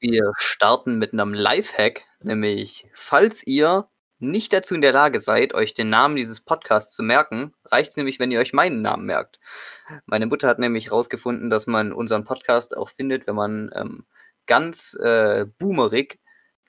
Wir 0.00 0.32
starten 0.38 0.96
mit 0.96 1.12
einem 1.12 1.34
Lifehack, 1.34 2.04
nämlich 2.22 2.86
falls 2.94 3.46
ihr 3.46 3.86
nicht 4.18 4.52
dazu 4.52 4.74
in 4.74 4.80
der 4.80 4.92
Lage 4.92 5.20
seid, 5.20 5.54
euch 5.54 5.74
den 5.74 5.90
Namen 5.90 6.16
dieses 6.16 6.40
Podcasts 6.40 6.94
zu 6.94 7.02
merken, 7.02 7.54
reicht 7.66 7.90
es 7.90 7.96
nämlich, 7.98 8.18
wenn 8.18 8.30
ihr 8.30 8.40
euch 8.40 8.54
meinen 8.54 8.80
Namen 8.80 9.04
merkt. 9.04 9.38
Meine 10.06 10.26
Mutter 10.26 10.48
hat 10.48 10.58
nämlich 10.58 10.86
herausgefunden, 10.86 11.50
dass 11.50 11.66
man 11.66 11.92
unseren 11.92 12.24
Podcast 12.24 12.74
auch 12.76 12.88
findet, 12.88 13.26
wenn 13.26 13.34
man 13.34 13.70
ähm, 13.74 14.06
ganz 14.46 14.94
äh, 14.94 15.46
boomerig 15.58 16.18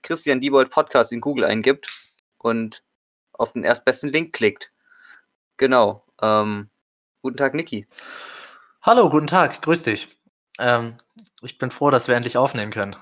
Christian 0.02 0.42
Diebold 0.42 0.70
Podcast 0.70 1.14
in 1.14 1.22
Google 1.22 1.46
eingibt 1.46 1.90
und 2.38 2.84
auf 3.32 3.54
den 3.54 3.64
erstbesten 3.64 4.12
Link 4.12 4.34
klickt. 4.34 4.72
Genau. 5.56 6.06
Ähm, 6.22 6.70
guten 7.22 7.38
Tag, 7.38 7.54
Niki. 7.54 7.88
Hallo, 8.82 9.10
guten 9.10 9.28
Tag, 9.28 9.62
grüß 9.62 9.84
dich. 9.84 10.21
Ähm, 10.62 10.96
ich 11.42 11.58
bin 11.58 11.72
froh, 11.72 11.90
dass 11.90 12.08
wir 12.08 12.16
endlich 12.16 12.38
aufnehmen 12.38 12.72
können. 12.72 12.96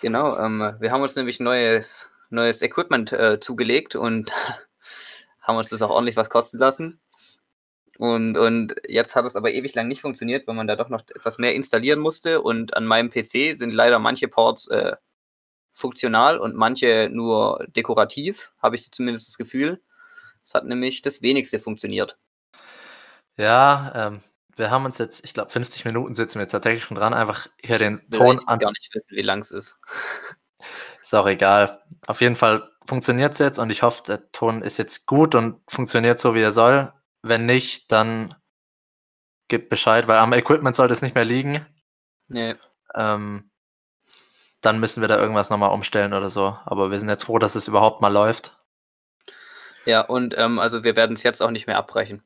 Genau, 0.00 0.36
ähm, 0.38 0.74
wir 0.80 0.90
haben 0.90 1.02
uns 1.02 1.14
nämlich 1.14 1.38
neues, 1.38 2.10
neues 2.30 2.62
Equipment 2.62 3.12
äh, 3.12 3.38
zugelegt 3.38 3.94
und 3.94 4.32
haben 5.40 5.56
uns 5.56 5.68
das 5.68 5.82
auch 5.82 5.90
ordentlich 5.90 6.16
was 6.16 6.30
kosten 6.30 6.58
lassen. 6.58 7.00
Und, 7.98 8.36
und 8.36 8.74
jetzt 8.88 9.14
hat 9.14 9.26
es 9.26 9.36
aber 9.36 9.52
ewig 9.52 9.74
lang 9.74 9.86
nicht 9.86 10.00
funktioniert, 10.00 10.48
weil 10.48 10.56
man 10.56 10.66
da 10.66 10.74
doch 10.74 10.88
noch 10.88 11.02
etwas 11.14 11.38
mehr 11.38 11.54
installieren 11.54 12.00
musste. 12.00 12.40
Und 12.40 12.74
an 12.74 12.86
meinem 12.86 13.10
PC 13.10 13.54
sind 13.54 13.72
leider 13.72 13.98
manche 13.98 14.28
Ports 14.28 14.66
äh, 14.68 14.96
funktional 15.72 16.38
und 16.38 16.56
manche 16.56 17.08
nur 17.12 17.64
dekorativ, 17.68 18.52
habe 18.60 18.76
ich 18.76 18.90
zumindest 18.90 19.28
das 19.28 19.38
Gefühl. 19.38 19.80
Es 20.42 20.54
hat 20.54 20.64
nämlich 20.64 21.02
das 21.02 21.22
wenigste 21.22 21.58
funktioniert. 21.60 22.18
Ja, 23.36 23.92
ähm, 23.94 24.22
wir 24.56 24.70
haben 24.70 24.84
uns 24.84 24.98
jetzt, 24.98 25.24
ich 25.24 25.34
glaube, 25.34 25.50
50 25.50 25.84
Minuten 25.84 26.14
sitzen 26.14 26.36
wir 26.36 26.42
jetzt 26.42 26.52
tatsächlich 26.52 26.84
schon 26.84 26.96
dran, 26.96 27.14
einfach 27.14 27.48
hier 27.60 27.78
den 27.78 28.08
Ton 28.10 28.38
an. 28.46 28.58
Ich 28.58 28.64
gar 28.64 28.72
nicht 28.72 28.94
wissen, 28.94 29.16
wie 29.16 29.22
lang 29.22 29.40
es 29.40 29.50
ist. 29.50 29.78
Ist 31.02 31.14
auch 31.14 31.26
egal. 31.26 31.82
Auf 32.06 32.20
jeden 32.20 32.36
Fall 32.36 32.70
funktioniert 32.86 33.32
es 33.32 33.38
jetzt 33.40 33.58
und 33.58 33.70
ich 33.70 33.82
hoffe, 33.82 34.02
der 34.06 34.30
Ton 34.30 34.62
ist 34.62 34.76
jetzt 34.76 35.06
gut 35.06 35.34
und 35.34 35.60
funktioniert 35.68 36.20
so, 36.20 36.36
wie 36.36 36.40
er 36.40 36.52
soll. 36.52 36.92
Wenn 37.22 37.46
nicht, 37.46 37.90
dann 37.90 38.34
gib 39.48 39.68
Bescheid, 39.68 40.06
weil 40.06 40.18
am 40.18 40.32
Equipment 40.32 40.76
sollte 40.76 40.94
es 40.94 41.02
nicht 41.02 41.16
mehr 41.16 41.24
liegen. 41.24 41.66
Nee. 42.28 42.54
Ähm, 42.94 43.50
dann 44.60 44.78
müssen 44.78 45.00
wir 45.00 45.08
da 45.08 45.18
irgendwas 45.18 45.50
nochmal 45.50 45.72
umstellen 45.72 46.14
oder 46.14 46.30
so. 46.30 46.56
Aber 46.64 46.90
wir 46.90 46.98
sind 46.98 47.08
jetzt 47.08 47.24
froh, 47.24 47.38
dass 47.38 47.56
es 47.56 47.68
überhaupt 47.68 48.00
mal 48.00 48.12
läuft. 48.12 48.56
Ja, 49.84 50.02
und 50.02 50.36
ähm, 50.38 50.58
also 50.58 50.84
wir 50.84 50.94
werden 50.94 51.14
es 51.14 51.24
jetzt 51.24 51.42
auch 51.42 51.50
nicht 51.50 51.66
mehr 51.66 51.76
abbrechen. 51.76 52.22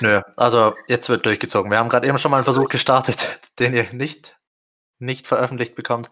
Nö, 0.00 0.20
also 0.36 0.74
jetzt 0.88 1.08
wird 1.08 1.26
durchgezogen. 1.26 1.70
Wir 1.70 1.78
haben 1.78 1.88
gerade 1.88 2.08
eben 2.08 2.18
schon 2.18 2.30
mal 2.30 2.38
einen 2.38 2.44
Versuch 2.44 2.68
gestartet, 2.68 3.40
den 3.58 3.74
ihr 3.74 3.92
nicht, 3.92 4.38
nicht 4.98 5.26
veröffentlicht 5.26 5.74
bekommt. 5.74 6.10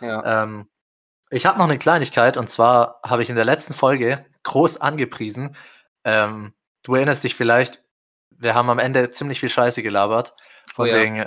Ja. 0.00 0.42
Ähm, 0.42 0.68
ich 1.30 1.46
habe 1.46 1.58
noch 1.58 1.66
eine 1.66 1.78
Kleinigkeit 1.78 2.36
und 2.36 2.50
zwar 2.50 3.00
habe 3.04 3.22
ich 3.22 3.30
in 3.30 3.36
der 3.36 3.44
letzten 3.44 3.74
Folge 3.74 4.24
groß 4.44 4.80
angepriesen. 4.80 5.56
Ähm, 6.04 6.54
du 6.82 6.94
erinnerst 6.94 7.24
dich 7.24 7.34
vielleicht, 7.34 7.82
wir 8.30 8.54
haben 8.54 8.70
am 8.70 8.78
Ende 8.78 9.10
ziemlich 9.10 9.40
viel 9.40 9.50
Scheiße 9.50 9.82
gelabert. 9.82 10.34
Von 10.74 10.86
oh 10.86 10.90
ja. 10.90 10.96
wegen, 10.96 11.26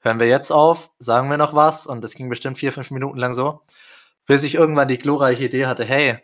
hören 0.00 0.20
wir 0.20 0.28
jetzt 0.28 0.50
auf, 0.50 0.90
sagen 0.98 1.30
wir 1.30 1.38
noch 1.38 1.54
was 1.54 1.86
und 1.86 2.04
es 2.04 2.14
ging 2.14 2.28
bestimmt 2.28 2.58
vier, 2.58 2.72
fünf 2.72 2.90
Minuten 2.90 3.18
lang 3.18 3.32
so, 3.32 3.62
bis 4.26 4.42
ich 4.42 4.54
irgendwann 4.54 4.88
die 4.88 4.98
glorreiche 4.98 5.44
Idee 5.44 5.66
hatte, 5.66 5.84
hey, 5.84 6.18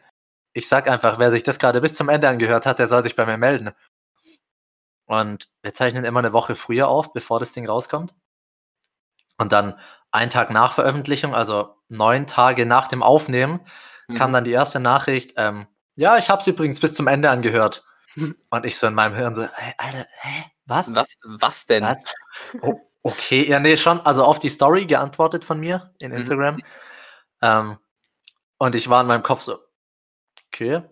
ich 0.52 0.68
sag 0.68 0.88
einfach, 0.88 1.18
wer 1.18 1.30
sich 1.30 1.42
das 1.42 1.58
gerade 1.58 1.80
bis 1.80 1.94
zum 1.94 2.08
Ende 2.08 2.28
angehört 2.28 2.66
hat, 2.66 2.78
der 2.78 2.86
soll 2.86 3.02
sich 3.02 3.16
bei 3.16 3.26
mir 3.26 3.36
melden. 3.38 3.72
Und 5.06 5.48
wir 5.62 5.74
zeichnen 5.74 6.04
immer 6.04 6.20
eine 6.20 6.32
Woche 6.32 6.54
früher 6.54 6.88
auf, 6.88 7.12
bevor 7.12 7.40
das 7.40 7.52
Ding 7.52 7.68
rauskommt. 7.68 8.14
Und 9.36 9.52
dann 9.52 9.78
einen 10.10 10.30
Tag 10.30 10.50
nach 10.50 10.72
Veröffentlichung, 10.72 11.34
also 11.34 11.76
neun 11.88 12.26
Tage 12.26 12.66
nach 12.66 12.88
dem 12.88 13.02
Aufnehmen, 13.02 13.60
mhm. 14.08 14.14
kam 14.14 14.32
dann 14.32 14.44
die 14.44 14.52
erste 14.52 14.80
Nachricht, 14.80 15.34
ähm, 15.36 15.66
ja, 15.96 16.18
ich 16.18 16.30
habe 16.30 16.40
es 16.40 16.46
übrigens 16.46 16.80
bis 16.80 16.94
zum 16.94 17.06
Ende 17.06 17.30
angehört. 17.30 17.84
Und 18.50 18.66
ich 18.66 18.78
so 18.78 18.86
in 18.86 18.94
meinem 18.94 19.14
Hirn 19.14 19.34
so, 19.34 19.42
hey, 19.52 19.74
Alter, 19.78 20.06
hä, 20.20 20.44
was? 20.66 20.94
Was, 20.94 21.08
was 21.22 21.66
denn? 21.66 21.84
Was? 21.84 22.04
Oh, 22.62 22.80
okay, 23.02 23.46
ja, 23.48 23.60
nee, 23.60 23.76
schon, 23.76 24.00
also 24.00 24.24
auf 24.24 24.38
die 24.38 24.48
Story 24.48 24.86
geantwortet 24.86 25.44
von 25.44 25.60
mir 25.60 25.92
in 25.98 26.12
mhm. 26.12 26.18
Instagram. 26.18 26.54
Mhm. 26.56 26.62
Ähm, 27.42 27.78
und 28.58 28.74
ich 28.74 28.88
war 28.88 29.02
in 29.02 29.08
meinem 29.08 29.22
Kopf 29.22 29.42
so, 29.42 29.58
okay, 30.48 30.82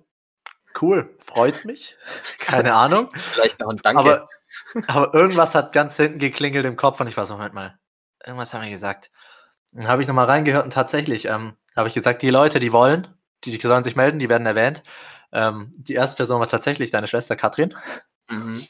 cool, 0.80 1.14
freut 1.18 1.64
mich. 1.64 1.96
Keine 2.38 2.74
Ahnung. 2.74 3.10
Vielleicht 3.32 3.60
noch 3.60 3.70
ein 3.70 3.76
Danke. 3.78 4.00
Aber, 4.00 4.28
aber 4.86 5.14
irgendwas 5.14 5.54
hat 5.54 5.72
ganz 5.72 5.96
hinten 5.96 6.18
geklingelt 6.18 6.64
im 6.64 6.76
Kopf 6.76 7.00
und 7.00 7.08
ich 7.08 7.16
war 7.16 7.26
so, 7.26 7.34
Moment 7.34 7.54
mal, 7.54 7.78
irgendwas 8.24 8.54
haben 8.54 8.62
wir 8.62 8.70
gesagt. 8.70 9.10
Dann 9.72 9.88
habe 9.88 10.02
ich 10.02 10.08
nochmal 10.08 10.26
reingehört 10.26 10.64
und 10.64 10.72
tatsächlich 10.72 11.26
ähm, 11.26 11.56
habe 11.76 11.88
ich 11.88 11.94
gesagt, 11.94 12.22
die 12.22 12.30
Leute, 12.30 12.58
die 12.58 12.72
wollen, 12.72 13.08
die, 13.44 13.56
die 13.56 13.66
sollen 13.66 13.84
sich 13.84 13.96
melden, 13.96 14.18
die 14.18 14.28
werden 14.28 14.46
erwähnt. 14.46 14.82
Ähm, 15.32 15.72
die 15.76 15.94
erste 15.94 16.16
Person 16.16 16.40
war 16.40 16.48
tatsächlich 16.48 16.90
deine 16.90 17.06
Schwester 17.06 17.36
Katrin. 17.36 17.74
Mhm. 18.28 18.66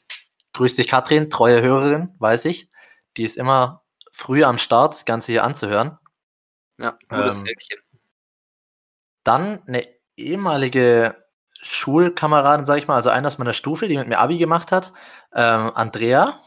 Grüß 0.53 0.77
dich, 0.77 0.89
Katrin, 0.89 1.31
treue 1.31 1.61
Hörerin, 1.63 2.15
weiß 2.19 2.45
ich. 2.45 2.71
Die 3.17 3.25
ist 3.25 3.37
immer 3.37 3.83
früh 4.13 4.45
am 4.45 4.59
Start, 4.59 4.95
das 4.95 5.05
Ganze 5.05 5.33
hier 5.33 5.45
anzuhören. 5.45 5.99
Ja, 6.79 6.97
gutes 7.09 7.39
ähm, 7.39 7.47
Dann 9.25 9.63
eine 9.67 9.87
ehemalige 10.17 11.22
Schulkameraden, 11.63 12.67
sag 12.67 12.79
ich 12.79 12.89
mal, 12.89 12.97
also 12.97 13.09
einer 13.11 13.29
aus 13.29 13.39
meiner 13.39 13.53
Stufe, 13.53 13.89
die 13.89 13.97
mit 13.97 14.09
mir 14.09 14.19
Abi 14.19 14.37
gemacht 14.37 14.73
hat, 14.73 14.93
ähm, 15.35 15.71
Andrea. 15.75 16.41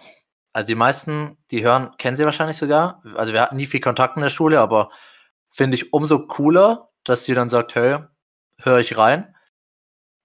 Also 0.53 0.68
die 0.68 0.76
meisten, 0.76 1.38
die 1.52 1.64
hören, 1.64 1.92
kennen 1.98 2.18
sie 2.18 2.26
wahrscheinlich 2.26 2.58
sogar. 2.58 3.02
Also 3.16 3.34
wir 3.34 3.42
hatten 3.42 3.56
nie 3.56 3.66
viel 3.66 3.81
Kontakt 3.81 4.18
in 4.18 4.22
der 4.22 4.30
Schule, 4.30 4.59
aber 4.59 4.90
finde 5.50 5.76
ich 5.76 5.94
umso 5.94 6.28
cooler, 6.28 6.90
dass 7.03 7.24
sie 7.24 7.34
dann 7.34 7.50
sagt, 7.50 7.76
hey, 7.76 8.00
höre 8.62 8.80
ich 8.80 8.98
rein. 8.98 9.36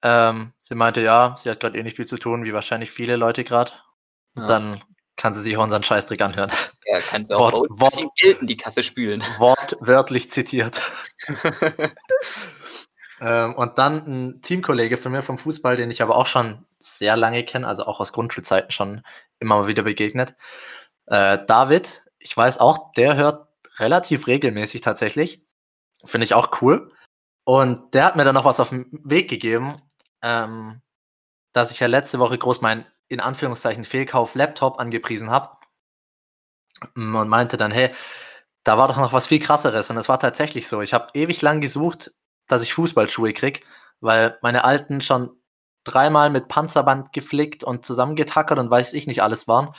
Ähm, 0.02 0.52
sie 0.62 0.74
meinte, 0.74 1.00
ja, 1.00 1.36
sie 1.38 1.50
hat 1.50 1.60
gerade 1.60 1.78
eh 1.78 1.82
nicht 1.82 1.96
viel 1.96 2.06
zu 2.06 2.18
tun, 2.18 2.44
wie 2.44 2.52
wahrscheinlich 2.52 2.90
viele 2.90 3.16
Leute 3.16 3.44
gerade. 3.44 3.72
Ja. 4.34 4.46
Dann 4.46 4.82
kann 5.16 5.34
sie 5.34 5.40
sich 5.40 5.56
auch 5.56 5.62
unseren 5.62 5.82
Scheißdreck 5.82 6.22
anhören. 6.22 6.50
Ja, 6.86 6.98
kann 7.00 7.26
sie 7.26 7.34
auch 7.34 7.52
Wort, 7.52 7.68
Wort, 7.70 8.16
Geld 8.16 8.40
in 8.40 8.46
die 8.46 8.56
Kasse 8.56 8.82
spülen. 8.82 9.22
Wortwörtlich 9.38 10.30
zitiert. 10.30 10.80
Ähm, 13.20 13.54
und 13.54 13.78
dann 13.78 14.06
ein 14.06 14.42
Teamkollege 14.42 14.96
von 14.96 15.12
mir 15.12 15.22
vom 15.22 15.38
Fußball, 15.38 15.76
den 15.76 15.90
ich 15.90 16.02
aber 16.02 16.16
auch 16.16 16.26
schon 16.26 16.64
sehr 16.78 17.16
lange 17.16 17.44
kenne, 17.44 17.66
also 17.66 17.84
auch 17.84 18.00
aus 18.00 18.12
Grundschulzeiten 18.12 18.70
schon 18.70 19.02
immer 19.38 19.58
mal 19.60 19.66
wieder 19.66 19.82
begegnet. 19.82 20.34
Äh, 21.06 21.38
David, 21.46 22.04
ich 22.18 22.36
weiß 22.36 22.58
auch, 22.58 22.92
der 22.92 23.16
hört 23.16 23.48
relativ 23.78 24.26
regelmäßig 24.26 24.80
tatsächlich. 24.80 25.44
Finde 26.04 26.24
ich 26.24 26.34
auch 26.34 26.62
cool. 26.62 26.92
Und 27.44 27.94
der 27.94 28.04
hat 28.04 28.16
mir 28.16 28.24
dann 28.24 28.34
noch 28.34 28.44
was 28.44 28.60
auf 28.60 28.70
den 28.70 28.86
Weg 29.04 29.28
gegeben, 29.28 29.76
ähm, 30.22 30.80
dass 31.52 31.70
ich 31.70 31.80
ja 31.80 31.88
letzte 31.88 32.18
Woche 32.18 32.38
groß 32.38 32.60
meinen, 32.60 32.86
in 33.08 33.20
Anführungszeichen, 33.20 33.84
Fehlkauf 33.84 34.34
Laptop 34.34 34.78
angepriesen 34.78 35.30
habe. 35.30 35.56
Und 36.94 37.28
meinte 37.28 37.56
dann, 37.56 37.72
hey, 37.72 37.90
da 38.64 38.78
war 38.78 38.88
doch 38.88 38.96
noch 38.96 39.12
was 39.12 39.26
viel 39.26 39.40
krasseres. 39.40 39.90
Und 39.90 39.98
es 39.98 40.08
war 40.08 40.20
tatsächlich 40.20 40.68
so. 40.68 40.80
Ich 40.80 40.94
habe 40.94 41.08
ewig 41.14 41.42
lang 41.42 41.60
gesucht, 41.60 42.12
dass 42.50 42.62
ich 42.62 42.74
Fußballschuhe 42.74 43.32
krieg, 43.32 43.64
weil 44.00 44.38
meine 44.42 44.64
alten 44.64 45.00
schon 45.00 45.30
dreimal 45.84 46.30
mit 46.30 46.48
Panzerband 46.48 47.12
geflickt 47.12 47.64
und 47.64 47.86
zusammengetackert 47.86 48.58
und 48.58 48.70
weiß 48.70 48.92
ich 48.92 49.06
nicht 49.06 49.22
alles 49.22 49.48
waren. 49.48 49.74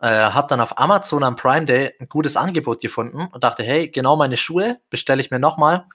Äh, 0.00 0.30
hab 0.32 0.48
dann 0.48 0.60
auf 0.60 0.78
Amazon 0.78 1.22
am 1.22 1.36
Prime 1.36 1.64
Day 1.64 1.94
ein 2.00 2.08
gutes 2.08 2.36
Angebot 2.36 2.80
gefunden 2.80 3.28
und 3.32 3.44
dachte, 3.44 3.62
hey, 3.62 3.88
genau 3.88 4.16
meine 4.16 4.36
Schuhe 4.36 4.80
bestelle 4.90 5.20
ich 5.20 5.30
mir 5.30 5.38
nochmal. 5.38 5.86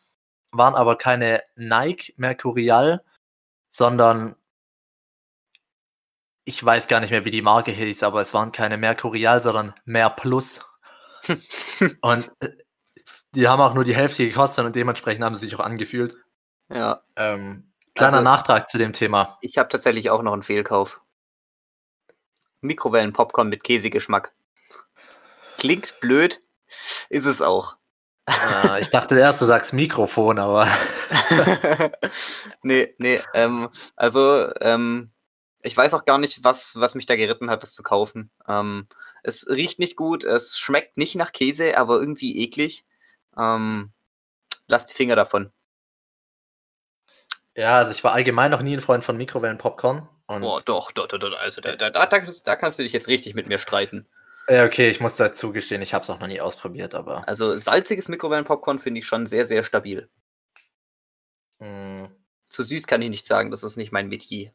Waren 0.51 0.75
aber 0.75 0.97
keine 0.97 1.43
Nike 1.55 2.13
Mercurial, 2.17 3.03
sondern 3.69 4.35
ich 6.45 6.63
weiß 6.63 6.87
gar 6.87 6.99
nicht 6.99 7.11
mehr, 7.11 7.25
wie 7.25 7.31
die 7.31 7.43
Marke 7.43 7.71
hieß, 7.71 8.01
aber 8.03 8.21
es 8.21 8.33
waren 8.33 8.51
keine 8.51 8.77
Mercurial, 8.77 9.41
sondern 9.41 9.75
Mer 9.85 10.09
Plus. 10.09 10.65
und 12.01 12.31
äh, 12.39 12.49
die 13.35 13.47
haben 13.47 13.61
auch 13.61 13.73
nur 13.73 13.83
die 13.83 13.95
Hälfte 13.95 14.27
gekostet 14.27 14.65
und 14.65 14.75
dementsprechend 14.75 15.23
haben 15.23 15.35
sie 15.35 15.45
sich 15.45 15.55
auch 15.55 15.63
angefühlt. 15.63 16.15
Ja. 16.69 17.03
Ähm, 17.15 17.71
kleiner 17.95 18.17
also, 18.17 18.23
Nachtrag 18.23 18.69
zu 18.69 18.77
dem 18.77 18.93
Thema. 18.93 19.37
Ich 19.41 19.57
habe 19.57 19.69
tatsächlich 19.69 20.09
auch 20.09 20.21
noch 20.21 20.33
einen 20.33 20.43
Fehlkauf. 20.43 21.01
Mikrowellen-Popcorn 22.61 23.49
mit 23.49 23.63
Käsegeschmack. 23.63 24.33
Klingt 25.57 25.99
blöd, 25.99 26.41
ist 27.09 27.25
es 27.25 27.41
auch. 27.41 27.77
Ja, 28.27 28.77
ich 28.77 28.89
dachte 28.89 29.17
erst, 29.17 29.41
du 29.41 29.45
sagst 29.45 29.73
Mikrofon, 29.73 30.37
aber. 30.37 30.67
nee, 32.61 32.93
nee, 32.99 33.19
ähm, 33.33 33.69
also, 33.95 34.49
ähm, 34.61 35.11
ich 35.61 35.75
weiß 35.75 35.93
auch 35.93 36.05
gar 36.05 36.17
nicht, 36.17 36.43
was, 36.43 36.79
was 36.79 36.95
mich 36.95 37.05
da 37.05 37.15
geritten 37.15 37.49
hat, 37.49 37.63
das 37.63 37.73
zu 37.73 37.83
kaufen. 37.83 38.29
Ähm, 38.47 38.87
es 39.23 39.47
riecht 39.49 39.79
nicht 39.79 39.95
gut, 39.95 40.23
es 40.23 40.57
schmeckt 40.57 40.97
nicht 40.97 41.15
nach 41.15 41.31
Käse, 41.31 41.77
aber 41.77 41.99
irgendwie 41.99 42.39
eklig. 42.43 42.85
Ähm, 43.39 43.93
lass 44.67 44.85
die 44.85 44.93
Finger 44.95 45.15
davon. 45.15 45.51
Ja, 47.55 47.77
also 47.77 47.91
ich 47.91 48.03
war 48.03 48.13
allgemein 48.13 48.51
noch 48.51 48.61
nie 48.61 48.75
ein 48.75 48.81
Freund 48.81 49.03
von 49.03 49.17
Mikrowellen-Popcorn. 49.17 50.07
Boah, 50.27 50.61
doch, 50.61 50.91
doch, 50.91 51.07
doch, 51.07 51.17
doch. 51.17 51.37
Also 51.39 51.61
da, 51.61 51.75
da, 51.75 51.89
da, 51.89 52.07
da 52.07 52.55
kannst 52.55 52.79
du 52.79 52.83
dich 52.83 52.93
jetzt 52.93 53.07
richtig 53.07 53.33
mit 53.35 53.47
mir 53.47 53.57
streiten. 53.57 54.07
Ja, 54.47 54.65
okay, 54.65 54.89
ich 54.89 54.99
muss 54.99 55.15
dazu 55.15 55.51
gestehen, 55.53 55.81
ich 55.81 55.93
habe 55.93 56.03
es 56.03 56.09
auch 56.09 56.19
noch 56.19 56.27
nie 56.27 56.41
ausprobiert, 56.41 56.95
aber. 56.95 57.27
Also 57.27 57.57
salziges 57.57 58.07
Mikrowellenpopcorn 58.09 58.79
finde 58.79 58.99
ich 58.99 59.07
schon 59.07 59.25
sehr, 59.27 59.45
sehr 59.45 59.63
stabil. 59.63 60.09
Mm, 61.59 62.05
Zu 62.49 62.63
süß 62.63 62.87
kann 62.87 63.01
ich 63.01 63.09
nicht 63.09 63.25
sagen, 63.25 63.51
das 63.51 63.63
ist 63.63 63.77
nicht 63.77 63.91
mein 63.91 64.07
Metier. 64.09 64.53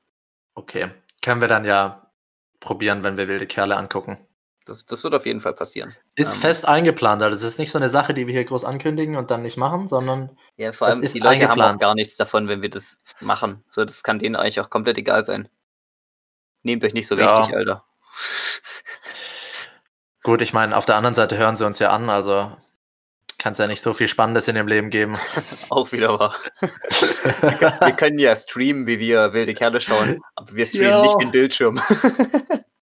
okay. 0.55 0.91
Können 1.23 1.41
wir 1.41 1.49
dann 1.49 1.65
ja 1.65 2.13
probieren, 2.61 3.03
wenn 3.03 3.17
wir 3.17 3.29
wilde 3.29 3.47
Kerle 3.47 3.77
angucken. 3.77 4.19
Das, 4.67 4.87
das 4.87 5.05
wird 5.05 5.15
auf 5.15 5.27
jeden 5.27 5.41
Fall 5.41 5.53
passieren. 5.53 5.95
Ist 6.17 6.35
Ähm, 6.35 6.41
fest 6.41 6.67
eingeplant, 6.67 7.23
also 7.23 7.35
es 7.37 7.43
ist 7.53 7.59
nicht 7.59 7.71
so 7.71 7.79
eine 7.79 7.91
Sache, 7.91 8.15
die 8.15 8.27
wir 8.27 8.33
hier 8.33 8.45
groß 8.47 8.65
ankündigen 8.65 9.17
und 9.17 9.31
dann 9.31 9.43
nicht 9.43 9.59
machen, 9.59 9.89
sondern 9.89 10.39
Ja, 10.57 10.73
vor 10.73 10.87
allem, 10.89 11.03
ist 11.03 11.15
die 11.15 11.19
Leute 11.19 11.43
haben 11.49 11.61
auch 11.61 11.67
eingeplant. 11.67 11.81
gar 11.83 11.95
nichts 11.95 12.17
davon, 12.17 12.49
wenn 12.49 12.63
wir 12.63 12.71
das 12.71 13.01
machen. 13.21 13.63
So, 13.69 13.85
das 13.85 14.03
kann 14.03 14.19
denen 14.19 14.37
eigentlich 14.37 14.61
auch 14.61 14.71
komplett 14.71 14.97
egal 14.97 15.25
sein. 15.25 15.49
Nehmt 16.63 16.83
euch 16.83 16.95
nicht 16.95 17.07
so 17.07 17.17
Ja. 17.19 17.39
wichtig, 17.41 17.55
Alter. 17.55 17.85
gut, 20.23 20.41
ich 20.41 20.55
meine, 20.55 20.75
auf 20.77 20.87
der 20.87 20.97
anderen 20.97 21.15
Seite 21.15 21.37
hören 21.37 21.57
sie 21.57 21.67
uns 21.67 21.79
ja 21.79 21.91
an, 21.91 22.09
also 22.09 22.51
kann 23.37 23.53
es 23.53 23.59
ja 23.59 23.67
nicht 23.67 23.83
so 23.83 23.93
viel 23.93 24.09
Spannendes 24.09 24.49
in 24.49 24.55
dem 24.55 24.67
Leben 24.67 24.89
geben. 24.89 25.19
Auch 25.69 25.93
wieder 25.93 26.19
wahr. 26.19 26.35
wir 26.61 27.93
können 27.93 28.19
ja 28.19 28.35
streamen, 28.35 28.87
wie 28.87 28.99
wir 28.99 29.35
wilde 29.35 29.53
Kerle 29.53 29.83
schauen, 29.83 30.23
aber 30.37 30.55
wir 30.55 30.65
streamen 30.65 30.93
Ja. 30.93 31.03
nicht 31.03 31.21
den 31.21 31.31
Bildschirm. 31.33 31.79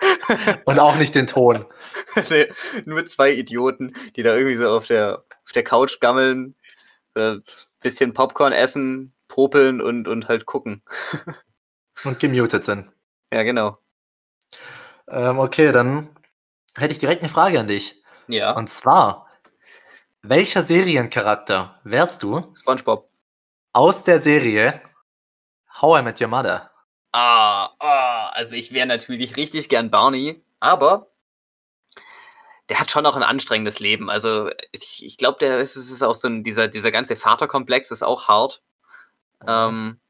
Und 0.64 0.78
auch 0.78 0.96
nicht 0.96 1.14
den 1.14 1.26
Ton. 1.26 1.66
Nee, 2.30 2.52
Nur 2.84 3.04
zwei 3.06 3.32
Idioten, 3.32 3.92
die 4.16 4.22
da 4.22 4.34
irgendwie 4.36 4.56
so 4.56 4.68
auf 4.70 4.86
der, 4.86 5.24
auf 5.44 5.52
der 5.52 5.64
Couch 5.64 5.98
gammeln, 6.00 6.54
äh, 7.14 7.36
bisschen 7.82 8.12
Popcorn 8.14 8.52
essen, 8.52 9.12
popeln 9.28 9.80
und, 9.80 10.06
und 10.08 10.28
halt 10.28 10.46
gucken. 10.46 10.82
Und 12.04 12.18
gemutet 12.20 12.64
sind. 12.64 12.90
Ja, 13.32 13.42
genau. 13.44 13.78
Ähm, 15.08 15.38
okay, 15.38 15.70
dann 15.72 16.10
hätte 16.76 16.92
ich 16.92 16.98
direkt 16.98 17.22
eine 17.22 17.28
Frage 17.30 17.58
an 17.60 17.68
dich. 17.68 18.02
Ja, 18.26 18.52
Und 18.52 18.68
zwar, 18.70 19.28
welcher 20.22 20.62
Seriencharakter 20.62 21.80
wärst 21.84 22.22
du 22.22 22.52
Spongebob. 22.54 23.08
aus 23.72 24.02
der 24.04 24.20
Serie 24.20 24.80
How 25.80 26.00
I 26.00 26.02
Met 26.02 26.20
Your 26.20 26.28
Mother? 26.28 26.70
Ah, 27.12 27.70
ah, 27.78 27.93
also 28.34 28.56
ich 28.56 28.72
wäre 28.72 28.86
natürlich 28.86 29.36
richtig 29.36 29.68
gern 29.68 29.90
Barney, 29.90 30.42
aber 30.60 31.10
der 32.68 32.80
hat 32.80 32.90
schon 32.90 33.06
auch 33.06 33.16
ein 33.16 33.22
anstrengendes 33.22 33.78
Leben. 33.78 34.10
Also 34.10 34.50
ich, 34.72 35.04
ich 35.04 35.16
glaube, 35.16 35.38
der 35.38 35.58
ist, 35.58 35.76
ist 35.76 36.02
auch 36.02 36.16
so 36.16 36.28
ein, 36.28 36.44
dieser, 36.44 36.68
dieser 36.68 36.90
ganze 36.90 37.16
Vaterkomplex 37.16 37.90
ist 37.90 38.02
auch 38.02 38.26
hart. 38.26 38.62
Ähm, 39.46 40.00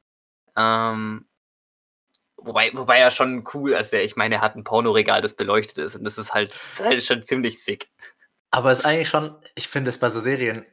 ähm, 0.57 1.27
wobei, 2.37 2.71
wobei 2.75 2.99
er 2.99 3.11
schon 3.11 3.47
cool 3.53 3.73
ist. 3.73 3.93
Er, 3.93 4.05
ich 4.05 4.17
meine, 4.17 4.37
er 4.37 4.41
hat 4.41 4.57
ein 4.57 4.65
Pornoregal, 4.65 5.21
das 5.21 5.35
beleuchtet 5.35 5.79
ist 5.79 5.97
und 5.97 6.05
das 6.05 6.17
ist 6.17 6.33
halt, 6.33 6.51
das 6.51 6.63
ist 6.63 6.81
halt 6.81 7.05
schon 7.05 7.23
ziemlich 7.23 7.63
sick. 7.63 7.89
Aber 8.51 8.71
es 8.71 8.81
ist 8.81 8.85
eigentlich 8.87 9.09
schon, 9.09 9.37
ich 9.55 9.69
finde 9.69 9.91
es 9.91 9.99
bei 9.99 10.09
so 10.11 10.21
Serien 10.21 10.65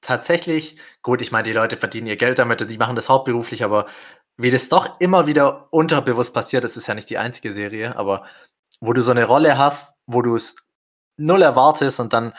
tatsächlich, 0.00 0.78
gut, 1.02 1.20
ich 1.20 1.32
meine, 1.32 1.44
die 1.44 1.52
Leute 1.52 1.76
verdienen 1.76 2.06
ihr 2.06 2.16
Geld 2.16 2.38
damit 2.38 2.62
und 2.62 2.68
die 2.68 2.78
machen 2.78 2.94
das 2.94 3.08
hauptberuflich, 3.08 3.64
aber 3.64 3.86
wie 4.36 4.50
das 4.50 4.68
doch 4.68 5.00
immer 5.00 5.26
wieder 5.26 5.68
unterbewusst 5.72 6.34
passiert, 6.34 6.64
das 6.64 6.76
ist 6.76 6.86
ja 6.86 6.94
nicht 6.94 7.10
die 7.10 7.18
einzige 7.18 7.52
Serie, 7.52 7.96
aber 7.96 8.24
wo 8.80 8.92
du 8.92 9.02
so 9.02 9.12
eine 9.12 9.24
Rolle 9.24 9.58
hast, 9.58 9.96
wo 10.06 10.22
du 10.22 10.36
es 10.36 10.56
null 11.16 11.42
erwartest 11.42 12.00
und 12.00 12.12
dann 12.12 12.34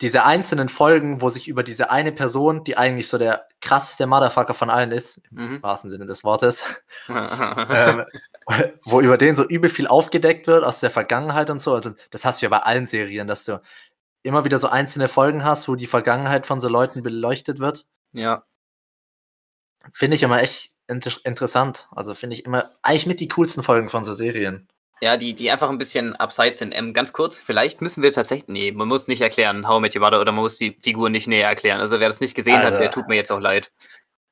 diese 0.00 0.24
einzelnen 0.24 0.68
Folgen, 0.68 1.20
wo 1.20 1.28
sich 1.28 1.48
über 1.48 1.62
diese 1.64 1.90
eine 1.90 2.12
Person, 2.12 2.62
die 2.64 2.78
eigentlich 2.78 3.08
so 3.08 3.18
der 3.18 3.46
krasseste 3.60 4.06
Motherfucker 4.06 4.54
von 4.54 4.70
allen 4.70 4.92
ist, 4.92 5.18
im 5.32 5.56
Mhm. 5.56 5.62
wahrsten 5.62 5.90
Sinne 5.90 6.06
des 6.06 6.22
Wortes, 6.24 6.62
ähm, 7.08 8.04
wo 8.84 9.00
über 9.00 9.18
den 9.18 9.34
so 9.34 9.44
übel 9.44 9.68
viel 9.68 9.88
aufgedeckt 9.88 10.46
wird 10.46 10.64
aus 10.64 10.80
der 10.80 10.90
Vergangenheit 10.90 11.50
und 11.50 11.60
so. 11.60 11.74
Und 11.74 11.96
das 12.10 12.24
hast 12.24 12.40
du 12.40 12.46
ja 12.46 12.50
bei 12.50 12.60
allen 12.60 12.86
Serien, 12.86 13.26
dass 13.26 13.44
du 13.44 13.60
immer 14.22 14.44
wieder 14.44 14.58
so 14.60 14.68
einzelne 14.68 15.08
Folgen 15.08 15.44
hast, 15.44 15.68
wo 15.68 15.74
die 15.74 15.86
Vergangenheit 15.88 16.46
von 16.46 16.60
so 16.60 16.68
Leuten 16.68 17.02
beleuchtet 17.02 17.58
wird. 17.58 17.84
ja, 18.12 18.44
Finde 19.92 20.16
ich 20.16 20.22
immer 20.22 20.40
echt 20.42 20.72
inter 20.88 21.12
interessant. 21.24 21.86
Also 21.94 22.14
finde 22.14 22.34
ich 22.34 22.44
immer 22.44 22.70
eigentlich 22.82 23.06
mit 23.06 23.20
die 23.20 23.28
coolsten 23.28 23.62
Folgen 23.62 23.88
von 23.88 24.04
so 24.04 24.14
Serien. 24.14 24.68
Ja, 25.00 25.16
die, 25.16 25.34
die 25.34 25.50
einfach 25.50 25.70
ein 25.70 25.78
bisschen 25.78 26.16
abseits 26.16 26.58
sind. 26.58 26.72
Ähm, 26.72 26.92
ganz 26.92 27.12
kurz, 27.12 27.38
vielleicht 27.38 27.80
müssen 27.82 28.02
wir 28.02 28.10
tatsächlich. 28.10 28.48
Nee, 28.48 28.72
man 28.72 28.88
muss 28.88 29.06
nicht 29.06 29.20
erklären, 29.20 29.68
How 29.68 29.78
I 29.78 29.82
Met 29.82 29.94
Your 29.94 30.00
Mother 30.00 30.20
oder 30.20 30.32
man 30.32 30.42
muss 30.42 30.58
die 30.58 30.76
Figur 30.82 31.08
nicht 31.08 31.28
näher 31.28 31.48
erklären. 31.48 31.80
Also 31.80 32.00
wer 32.00 32.08
das 32.08 32.20
nicht 32.20 32.34
gesehen 32.34 32.56
Also- 32.56 32.74
hat, 32.74 32.80
der 32.82 32.90
tut 32.90 33.06
mir 33.06 33.14
jetzt 33.14 33.30
auch 33.30 33.38
leid. 33.40 33.70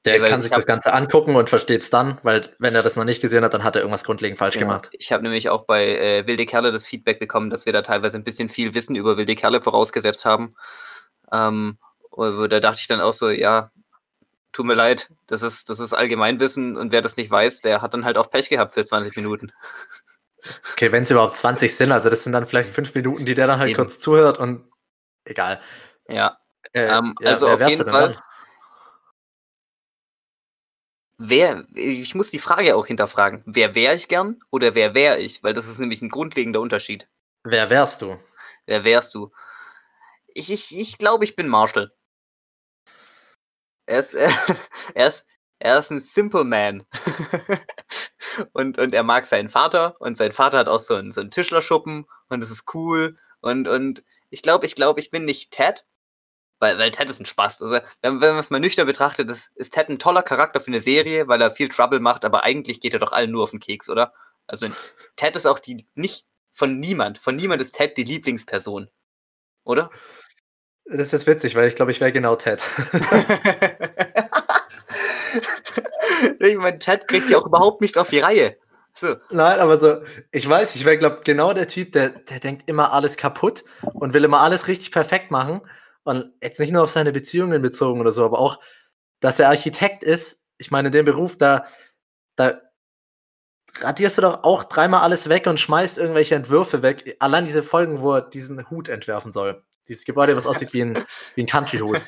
Der 0.04 0.18
Ja, 0.18 0.26
kann 0.26 0.38
ich 0.38 0.44
sich 0.44 0.54
das 0.54 0.66
Ganze 0.66 0.92
angucken 0.94 1.34
und 1.34 1.48
versteht 1.48 1.82
es 1.82 1.90
dann, 1.90 2.18
weil 2.22 2.52
wenn 2.60 2.76
er 2.76 2.84
das 2.84 2.94
noch 2.94 3.04
nicht 3.04 3.20
gesehen 3.20 3.42
hat, 3.42 3.54
dann 3.54 3.64
hat 3.64 3.74
er 3.74 3.82
irgendwas 3.82 4.04
grundlegend 4.04 4.38
falsch 4.38 4.56
gemacht. 4.56 4.88
Ich 4.92 5.10
habe 5.10 5.24
nämlich 5.24 5.48
auch 5.48 5.66
bei 5.66 5.84
äh, 5.98 6.26
Wilde 6.28 6.46
Kerle 6.46 6.70
das 6.70 6.86
Feedback 6.86 7.18
bekommen, 7.18 7.50
dass 7.50 7.66
wir 7.66 7.72
da 7.72 7.82
teilweise 7.82 8.16
ein 8.16 8.22
bisschen 8.22 8.48
viel 8.48 8.72
Wissen 8.74 8.94
über 8.94 9.16
Wilde 9.16 9.34
Kerle 9.34 9.60
vorausgesetzt 9.60 10.24
haben. 10.24 10.54
Ähm, 11.32 11.76
da 12.16 12.60
dachte 12.60 12.78
ich 12.80 12.86
dann 12.86 13.00
auch 13.00 13.12
so, 13.12 13.30
ja, 13.30 13.70
tut 14.56 14.66
mir 14.66 14.74
leid, 14.74 15.10
das 15.26 15.42
ist, 15.42 15.68
das 15.68 15.80
ist 15.80 15.92
Allgemeinwissen 15.92 16.76
und 16.76 16.90
wer 16.90 17.02
das 17.02 17.16
nicht 17.18 17.30
weiß, 17.30 17.60
der 17.60 17.82
hat 17.82 17.92
dann 17.92 18.04
halt 18.06 18.16
auch 18.16 18.30
Pech 18.30 18.48
gehabt 18.48 18.72
für 18.74 18.84
20 18.84 19.14
Minuten. 19.16 19.52
Okay, 20.72 20.90
wenn 20.92 21.02
es 21.02 21.10
überhaupt 21.10 21.36
20 21.36 21.76
sind, 21.76 21.92
also 21.92 22.08
das 22.08 22.24
sind 22.24 22.32
dann 22.32 22.46
vielleicht 22.46 22.70
fünf 22.70 22.94
Minuten, 22.94 23.26
die 23.26 23.34
der 23.34 23.46
dann 23.46 23.58
halt 23.58 23.70
Eben. 23.70 23.76
kurz 23.76 23.98
zuhört 23.98 24.38
und 24.38 24.64
egal. 25.24 25.60
Ja, 26.08 26.38
Äh, 26.72 26.86
Ähm, 26.86 27.14
also 27.22 27.48
auf 27.48 27.60
jeden 27.68 27.88
Fall- 27.88 28.14
dann? 28.14 28.22
wer, 31.18 31.64
ich 31.74 32.14
muss 32.14 32.30
die 32.30 32.38
Frage 32.38 32.76
auch 32.76 32.86
hinterfragen, 32.86 33.42
wer 33.46 33.74
wäre 33.74 33.94
ich 33.94 34.08
gern 34.08 34.40
oder 34.50 34.74
wer 34.74 34.94
wäre 34.94 35.18
ich? 35.20 35.42
Weil 35.42 35.52
das 35.54 35.68
ist 35.68 35.78
nämlich 35.78 36.00
ein 36.02 36.08
grundlegender 36.10 36.60
Unterschied. 36.60 37.08
Wer 37.44 37.70
wärst 37.70 38.02
du? 38.02 38.16
Wer 38.66 38.84
wärst 38.84 39.14
du? 39.14 39.30
Ich, 40.28 40.50
ich, 40.50 40.78
ich 40.78 40.98
glaube, 40.98 41.24
ich 41.24 41.36
bin 41.36 41.48
Marshall. 41.48 41.92
Er 43.86 44.00
ist, 44.00 44.14
er 44.94 45.06
ist, 45.06 45.26
er 45.58 45.78
ist 45.78 45.90
ein 45.90 46.00
Simple 46.00 46.44
Man. 46.44 46.84
und, 48.52 48.78
und 48.78 48.92
er 48.92 49.02
mag 49.02 49.26
seinen 49.26 49.48
Vater 49.48 49.96
und 50.00 50.16
sein 50.16 50.32
Vater 50.32 50.58
hat 50.58 50.68
auch 50.68 50.80
so 50.80 50.94
einen, 50.94 51.12
so 51.12 51.20
einen 51.20 51.30
Tischlerschuppen 51.30 52.06
und 52.28 52.40
das 52.40 52.50
ist 52.50 52.74
cool. 52.74 53.16
Und, 53.40 53.68
und 53.68 54.02
ich 54.30 54.42
glaube, 54.42 54.66
ich 54.66 54.74
glaube, 54.74 55.00
ich 55.00 55.10
bin 55.10 55.24
nicht 55.24 55.52
Ted, 55.52 55.84
weil, 56.58 56.78
weil 56.78 56.90
Ted 56.90 57.08
ist 57.10 57.20
ein 57.20 57.26
Spaß. 57.26 57.62
Also, 57.62 57.74
wenn, 58.02 58.20
wenn 58.20 58.30
man 58.30 58.38
es 58.38 58.50
mal 58.50 58.60
nüchtern 58.60 58.86
betrachtet, 58.86 59.30
ist, 59.30 59.50
ist 59.54 59.74
Ted 59.74 59.88
ein 59.88 59.98
toller 59.98 60.22
Charakter 60.22 60.60
für 60.60 60.68
eine 60.68 60.80
Serie, 60.80 61.28
weil 61.28 61.40
er 61.40 61.50
viel 61.50 61.68
Trouble 61.68 62.00
macht, 62.00 62.24
aber 62.24 62.44
eigentlich 62.44 62.80
geht 62.80 62.94
er 62.94 63.00
doch 63.00 63.12
allen 63.12 63.30
nur 63.30 63.44
auf 63.44 63.50
den 63.50 63.60
Keks, 63.60 63.88
oder? 63.88 64.12
Also 64.46 64.68
Ted 65.16 65.36
ist 65.36 65.46
auch 65.46 65.58
die, 65.58 65.86
nicht 65.94 66.26
von 66.52 66.80
niemand, 66.80 67.18
von 67.18 67.34
niemand 67.34 67.60
ist 67.60 67.74
Ted 67.74 67.96
die 67.96 68.04
Lieblingsperson. 68.04 68.88
Oder? 69.64 69.90
Das 70.88 71.12
ist 71.12 71.26
witzig, 71.26 71.56
weil 71.56 71.68
ich 71.68 71.74
glaube, 71.74 71.90
ich 71.90 72.00
wäre 72.00 72.12
genau 72.12 72.36
Ted. 72.36 72.62
ich 76.38 76.56
meine, 76.56 76.78
Ted 76.78 77.08
kriegt 77.08 77.28
ja 77.28 77.38
auch 77.38 77.46
überhaupt 77.46 77.80
nichts 77.80 77.96
auf 77.96 78.08
die 78.08 78.20
Reihe. 78.20 78.56
So, 78.94 79.16
Nein, 79.30 79.58
aber 79.58 79.78
so, 79.78 80.02
ich 80.30 80.48
weiß, 80.48 80.74
ich 80.74 80.84
wäre, 80.84 80.96
glaube 80.96 81.20
genau 81.24 81.52
der 81.52 81.68
Typ, 81.68 81.92
der, 81.92 82.10
der 82.10 82.40
denkt 82.40 82.62
immer 82.66 82.92
alles 82.92 83.16
kaputt 83.16 83.64
und 83.82 84.14
will 84.14 84.24
immer 84.24 84.40
alles 84.40 84.68
richtig 84.68 84.90
perfekt 84.90 85.30
machen. 85.30 85.60
Und 86.04 86.32
jetzt 86.40 86.60
nicht 86.60 86.72
nur 86.72 86.84
auf 86.84 86.90
seine 86.90 87.12
Beziehungen 87.12 87.60
bezogen 87.60 88.00
oder 88.00 88.12
so, 88.12 88.24
aber 88.24 88.38
auch, 88.38 88.60
dass 89.20 89.40
er 89.40 89.48
Architekt 89.48 90.04
ist. 90.04 90.46
Ich 90.56 90.70
meine, 90.70 90.88
in 90.88 90.92
dem 90.92 91.04
Beruf, 91.04 91.36
da, 91.36 91.66
da 92.36 92.60
radierst 93.80 94.18
du 94.18 94.22
doch 94.22 94.44
auch 94.44 94.64
dreimal 94.64 95.02
alles 95.02 95.28
weg 95.28 95.46
und 95.46 95.60
schmeißt 95.60 95.98
irgendwelche 95.98 96.36
Entwürfe 96.36 96.82
weg. 96.82 97.16
Allein 97.18 97.44
diese 97.44 97.62
Folgen, 97.62 98.00
wo 98.00 98.14
er 98.14 98.22
diesen 98.22 98.70
Hut 98.70 98.88
entwerfen 98.88 99.32
soll. 99.32 99.62
Dieses 99.88 100.04
Gebäude, 100.04 100.36
was 100.36 100.46
aussieht 100.46 100.72
wie 100.72 100.82
ein, 100.82 101.04
wie 101.34 101.42
ein 101.42 101.46
Country-Hut. 101.46 102.02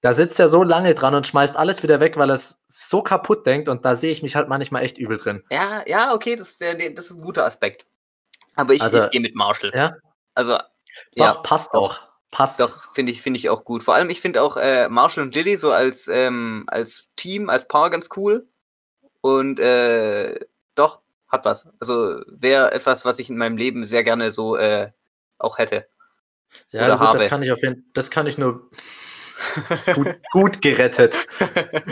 Da 0.00 0.14
sitzt 0.14 0.38
er 0.38 0.48
so 0.48 0.62
lange 0.62 0.94
dran 0.94 1.14
und 1.14 1.26
schmeißt 1.26 1.56
alles 1.56 1.82
wieder 1.82 1.98
weg, 2.00 2.16
weil 2.16 2.30
er 2.30 2.36
es 2.36 2.64
so 2.68 3.02
kaputt 3.02 3.46
denkt. 3.46 3.68
Und 3.68 3.84
da 3.84 3.96
sehe 3.96 4.12
ich 4.12 4.22
mich 4.22 4.36
halt 4.36 4.48
manchmal 4.48 4.84
echt 4.84 4.96
übel 4.98 5.18
drin. 5.18 5.42
ja, 5.50 5.82
ja, 5.86 6.14
okay, 6.14 6.36
das, 6.36 6.50
ist 6.50 6.60
der- 6.60 6.74
das 6.90 7.10
ist 7.10 7.16
ein 7.16 7.22
guter 7.22 7.44
Aspekt. 7.44 7.84
Aber 8.54 8.74
ich, 8.74 8.82
Also, 8.82 8.98
ich 8.98 9.10
gehe 9.10 9.20
mit 9.20 9.34
Marshall. 9.34 9.72
Ja, 9.74 9.96
Also, 10.34 10.52
Doch, 10.56 10.64
ja, 11.16 11.34
passt 11.34 11.72
auch. 11.74 12.00
Passt. 12.30 12.60
doch, 12.60 12.92
finde 12.94 13.10
ich, 13.10 13.22
finde 13.22 13.38
ich 13.38 13.48
auch 13.48 13.64
gut. 13.64 13.82
Vor 13.82 13.94
allem, 13.94 14.10
ich 14.10 14.20
finde 14.20 14.42
auch 14.42 14.56
äh, 14.56 14.88
Marshall 14.88 15.24
und 15.24 15.34
Lilly 15.34 15.56
so 15.56 15.72
als, 15.72 16.08
ähm, 16.08 16.64
als 16.68 17.06
Team, 17.16 17.48
als 17.48 17.66
Paar 17.66 17.88
ganz 17.90 18.08
cool. 18.16 18.46
Und 19.20 19.58
äh, 19.58 20.38
doch, 20.74 21.00
hat 21.28 21.44
was. 21.44 21.68
Also 21.80 22.20
wäre 22.26 22.70
etwas, 22.72 23.04
was 23.04 23.18
ich 23.18 23.30
in 23.30 23.38
meinem 23.38 23.56
Leben 23.56 23.84
sehr 23.86 24.04
gerne 24.04 24.30
so 24.30 24.56
äh, 24.56 24.90
auch 25.38 25.58
hätte. 25.58 25.88
Ja, 26.70 26.86
oder 26.86 26.98
gut, 26.98 27.06
habe. 27.08 27.18
das 27.18 27.28
kann 27.28 27.42
ich 27.42 27.52
auf 27.52 27.62
jeden 27.62 27.90
das 27.94 28.10
kann 28.10 28.26
ich 28.26 28.38
nur 28.38 28.70
gut, 29.94 30.16
gut 30.32 30.62
gerettet. 30.62 31.26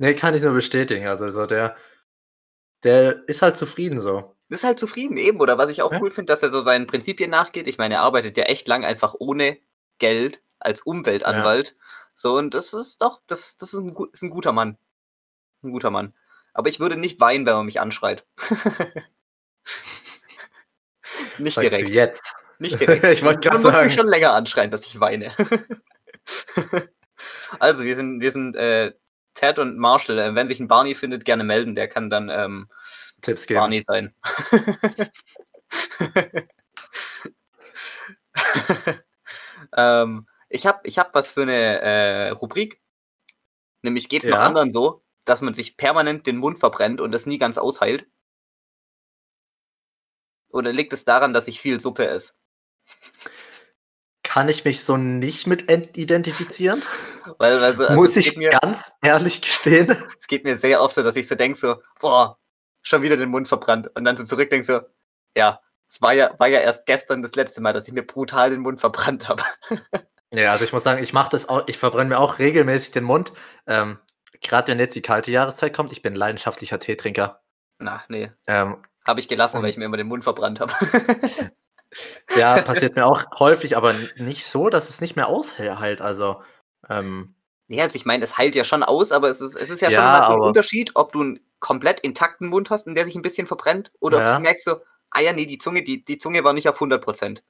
Nee, 0.00 0.14
kann 0.14 0.34
ich 0.34 0.42
nur 0.42 0.52
bestätigen. 0.52 1.08
Also 1.08 1.28
so 1.30 1.44
der, 1.46 1.76
der 2.84 3.28
ist 3.28 3.42
halt 3.42 3.56
zufrieden 3.56 4.00
so. 4.00 4.36
ist 4.48 4.62
halt 4.64 4.78
zufrieden 4.78 5.16
eben. 5.16 5.40
Oder 5.40 5.58
was 5.58 5.70
ich 5.70 5.82
auch 5.82 5.90
Ja. 5.92 6.00
cool 6.00 6.10
finde, 6.10 6.32
dass 6.32 6.42
er 6.42 6.50
so 6.50 6.60
seinen 6.60 6.86
Prinzipien 6.86 7.30
nachgeht. 7.30 7.66
Ich 7.66 7.78
meine, 7.78 7.94
er 7.94 8.02
arbeitet 8.02 8.36
ja 8.36 8.44
echt 8.44 8.68
lang 8.68 8.84
einfach 8.84 9.14
ohne 9.18 9.58
Geld 9.98 10.40
als 10.60 10.82
Umweltanwalt. 10.82 11.74
So, 12.14 12.36
und 12.36 12.54
das 12.54 12.72
ist 12.74 13.02
doch, 13.02 13.20
das, 13.26 13.56
das 13.56 13.74
ist, 13.74 13.80
ein, 13.80 13.94
ist 14.12 14.22
ein 14.22 14.30
guter 14.30 14.52
Mann. 14.52 14.78
Ein 15.62 15.72
guter 15.72 15.90
Mann. 15.90 16.14
Aber 16.54 16.68
ich 16.68 16.80
würde 16.80 16.96
nicht 16.96 17.20
weinen, 17.20 17.46
wenn 17.46 17.54
man 17.54 17.66
mich 17.66 17.80
anschreit. 17.80 18.24
Nicht 21.38 21.54
Sagst 21.54 21.70
direkt. 21.70 21.88
du 21.88 21.92
jetzt. 21.92 22.34
Nicht 22.58 22.80
direkt. 22.80 23.04
Ich 23.12 23.22
wollte 23.22 23.48
gerade 23.48 23.62
sagen. 23.62 23.86
mich 23.86 23.94
schon 23.94 24.08
länger 24.08 24.32
anschreien, 24.32 24.70
dass 24.70 24.86
ich 24.86 25.00
weine. 25.00 25.32
also, 27.58 27.84
wir 27.84 27.94
sind, 27.94 28.20
wir 28.20 28.32
sind 28.32 28.56
äh, 28.56 28.92
Ted 29.34 29.58
und 29.58 29.78
Marshall. 29.78 30.18
Äh, 30.18 30.34
wenn 30.34 30.48
sich 30.48 30.60
ein 30.60 30.68
Barney 30.68 30.94
findet, 30.94 31.24
gerne 31.24 31.44
melden. 31.44 31.74
Der 31.74 31.88
kann 31.88 32.10
dann 32.10 32.28
ähm, 32.28 32.68
Tipps 33.22 33.46
geben. 33.46 33.60
Barney 33.60 33.80
sein. 33.80 34.14
ähm, 39.76 40.26
ich 40.48 40.66
habe 40.66 40.80
ich 40.84 40.98
hab 40.98 41.14
was 41.14 41.30
für 41.30 41.42
eine 41.42 41.80
äh, 41.80 42.30
Rubrik. 42.30 42.80
Nämlich 43.82 44.08
geht 44.08 44.24
es 44.24 44.28
noch 44.30 44.38
Ja. 44.38 44.44
anderen 44.44 44.70
so, 44.70 45.02
dass 45.24 45.40
man 45.40 45.54
sich 45.54 45.76
permanent 45.76 46.26
den 46.26 46.36
Mund 46.38 46.58
verbrennt 46.58 47.00
und 47.00 47.12
das 47.12 47.26
nie 47.26 47.38
ganz 47.38 47.58
ausheilt. 47.58 48.06
Oder 50.50 50.72
liegt 50.72 50.92
es 50.92 51.04
daran, 51.04 51.32
dass 51.32 51.48
ich 51.48 51.60
viel 51.60 51.80
Suppe 51.80 52.06
esse? 52.08 52.32
Kann 54.22 54.48
ich 54.48 54.64
mich 54.64 54.84
so 54.84 54.96
nicht 54.96 55.46
mit 55.46 55.70
ent- 55.70 55.96
identifizieren? 55.96 56.82
Weil, 57.38 57.62
also, 57.62 57.84
also 57.84 57.94
Muss 57.94 58.16
ich 58.16 58.36
mir, 58.36 58.50
ganz 58.50 58.92
ehrlich 59.02 59.40
gestehen. 59.40 59.90
es 60.20 60.26
geht 60.26 60.44
mir 60.44 60.56
sehr 60.58 60.82
oft 60.82 60.94
so, 60.94 61.02
dass 61.02 61.16
ich 61.16 61.28
so 61.28 61.34
denke, 61.34 61.58
so, 61.58 61.76
boah, 62.00 62.38
schon 62.82 63.02
wieder 63.02 63.16
den 63.16 63.28
Mund 63.30 63.48
verbrannt. 63.48 63.90
Und 63.94 64.04
dann 64.04 64.16
so 64.16 64.24
zurückdenke 64.24 64.66
so, 64.66 64.80
ja, 65.36 65.60
es 65.88 66.02
war 66.02 66.12
ja, 66.12 66.34
war 66.38 66.48
ja 66.48 66.60
erst 66.60 66.84
gestern 66.86 67.22
das 67.22 67.34
letzte 67.34 67.60
Mal, 67.60 67.72
dass 67.72 67.88
ich 67.88 67.94
mir 67.94 68.02
brutal 68.02 68.50
den 68.50 68.60
Mund 68.60 68.80
verbrannt 68.80 69.28
habe. 69.28 69.42
Ja, 70.34 70.52
also 70.52 70.66
ich 70.66 70.74
muss 70.74 70.82
sagen, 70.82 71.02
ich 71.02 71.14
mache 71.14 71.30
das 71.30 71.48
auch, 71.48 71.66
ich 71.68 71.78
verbrenne 71.78 72.10
mir 72.10 72.18
auch 72.18 72.38
regelmäßig 72.38 72.90
den 72.90 73.04
Mund. 73.04 73.32
Ähm, 73.66 73.98
Gerade 74.42 74.70
wenn 74.70 74.78
jetzt 74.78 74.94
die 74.94 75.00
kalte 75.00 75.30
Jahreszeit 75.30 75.72
kommt, 75.74 75.90
ich 75.90 76.02
bin 76.02 76.14
leidenschaftlicher 76.14 76.78
Teetrinker. 76.78 77.40
Na, 77.78 78.04
nee, 78.08 78.30
Ähm, 78.46 78.76
habe 79.08 79.20
ich 79.20 79.26
gelassen, 79.28 79.62
weil 79.62 79.70
ich 79.70 79.76
mir 79.78 79.86
immer 79.86 79.96
den 79.96 80.06
Mund 80.06 80.22
verbrannt 80.22 80.60
habe. 80.60 80.72
ja, 82.36 82.60
passiert 82.60 82.94
mir 82.94 83.06
auch 83.06 83.24
häufig, 83.40 83.76
aber 83.76 83.94
nicht 84.18 84.44
so, 84.44 84.68
dass 84.68 84.90
es 84.90 85.00
nicht 85.00 85.16
mehr 85.16 85.28
aushält. 85.28 86.00
Also, 86.00 86.42
ähm, 86.88 87.34
ja, 87.68 87.84
also 87.84 87.96
ich 87.96 88.04
meine, 88.04 88.22
es 88.24 88.36
heilt 88.36 88.54
ja 88.54 88.64
schon 88.64 88.82
aus, 88.82 89.10
aber 89.10 89.28
es 89.28 89.40
ist, 89.40 89.56
es 89.56 89.70
ist 89.70 89.80
ja, 89.80 89.90
schon 89.90 90.04
mal 90.04 90.24
so 90.24 90.34
ein 90.34 90.40
Unterschied, 90.40 90.92
ob 90.94 91.12
du 91.12 91.20
einen 91.22 91.40
komplett 91.58 92.00
intakten 92.00 92.48
Mund 92.48 92.70
hast 92.70 92.86
und 92.86 92.94
der 92.94 93.04
sich 93.06 93.14
ein 93.14 93.22
bisschen 93.22 93.46
verbrennt, 93.46 93.90
oder 94.00 94.18
ob 94.18 94.24
Ja. 94.24 94.36
du 94.36 94.42
merkst 94.42 94.64
so, 94.64 94.76
ah 95.10 95.20
ja, 95.20 95.32
nee, 95.32 95.46
die 95.46 95.58
Zunge, 95.58 95.82
die, 95.82 96.04
die 96.04 96.18
Zunge 96.18 96.44
war 96.44 96.52
nicht 96.52 96.68
auf 96.68 96.80
100%. 96.80 97.42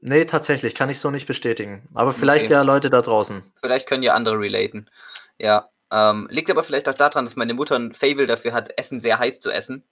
nee, 0.00 0.24
tatsächlich, 0.24 0.74
kann 0.74 0.90
ich 0.90 1.00
so 1.00 1.10
nicht 1.10 1.26
bestätigen. 1.26 1.88
Aber 1.94 2.12
vielleicht 2.12 2.44
Okay. 2.44 2.52
ja 2.52 2.62
Leute 2.62 2.90
da 2.90 3.02
draußen. 3.02 3.42
Vielleicht 3.60 3.88
können 3.88 4.02
ja 4.02 4.14
andere 4.14 4.38
relaten. 4.38 4.88
Ja. 5.38 5.68
Ähm, 5.90 6.26
liegt 6.30 6.50
aber 6.50 6.62
vielleicht 6.64 6.88
auch 6.88 6.94
daran, 6.94 7.24
dass 7.24 7.36
meine 7.36 7.54
Mutter 7.54 7.76
ein 7.76 7.94
Fable 7.94 8.26
dafür 8.26 8.52
hat, 8.52 8.76
Essen 8.76 9.00
sehr 9.00 9.18
heiß 9.18 9.38
zu 9.40 9.50
essen. 9.50 9.84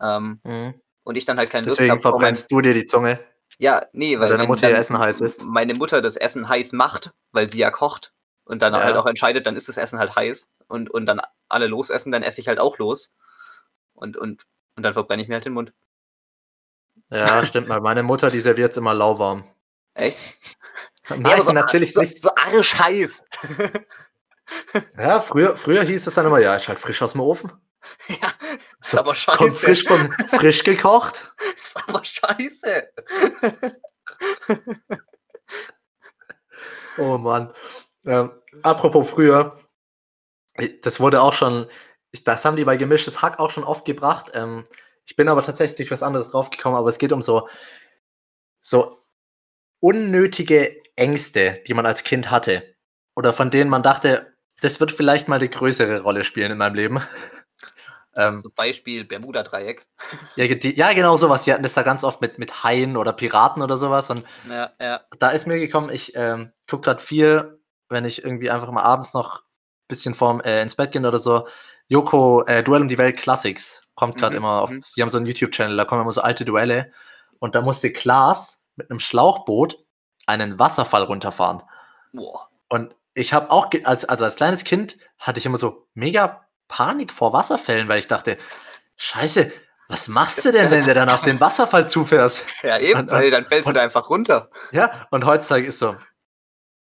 Ähm, 0.00 0.40
Mhm. 0.44 0.74
und 1.04 1.16
ich 1.16 1.24
dann 1.24 1.38
halt 1.38 1.50
keine 1.50 1.66
Deswegen 1.66 1.92
Lust 1.94 2.04
habe. 2.04 2.16
verbrennst 2.16 2.50
du 2.50 2.60
dir 2.60 2.74
die 2.74 2.86
Zunge. 2.86 3.18
Ja, 3.58 3.86
nee, 3.92 4.18
weil, 4.18 4.28
deine 4.28 4.42
wenn 4.42 4.48
Mutter 4.48 4.68
ihr 4.70 4.76
Essen 4.76 4.98
heiß 4.98 5.20
ist. 5.20 5.44
Meine 5.44 5.74
Mutter 5.74 6.00
das 6.02 6.16
Essen 6.16 6.48
heiß 6.48 6.72
macht, 6.72 7.12
weil 7.32 7.50
sie 7.50 7.58
ja 7.58 7.70
kocht 7.70 8.12
und 8.44 8.62
dann 8.62 8.74
Ja. 8.74 8.82
halt 8.82 8.96
auch 8.96 9.06
entscheidet, 9.06 9.46
dann 9.46 9.56
ist 9.56 9.68
das 9.68 9.76
Essen 9.76 9.98
halt 9.98 10.14
heiß 10.14 10.48
und, 10.68 10.90
und 10.90 11.06
dann 11.06 11.20
alle 11.48 11.66
losessen, 11.66 12.12
dann 12.12 12.22
esse 12.22 12.40
ich 12.40 12.48
halt 12.48 12.58
auch 12.60 12.78
los. 12.78 13.12
Und, 13.94 14.16
und, 14.16 14.46
und 14.76 14.82
dann 14.82 14.92
verbrenne 14.92 15.22
ich 15.22 15.28
mir 15.28 15.34
halt 15.34 15.44
den 15.44 15.54
Mund. 15.54 15.72
Ja, 17.10 17.44
stimmt 17.44 17.68
mal. 17.68 17.80
Meine 17.80 18.02
Mutter, 18.02 18.30
die 18.30 18.40
serviert 18.40 18.76
immer 18.76 18.94
lauwarm. 18.94 19.44
Echt? 19.94 20.18
Nein, 21.08 21.24
Ja, 21.24 21.42
so, 21.42 21.52
natürlich 21.52 21.94
so, 21.94 22.00
nicht. 22.02 22.20
So 22.20 22.30
arsch 22.36 22.74
heiß. 22.78 23.24
Ja, 24.96 25.20
früher, 25.20 25.56
früher 25.56 25.82
hieß 25.82 26.06
es 26.06 26.14
dann 26.14 26.26
immer, 26.26 26.38
ja, 26.38 26.56
ist 26.56 26.68
halt 26.68 26.78
frisch 26.78 27.02
aus 27.02 27.12
dem 27.12 27.20
Ofen. 27.20 27.52
ja, 28.08 28.32
ist 28.80 28.96
aber 28.96 29.14
scheiße. 29.14 29.38
Kommt 29.38 29.56
frisch 29.56 29.84
von 29.84 30.12
frisch 30.28 30.64
gekocht. 30.64 31.32
Ist 31.62 31.88
aber 31.88 32.04
scheiße. 32.04 32.88
Oh 36.98 37.16
Mann. 37.16 37.52
Ähm, 38.04 38.32
apropos 38.62 39.08
früher, 39.08 39.56
das 40.82 40.98
wurde 40.98 41.22
auch 41.22 41.32
schon, 41.32 41.70
das 42.24 42.44
haben 42.44 42.56
die 42.56 42.64
bei 42.64 42.76
gemischtes 42.76 43.22
Hack 43.22 43.38
auch 43.38 43.50
schon 43.50 43.64
oft 43.64 43.84
gebracht. 43.84 44.32
Ähm, 44.34 44.64
ich 45.06 45.16
bin 45.16 45.28
aber 45.28 45.42
tatsächlich 45.42 45.90
was 45.90 46.02
anderes 46.02 46.30
draufgekommen, 46.30 46.76
aber 46.76 46.88
es 46.88 46.98
geht 46.98 47.12
um 47.12 47.22
so, 47.22 47.48
so 48.60 48.98
unnötige 49.80 50.76
Ängste, 50.96 51.62
die 51.66 51.74
man 51.74 51.86
als 51.86 52.02
Kind 52.02 52.30
hatte. 52.30 52.74
Oder 53.14 53.32
von 53.32 53.50
denen 53.50 53.70
man 53.70 53.82
dachte, 53.82 54.34
das 54.60 54.80
wird 54.80 54.92
vielleicht 54.92 55.28
mal 55.28 55.36
eine 55.36 55.48
größere 55.48 56.00
Rolle 56.02 56.24
spielen 56.24 56.52
in 56.52 56.58
meinem 56.58 56.74
Leben. 56.74 57.00
ähm, 58.16 58.38
So 58.38 58.50
Beispiel 58.50 59.04
Bermuda-Dreieck. 59.04 59.86
ja, 60.36 60.46
die, 60.54 60.74
ja, 60.76 60.92
genau 60.92 61.16
sowas. 61.16 61.42
Die 61.44 61.52
hatten 61.52 61.62
das 61.62 61.74
da 61.74 61.82
ganz 61.82 62.04
oft 62.04 62.20
mit, 62.20 62.38
mit 62.38 62.62
Haien 62.64 62.96
oder 62.96 63.12
Piraten 63.12 63.62
oder 63.62 63.76
sowas. 63.76 64.10
Und 64.10 64.24
Ja, 64.48 64.72
ja. 64.80 65.00
da 65.18 65.30
ist 65.30 65.46
mir 65.46 65.58
gekommen, 65.58 65.90
ich 65.90 66.12
ähm, 66.16 66.52
gucke 66.68 66.82
gerade 66.82 67.02
viel, 67.02 67.60
wenn 67.88 68.04
ich 68.04 68.24
irgendwie 68.24 68.50
einfach 68.50 68.70
mal 68.70 68.82
abends 68.82 69.14
noch 69.14 69.40
ein 69.40 69.88
bisschen 69.88 70.14
vorm 70.14 70.40
äh, 70.40 70.62
ins 70.62 70.74
Bett 70.74 70.92
gehen 70.92 71.06
oder 71.06 71.18
so. 71.18 71.46
Joko, 71.88 72.44
äh, 72.46 72.62
Duell 72.62 72.82
um 72.82 72.88
die 72.88 72.98
Welt 72.98 73.16
Classics, 73.16 73.82
kommt 73.94 74.16
gerade 74.18 74.34
Mhm, 74.34 74.36
immer 74.36 74.62
auf. 74.62 74.70
mhm. 74.70 74.82
Sie 74.82 75.00
haben 75.00 75.10
so 75.10 75.16
einen 75.16 75.26
YouTube-Channel, 75.26 75.76
da 75.76 75.84
kommen 75.84 76.02
immer 76.02 76.12
so 76.12 76.20
alte 76.20 76.44
Duelle. 76.44 76.92
Und 77.38 77.54
da 77.54 77.62
musste 77.62 77.92
Klaas 77.92 78.66
mit 78.76 78.90
einem 78.90 79.00
Schlauchboot 79.00 79.78
einen 80.26 80.58
Wasserfall 80.58 81.04
runterfahren. 81.04 81.62
Boah. 82.12 82.48
Und 82.68 82.94
ich 83.18 83.32
habe 83.32 83.50
auch, 83.50 83.70
als, 83.84 84.04
also 84.04 84.24
als 84.24 84.36
kleines 84.36 84.64
Kind, 84.64 84.96
hatte 85.18 85.38
ich 85.38 85.46
immer 85.46 85.58
so 85.58 85.86
mega 85.94 86.46
Panik 86.68 87.12
vor 87.12 87.32
Wasserfällen, 87.32 87.88
weil 87.88 87.98
ich 87.98 88.06
dachte, 88.06 88.38
Scheiße, 88.96 89.50
was 89.88 90.08
machst 90.08 90.44
du 90.44 90.52
denn, 90.52 90.70
wenn 90.70 90.84
du 90.84 90.92
dann 90.92 91.08
auf 91.08 91.22
den 91.22 91.40
Wasserfall 91.40 91.88
zufährst? 91.88 92.44
Ja, 92.62 92.78
eben, 92.78 93.00
Und- 93.00 93.10
weil 93.10 93.30
dann 93.30 93.46
fällst 93.46 93.66
und- 93.66 93.74
du 93.74 93.78
da 93.78 93.84
einfach 93.84 94.10
runter. 94.10 94.50
Ja, 94.72 95.06
und 95.10 95.24
heutzutage 95.24 95.66
ist 95.66 95.78
so, 95.78 95.96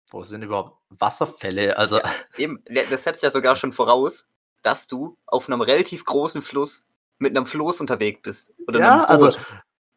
wo 0.10 0.24
sind 0.24 0.41
überhaupt 0.44 0.77
Wasserfälle? 0.89 1.77
Also, 1.77 2.00
Eben, 2.38 2.63
ne, 2.70 2.84
das 2.89 3.03
setzt 3.03 3.24
ja 3.24 3.32
sogar 3.32 3.56
schon 3.56 3.72
voraus, 3.72 4.25
dass 4.62 4.88
du 4.88 5.17
auf 5.25 5.48
einem 5.48 5.62
relativ 5.62 6.03
großen 6.06 6.41
Fluss 6.41 6.88
mit 7.20 7.36
einem 7.36 7.46
Floß 7.46 7.79
unterwegs 7.82 8.22
bist. 8.22 8.53
Oder 8.67 8.79
ja, 8.79 9.06
einem 9.06 9.20
Boot 9.20 9.36
also, 9.38 9.39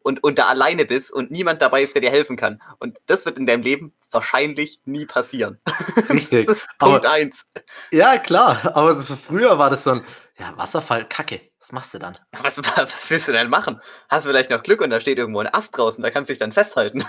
und, 0.03 0.23
und 0.23 0.39
da 0.39 0.47
alleine 0.47 0.85
bist 0.85 1.11
und 1.11 1.31
niemand 1.31 1.61
dabei 1.61 1.83
ist, 1.83 1.93
der 1.95 2.01
dir 2.01 2.09
helfen 2.11 2.35
kann. 2.37 2.61
Und 2.79 2.99
das 3.05 3.25
wird 3.25 3.37
in 3.37 3.45
deinem 3.45 3.61
Leben 3.61 3.93
wahrscheinlich 4.11 4.81
nie 4.85 5.05
passieren. 5.05 5.59
richtig. 6.09 6.47
Das 6.47 6.59
ist 6.59 6.67
Aber- 6.79 6.91
Punkt 6.91 7.05
eins. 7.05 7.45
Ja, 7.91 8.17
klar, 8.17 8.75
aber 8.75 8.95
früher 8.95 9.57
war 9.57 9.69
das 9.69 9.83
so 9.83 9.91
ein, 9.91 10.05
ja, 10.37 10.55
Wasserfall, 10.57 11.07
Kacke, 11.07 11.41
was 11.59 11.71
machst 11.71 11.93
du 11.93 11.99
dann? 11.99 12.17
Was, 12.41 12.57
was 12.77 13.09
willst 13.09 13.27
du 13.27 13.31
denn 13.31 13.49
machen? 13.49 13.79
Hast 14.09 14.25
du 14.25 14.29
vielleicht 14.29 14.49
noch 14.49 14.63
Glück 14.63 14.81
und 14.81 14.89
da 14.89 14.99
steht 15.01 15.17
irgendwo 15.17 15.39
ein 15.39 15.53
Ast 15.53 15.77
draußen, 15.77 16.01
da 16.03 16.09
kannst 16.11 16.29
du 16.29 16.33
dich 16.33 16.39
dann 16.39 16.51
festhalten. 16.51 17.05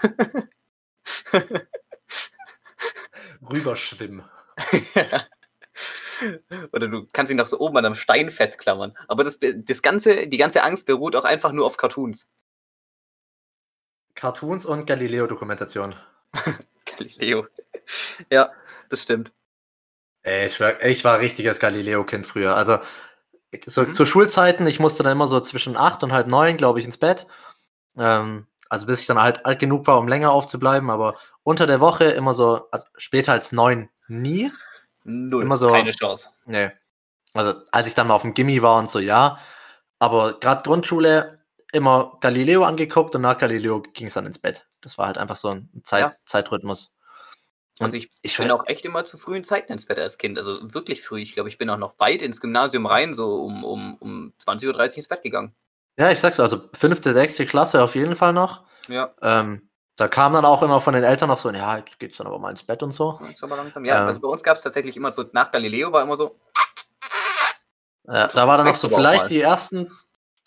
Rüberschwimmen. 3.51 4.25
Oder 6.73 6.89
du 6.89 7.07
kannst 7.13 7.31
ihn 7.31 7.37
noch 7.37 7.47
so 7.47 7.59
oben 7.59 7.77
an 7.79 7.87
einem 7.87 7.95
Stein 7.95 8.31
festklammern. 8.31 8.97
Aber 9.09 9.25
das, 9.25 9.39
das 9.41 9.83
ganze, 9.83 10.27
die 10.29 10.37
ganze 10.37 10.63
Angst 10.63 10.87
beruht 10.87 11.17
auch 11.17 11.25
einfach 11.25 11.53
nur 11.53 11.67
auf 11.67 11.77
Cartoons. 11.77 12.31
Cartoons 14.15 14.67
und 14.67 14.87
Galileo-Dokumentation. 14.87 15.97
Galileo. 17.03 17.47
Ja, 18.31 18.51
das 18.91 19.03
stimmt. 19.03 19.33
Ey, 20.23 20.47
ich 20.47 20.61
war, 20.61 20.81
ich 20.85 21.05
war 21.05 21.19
richtiges 21.19 21.59
Galileo-Kind 21.59 22.27
früher. 22.27 22.55
Also, 22.55 22.79
so 23.67 23.83
Mhm. 23.83 23.93
zu 23.93 24.07
Schulzeiten, 24.07 24.67
ich 24.67 24.79
musste 24.81 25.03
dann 25.03 25.13
immer 25.13 25.27
so 25.27 25.41
zwischen 25.41 25.77
acht 25.77 26.03
und 26.05 26.13
halb 26.13 26.29
neun, 26.29 26.57
glaube 26.57 26.79
ich, 26.79 26.85
ins 26.85 26.97
Bett. 26.99 27.27
Ähm, 27.99 28.47
also 28.69 28.87
bis 28.87 29.01
ich 29.01 29.07
dann 29.07 29.21
halt 29.21 29.45
alt 29.45 29.59
genug 29.59 29.87
war, 29.87 29.99
um 29.99 30.09
länger 30.09 30.31
aufzubleiben, 30.31 30.91
aber 30.91 31.17
unter 31.43 31.67
der 31.67 31.81
Woche 31.81 32.05
immer 32.05 32.33
so, 32.35 32.69
also 32.71 32.87
später 32.97 33.33
als 33.33 33.53
neun 33.53 33.91
nie. 34.09 34.51
Null. 35.05 35.43
Immer 35.43 35.57
so- 35.57 35.71
Keine 35.73 35.91
Chance. 35.91 36.31
Nee. 36.47 36.71
Also 37.35 37.55
als 37.73 37.87
ich 37.89 37.95
dann 37.95 38.07
mal 38.07 38.15
auf 38.15 38.23
dem 38.23 38.35
Gimmi 38.35 38.63
war 38.63 38.79
und 38.79 38.89
so, 38.91 38.99
ja. 39.01 39.39
Aber 39.99 40.39
gerade 40.39 40.63
Grundschule 40.63 41.42
immer 41.73 42.19
Galileo 42.21 42.65
angeguckt 42.65 43.15
und 43.15 43.23
nach 43.23 43.39
Galileo 43.39 43.81
ging 43.83 44.07
es 44.07 44.15
dann 44.15 44.27
ins 44.27 44.39
Bett. 44.39 44.67
Das 44.81 44.99
war 44.99 45.07
halt 45.07 45.19
einfach 45.19 45.37
so 45.37 45.49
ein 45.49 45.71
Zeit 45.85 46.01
Ja. 46.03 46.15
Zeitrhythmus. 46.25 46.97
Und 47.81 47.87
Also 47.87 47.97
ich, 47.97 48.11
ich 48.21 48.37
bin 48.37 48.51
auch 48.51 48.67
echt 48.67 48.85
immer 48.85 49.05
zu 49.05 49.17
frühen 49.19 49.43
Zeiten 49.45 49.73
ins 49.73 49.87
Bett 49.87 49.99
als 49.99 50.19
Kind. 50.19 50.37
Also 50.39 50.75
wirklich 50.75 51.03
früh. 51.03 51.21
Ich 51.21 51.33
glaube, 51.33 51.49
ich 51.49 51.59
bin 51.59 51.71
auch 51.71 51.79
noch 51.79 51.99
weit 51.99 52.21
ins 52.23 52.41
Gymnasium 52.41 52.87
rein, 52.87 53.15
so 53.15 53.43
um, 53.43 53.65
um, 53.65 53.97
um 53.97 54.33
20.30 54.39 54.69
Uhr 54.93 54.97
ins 54.99 55.09
Bett 55.09 55.23
gegangen. 55.23 55.55
Ja, 55.99 56.11
ich 56.11 56.21
sag's, 56.21 56.39
also 56.41 56.69
fünfte, 56.75 57.13
sechste 57.13 57.47
Klasse 57.47 57.83
auf 57.83 57.95
jeden 57.95 58.17
Fall 58.17 58.33
noch. 58.33 58.63
Ja, 58.89 59.15
Ähm, 59.23 59.69
da 59.97 60.09
kam 60.09 60.33
dann 60.33 60.45
auch 60.45 60.63
immer 60.63 60.81
von 60.81 60.95
den 60.95 61.05
Eltern 61.05 61.29
noch 61.29 61.39
so, 61.39 61.51
ja, 61.51 61.77
jetzt 61.79 61.99
geht's 61.99 62.17
dann 62.17 62.27
aber 62.27 62.39
mal 62.39 62.51
ins 62.51 62.63
Bett 62.63 62.83
und 62.83 62.93
so. 62.93 63.19
langsam. 63.49 63.85
Ja, 63.85 64.01
Ähm. 64.01 64.07
also 64.09 64.21
bei 64.21 64.29
uns 64.29 64.43
gab 64.43 64.57
es 64.57 64.63
tatsächlich 64.63 64.97
immer 64.97 65.13
so, 65.13 65.25
nach 65.33 65.53
Galileo 65.53 65.93
war 65.93 66.03
immer 66.03 66.17
so, 66.17 66.39
Ja, 68.05 68.27
da 68.29 68.49
war 68.49 68.57
dann 68.57 68.67
noch 68.67 68.75
so 68.75 68.89
vielleicht 68.89 69.23
mal. 69.25 69.29
die 69.29 69.41
ersten 69.41 69.91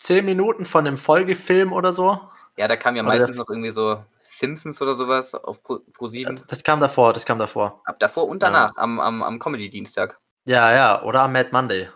zehn 0.06 0.24
Minuten 0.24 0.66
von 0.66 0.84
dem 0.84 0.96
Folgefilm 0.96 1.72
oder 1.72 1.92
so. 1.92 2.20
ja, 2.56 2.68
da 2.68 2.76
kam 2.76 2.94
ja 2.94 3.02
Aber 3.02 3.12
der 3.12 3.20
meistens 3.20 3.38
noch 3.38 3.48
irgendwie 3.48 3.72
so 3.72 4.02
Simpsons 4.20 4.80
oder 4.80 4.94
sowas 4.94 5.34
auf 5.34 5.62
Pro, 5.62 5.80
Pro 5.92 6.06
7. 6.06 6.42
Das 6.46 6.62
kam 6.62 6.78
davor, 6.78 7.12
das 7.12 7.24
kam 7.24 7.40
davor. 7.40 7.82
Ab 7.84 7.98
davor 7.98 8.28
und 8.28 8.42
danach, 8.42 8.76
am, 8.76 9.00
am, 9.00 9.22
am 9.22 9.38
Comedy-Dienstag. 9.38 10.18
Ja, 10.44 10.72
ja, 10.72 11.02
oder 11.02 11.22
am 11.22 11.32
Mad 11.32 11.50
Monday. 11.50 11.88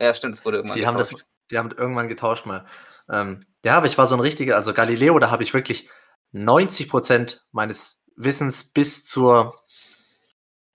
Ja, 0.00 0.14
stimmt, 0.14 0.36
es 0.36 0.44
wurde 0.44 0.58
irgendwann 0.58 0.78
Die 0.78 0.86
haben 0.86 0.96
das, 0.96 1.08
getauscht. 1.08 1.26
Die 1.50 1.58
haben 1.58 1.72
irgendwann 1.72 2.08
getauscht 2.08 2.46
mal. 2.46 2.64
Ähm, 3.10 3.40
ja, 3.64 3.76
aber 3.76 3.86
ich 3.86 3.98
war 3.98 4.06
so 4.06 4.14
ein 4.14 4.20
richtiger, 4.20 4.54
also 4.56 4.72
Galileo, 4.72 5.18
da 5.18 5.30
habe 5.30 5.42
ich 5.42 5.52
wirklich 5.52 5.88
90% 6.32 7.40
meines 7.50 8.04
Wissens 8.14 8.72
bis 8.72 9.04
zur 9.04 9.54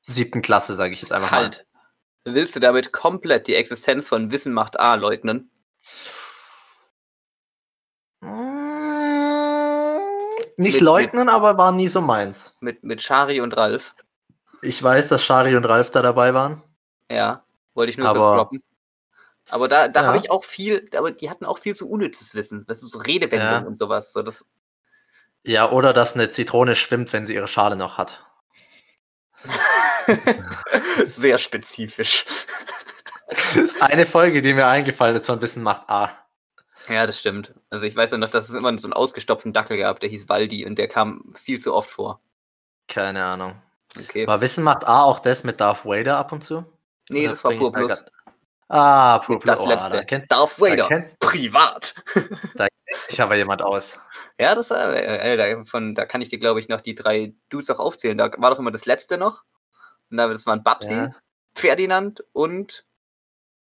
siebten 0.01 0.41
Klasse, 0.41 0.75
sage 0.75 0.93
ich 0.93 1.01
jetzt 1.01 1.13
einfach 1.13 1.31
Halt. 1.31 1.65
Willst 2.25 2.55
du 2.55 2.59
damit 2.59 2.91
komplett 2.91 3.47
die 3.47 3.55
Existenz 3.55 4.09
von 4.09 4.31
Wissen 4.31 4.53
macht 4.53 4.79
A 4.79 4.95
leugnen? 4.95 5.51
Nicht 10.61 10.75
Mit- 10.75 10.81
leugnen, 10.83 11.29
aber 11.29 11.57
war 11.57 11.71
nie 11.71 11.87
so 11.87 12.01
meins. 12.01 12.55
Mit, 12.59 12.83
mit 12.83 13.01
Shari 13.01 13.41
und 13.41 13.55
Ralf. 13.57 13.95
Ich 14.61 14.81
weiß, 14.81 15.09
dass 15.09 15.23
Shari 15.23 15.55
und 15.55 15.65
Ralf 15.65 15.89
da 15.89 16.01
dabei 16.01 16.33
waren. 16.33 16.61
Ja, 17.09 17.43
wollte 17.73 17.89
ich 17.89 17.97
nur 17.97 18.07
Aber- 18.07 18.19
kurz 18.19 18.35
droppen. 18.37 18.63
Aber 19.49 19.67
da, 19.67 19.87
da 19.87 20.01
Ja. 20.01 20.07
habe 20.07 20.17
ich 20.17 20.29
auch 20.29 20.43
viel, 20.43 20.87
aber 20.95 21.11
die 21.11 21.29
hatten 21.29 21.45
auch 21.45 21.57
viel 21.59 21.75
zu 21.75 21.89
unnützes 21.89 22.35
Wissen. 22.35 22.63
Das 22.67 22.83
ist 22.83 22.91
so 22.91 22.99
Redewendung 22.99 23.49
Ja. 23.49 23.59
und 23.59 23.77
sowas. 23.77 24.13
So 24.13 24.21
das, 24.21 24.45
Ja, 25.43 25.71
oder 25.71 25.93
dass 25.93 26.13
eine 26.13 26.29
Zitrone 26.29 26.75
schwimmt, 26.75 27.11
wenn 27.11 27.25
sie 27.25 27.33
ihre 27.33 27.47
Schale 27.47 27.75
noch 27.75 27.97
hat. 27.97 28.23
sehr 31.05 31.37
spezifisch. 31.39 32.25
Das 33.27 33.55
ist 33.55 33.81
eine 33.81 34.05
Folge, 34.05 34.41
die 34.41 34.53
mir 34.53 34.67
eingefallen 34.67 35.15
ist 35.15 35.25
von 35.25 35.41
Wissen 35.41 35.63
macht 35.63 35.89
A. 35.89 36.11
Ja, 36.89 37.05
das 37.07 37.19
stimmt. 37.19 37.53
Also 37.69 37.85
ich 37.85 37.95
weiß 37.95 38.11
ja 38.11 38.17
noch, 38.17 38.29
dass 38.29 38.49
es 38.49 38.55
immer 38.55 38.75
so 38.77 38.87
einen 38.87 38.93
ausgestopften 38.93 39.53
Dackel 39.53 39.77
gab, 39.77 39.99
der 39.99 40.09
hieß 40.09 40.27
Waldi 40.29 40.65
und 40.65 40.77
der 40.77 40.87
kam 40.87 41.33
viel 41.35 41.59
zu 41.59 41.73
oft 41.73 41.89
vor. 41.89 42.19
Keine 42.87 43.23
Ahnung. 43.23 43.61
Okay. 43.99 44.23
Aber 44.25 44.41
Wissen 44.41 44.63
macht 44.63 44.87
A 44.87 45.01
auch 45.03 45.19
das 45.19 45.43
mit 45.43 45.59
Darth 45.61 45.85
Vader 45.85 46.17
ab 46.17 46.31
und 46.31 46.43
zu? 46.43 46.65
nee, 47.09 47.21
Oder 47.23 47.29
das 47.31 47.43
war 47.43 47.51
pur 47.53 47.71
da 47.71 47.79
Plus. 47.79 48.05
Ah, 48.69 49.19
Pur 49.19 49.39
Plus. 49.39 49.55
Das 49.57 49.65
Oh, 49.65 49.67
letzte. 49.69 49.89
da 49.89 50.03
kennt, 50.05 50.31
Darth 50.31 50.53
da 50.57 50.61
Vader. 50.61 50.83
kennt 50.87 51.19
Privat. 51.19 51.93
sich 53.07 53.21
aber 53.21 53.35
jemand 53.35 53.61
aus. 53.61 53.99
Ja, 54.39 54.55
das 54.55 54.71
äh, 54.71 55.33
äh, 55.33 55.37
da, 55.55 55.65
von, 55.65 55.93
da 55.93 56.05
kann 56.05 56.21
ich 56.21 56.29
dir, 56.29 56.39
glaube 56.39 56.59
ich, 56.61 56.69
noch 56.69 56.81
die 56.81 56.95
drei 56.95 57.33
Dudes 57.49 57.69
auch 57.69 57.79
aufzählen. 57.79 58.17
Da 58.17 58.31
war 58.37 58.49
doch 58.49 58.59
immer 58.59 58.71
das 58.71 58.85
letzte 58.85 59.17
noch. 59.17 59.43
Und 60.09 60.17
da, 60.17 60.27
das 60.29 60.45
waren 60.45 60.63
Babsi, 60.63 60.93
Ja. 60.93 61.15
Ferdinand 61.53 62.23
und 62.31 62.85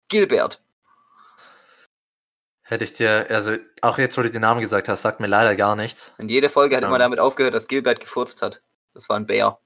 Gilbert. 0.08 0.62
Hätte 2.66 2.86
ich 2.86 2.94
dir, 2.94 3.28
also 3.30 3.58
auch 3.82 3.98
jetzt, 3.98 4.18
wo 4.18 4.22
du 4.22 4.32
den 4.32 4.42
Namen 4.42 4.62
gesagt 4.62 4.88
hast, 4.88 5.02
sagt 5.02 5.20
mir 5.20 5.28
leider 5.28 5.56
gar 5.56 5.76
nichts. 5.76 6.14
Und 6.18 6.30
jede 6.30 6.48
Folge 6.50 6.76
hat 6.78 6.84
Ja. 6.84 6.88
immer 6.88 7.00
damit 7.00 7.20
aufgehört, 7.20 7.54
dass 7.54 7.68
Gilbert 7.68 8.00
gefurzt 8.00 8.42
hat. 8.42 8.62
Das 8.94 9.10
war 9.10 9.18
ein 9.18 9.26
Bär. 9.26 9.60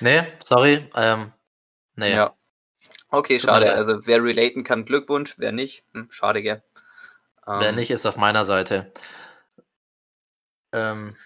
Nee, 0.00 0.26
sorry. 0.42 0.90
Ähm, 0.96 1.32
nee. 1.94 2.12
Ja. 2.12 2.34
Okay, 3.10 3.38
Tut 3.38 3.48
schade. 3.48 3.72
Also 3.74 4.06
wer 4.06 4.22
relaten 4.22 4.64
kann, 4.64 4.84
Glückwunsch. 4.84 5.34
Wer 5.38 5.52
nicht, 5.52 5.84
hm, 5.92 6.08
schade, 6.10 6.42
gell. 6.42 6.62
Wer 7.46 7.68
Ähm, 7.70 7.74
nicht, 7.76 7.90
ist 7.90 8.06
auf 8.06 8.16
meiner 8.16 8.44
Seite. 8.44 8.92
Ähm, 10.72 11.16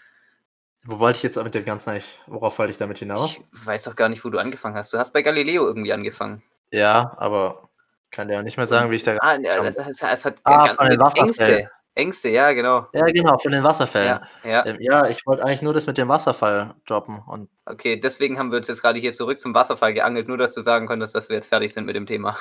wo 0.84 0.98
wollte 0.98 1.18
ich 1.18 1.22
jetzt 1.22 1.42
mit 1.42 1.54
dem 1.54 1.64
Ganzen 1.64 1.90
eigentlich, 1.90 2.18
worauf 2.26 2.58
wollte 2.58 2.70
ich 2.72 2.78
damit 2.78 2.98
hinaus? 2.98 3.32
Ich 3.32 3.66
weiß 3.66 3.84
doch 3.84 3.96
gar 3.96 4.08
nicht, 4.08 4.24
wo 4.24 4.30
du 4.30 4.38
angefangen 4.38 4.76
hast. 4.76 4.92
Du 4.92 4.98
hast 4.98 5.12
bei 5.12 5.22
Galileo 5.22 5.66
irgendwie 5.66 5.92
angefangen. 5.92 6.42
Ja, 6.70 7.14
aber 7.18 7.68
kann 8.14 8.28
dir 8.28 8.38
auch 8.38 8.42
nicht 8.42 8.56
mehr 8.56 8.66
sagen, 8.66 8.90
wie 8.90 8.96
ich 8.96 9.02
da. 9.02 9.16
Ah, 9.20 9.36
ja, 9.36 9.62
es, 9.64 9.78
es, 9.78 10.02
es 10.02 10.24
hat 10.24 10.36
Ah, 10.44 10.66
ganz, 10.66 10.76
von 10.76 10.88
den 10.88 11.00
Wasserfällen. 11.00 11.58
Ängste. 11.58 11.70
Ängste, 11.96 12.28
ja, 12.28 12.52
genau. 12.52 12.88
Ja, 12.92 13.04
genau, 13.06 13.38
von 13.38 13.52
den 13.52 13.62
Wasserfällen. 13.62 14.20
Ja, 14.42 14.50
ja. 14.50 14.66
Ähm, 14.66 14.78
ja, 14.80 15.06
ich 15.08 15.24
wollte 15.26 15.44
eigentlich 15.44 15.62
nur 15.62 15.72
das 15.74 15.86
mit 15.86 15.96
dem 15.96 16.08
Wasserfall 16.08 16.74
droppen. 16.86 17.22
Und 17.26 17.50
Okay, 17.66 17.98
deswegen 17.98 18.38
haben 18.38 18.50
wir 18.50 18.58
uns 18.58 18.66
jetzt 18.66 18.82
gerade 18.82 18.98
hier 18.98 19.12
zurück 19.12 19.38
zum 19.38 19.54
Wasserfall 19.54 19.94
geangelt, 19.94 20.26
nur 20.26 20.36
dass 20.36 20.52
du 20.52 20.60
sagen 20.60 20.86
konntest, 20.86 21.14
dass 21.14 21.28
wir 21.28 21.36
jetzt 21.36 21.48
fertig 21.48 21.72
sind 21.72 21.86
mit 21.86 21.94
dem 21.94 22.06
Thema. 22.06 22.36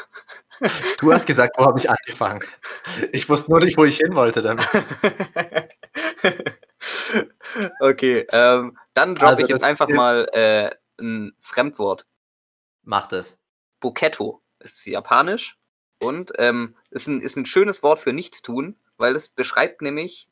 du 0.99 1.13
hast 1.13 1.27
gesagt, 1.27 1.55
wo 1.57 1.65
habe 1.65 1.77
ich 1.77 1.89
angefangen? 1.89 2.43
Ich 3.11 3.29
wusste 3.29 3.51
nur 3.51 3.59
nicht, 3.59 3.77
wo 3.77 3.85
ich 3.85 3.97
hin 3.97 4.15
wollte 4.15 4.41
damit. 4.41 4.67
okay, 7.79 8.25
ähm, 8.31 8.77
dann 8.95 9.15
droppe 9.15 9.27
Also 9.27 9.43
ich 9.43 9.49
jetzt 9.49 9.61
das 9.61 9.69
einfach 9.69 9.87
mal 9.87 10.27
äh, 10.33 10.71
ein 10.99 11.35
Fremdwort. 11.39 12.07
Macht 12.81 13.13
es. 13.13 13.39
Boketto 13.79 14.41
ist 14.59 14.85
japanisch 14.85 15.57
und 16.03 16.31
ähm, 16.37 16.75
ist, 16.91 17.07
ein, 17.07 17.21
ist 17.21 17.37
ein 17.37 17.45
schönes 17.45 17.83
Wort 17.83 17.99
für 17.99 18.13
Nichtstun, 18.13 18.75
weil 18.97 19.15
es 19.15 19.29
beschreibt 19.29 19.81
nämlich 19.81 20.29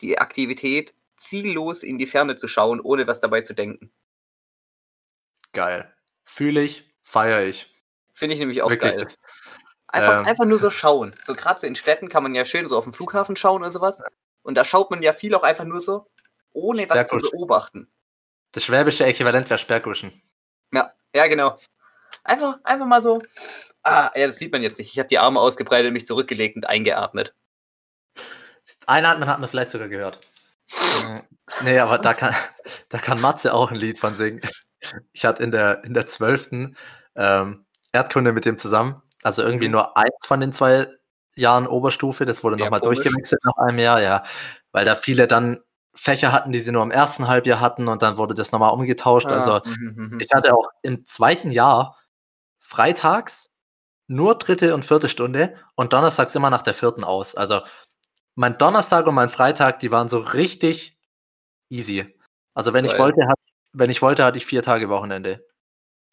die 0.00 0.18
Aktivität, 0.18 0.94
ziellos 1.16 1.82
in 1.82 1.98
die 1.98 2.06
Ferne 2.06 2.36
zu 2.36 2.48
schauen, 2.48 2.80
ohne 2.80 3.06
was 3.06 3.20
dabei 3.20 3.42
zu 3.42 3.54
denken. 3.54 3.92
Geil. 5.52 5.92
Fühle 6.24 6.62
ich, 6.62 6.94
feiere 7.02 7.44
ich. 7.44 7.66
Finde 8.14 8.34
ich 8.34 8.40
nämlich 8.40 8.62
auch 8.62 8.70
Wirklich. 8.70 8.94
geil. 8.94 9.06
Einfach, 9.88 10.20
Ähm. 10.20 10.24
einfach 10.26 10.44
nur 10.44 10.58
so 10.58 10.70
schauen. 10.70 11.14
So 11.22 11.34
gerade 11.34 11.60
so 11.60 11.66
in 11.66 11.74
Städten 11.74 12.08
kann 12.08 12.22
man 12.22 12.34
ja 12.34 12.44
schön 12.44 12.68
so 12.68 12.76
auf 12.76 12.84
dem 12.84 12.92
Flughafen 12.92 13.36
schauen 13.36 13.62
oder 13.62 13.72
sowas. 13.72 14.02
Und 14.42 14.54
da 14.54 14.64
schaut 14.64 14.90
man 14.90 15.02
ja 15.02 15.12
viel 15.12 15.34
auch 15.34 15.42
einfach 15.42 15.64
nur 15.64 15.80
so, 15.80 16.06
ohne 16.52 16.88
was 16.88 17.08
zu 17.08 17.18
beobachten. 17.18 17.90
Das 18.52 18.64
schwäbische 18.64 19.04
Äquivalent 19.04 19.50
wäre 19.50 19.58
Sperrguschen. 19.58 20.12
Ja, 20.72 20.92
ja, 21.14 21.26
genau. 21.26 21.58
Einfach, 22.30 22.58
einfach 22.62 22.86
mal 22.86 23.02
so. 23.02 23.20
Ah, 23.82 24.10
ja, 24.14 24.28
das 24.28 24.36
sieht 24.36 24.52
man 24.52 24.62
jetzt 24.62 24.78
nicht. 24.78 24.92
Ich 24.92 24.98
habe 25.00 25.08
die 25.08 25.18
Arme 25.18 25.40
ausgebreitet, 25.40 25.92
mich 25.92 26.06
zurückgelegt 26.06 26.54
und 26.54 26.64
eingeatmet. 26.64 27.34
Einatmen 28.86 29.28
hat 29.28 29.40
man 29.40 29.48
vielleicht 29.48 29.70
sogar 29.70 29.88
gehört. 29.88 30.20
Mm, 31.04 31.64
nee, 31.64 31.78
aber 31.80 31.98
da 31.98 32.14
kann, 32.14 32.32
da 32.88 32.98
kann 32.98 33.20
Matze 33.20 33.52
auch 33.52 33.72
ein 33.72 33.76
Lied 33.76 33.98
von 33.98 34.14
singen. 34.14 34.40
Ich 35.12 35.24
hatte 35.24 35.42
in 35.42 35.50
der, 35.50 35.82
in 35.82 35.92
der 35.92 36.06
12. 36.06 36.76
Ähm, 37.16 37.66
Erdkunde 37.92 38.32
mit 38.32 38.44
dem 38.44 38.56
zusammen. 38.58 39.02
Also 39.24 39.42
irgendwie 39.42 39.66
Mhm. 39.66 39.72
nur 39.72 39.96
eins 39.96 40.14
von 40.24 40.38
den 40.38 40.52
zwei 40.52 40.86
Jahren 41.34 41.66
Oberstufe. 41.66 42.26
Das 42.26 42.44
wurde 42.44 42.56
nochmal 42.56 42.80
durchgewechselt 42.80 43.40
nach 43.44 43.56
einem 43.56 43.80
Jahr, 43.80 44.00
ja. 44.00 44.22
Weil 44.70 44.84
da 44.84 44.94
viele 44.94 45.26
dann 45.26 45.58
Fächer 45.96 46.30
hatten, 46.30 46.52
die 46.52 46.60
sie 46.60 46.70
nur 46.70 46.84
im 46.84 46.92
ersten 46.92 47.26
Halbjahr 47.26 47.58
hatten 47.58 47.88
und 47.88 48.02
dann 48.02 48.16
wurde 48.18 48.34
das 48.34 48.52
nochmal 48.52 48.72
umgetauscht. 48.72 49.26
Also 49.32 49.54
Ah, 49.54 49.62
mhm, 49.64 49.94
mhm, 49.96 50.08
mhm. 50.12 50.20
ich 50.20 50.28
hatte 50.32 50.54
auch 50.54 50.68
im 50.82 51.04
zweiten 51.04 51.50
Jahr 51.50 51.96
freitags 52.70 53.50
nur 54.06 54.36
dritte 54.38 54.74
und 54.74 54.84
vierte 54.84 55.08
Stunde 55.08 55.56
und 55.74 55.92
donnerstags 55.92 56.34
immer 56.34 56.50
nach 56.50 56.62
der 56.62 56.74
vierten 56.74 57.04
aus. 57.04 57.34
Also 57.34 57.60
mein 58.34 58.58
Donnerstag 58.58 59.06
und 59.06 59.14
mein 59.14 59.28
Freitag, 59.28 59.80
die 59.80 59.90
waren 59.90 60.08
so 60.08 60.18
richtig 60.18 60.96
easy. 61.68 62.16
Also 62.54 62.72
wenn 62.72 62.84
ich 62.84 62.96
wollte, 62.98 63.26
hat, 63.28 63.38
wenn 63.72 63.90
ich 63.90 64.02
wollte, 64.02 64.24
hatte 64.24 64.38
ich 64.38 64.46
vier 64.46 64.62
Tage 64.62 64.88
Wochenende. 64.88 65.46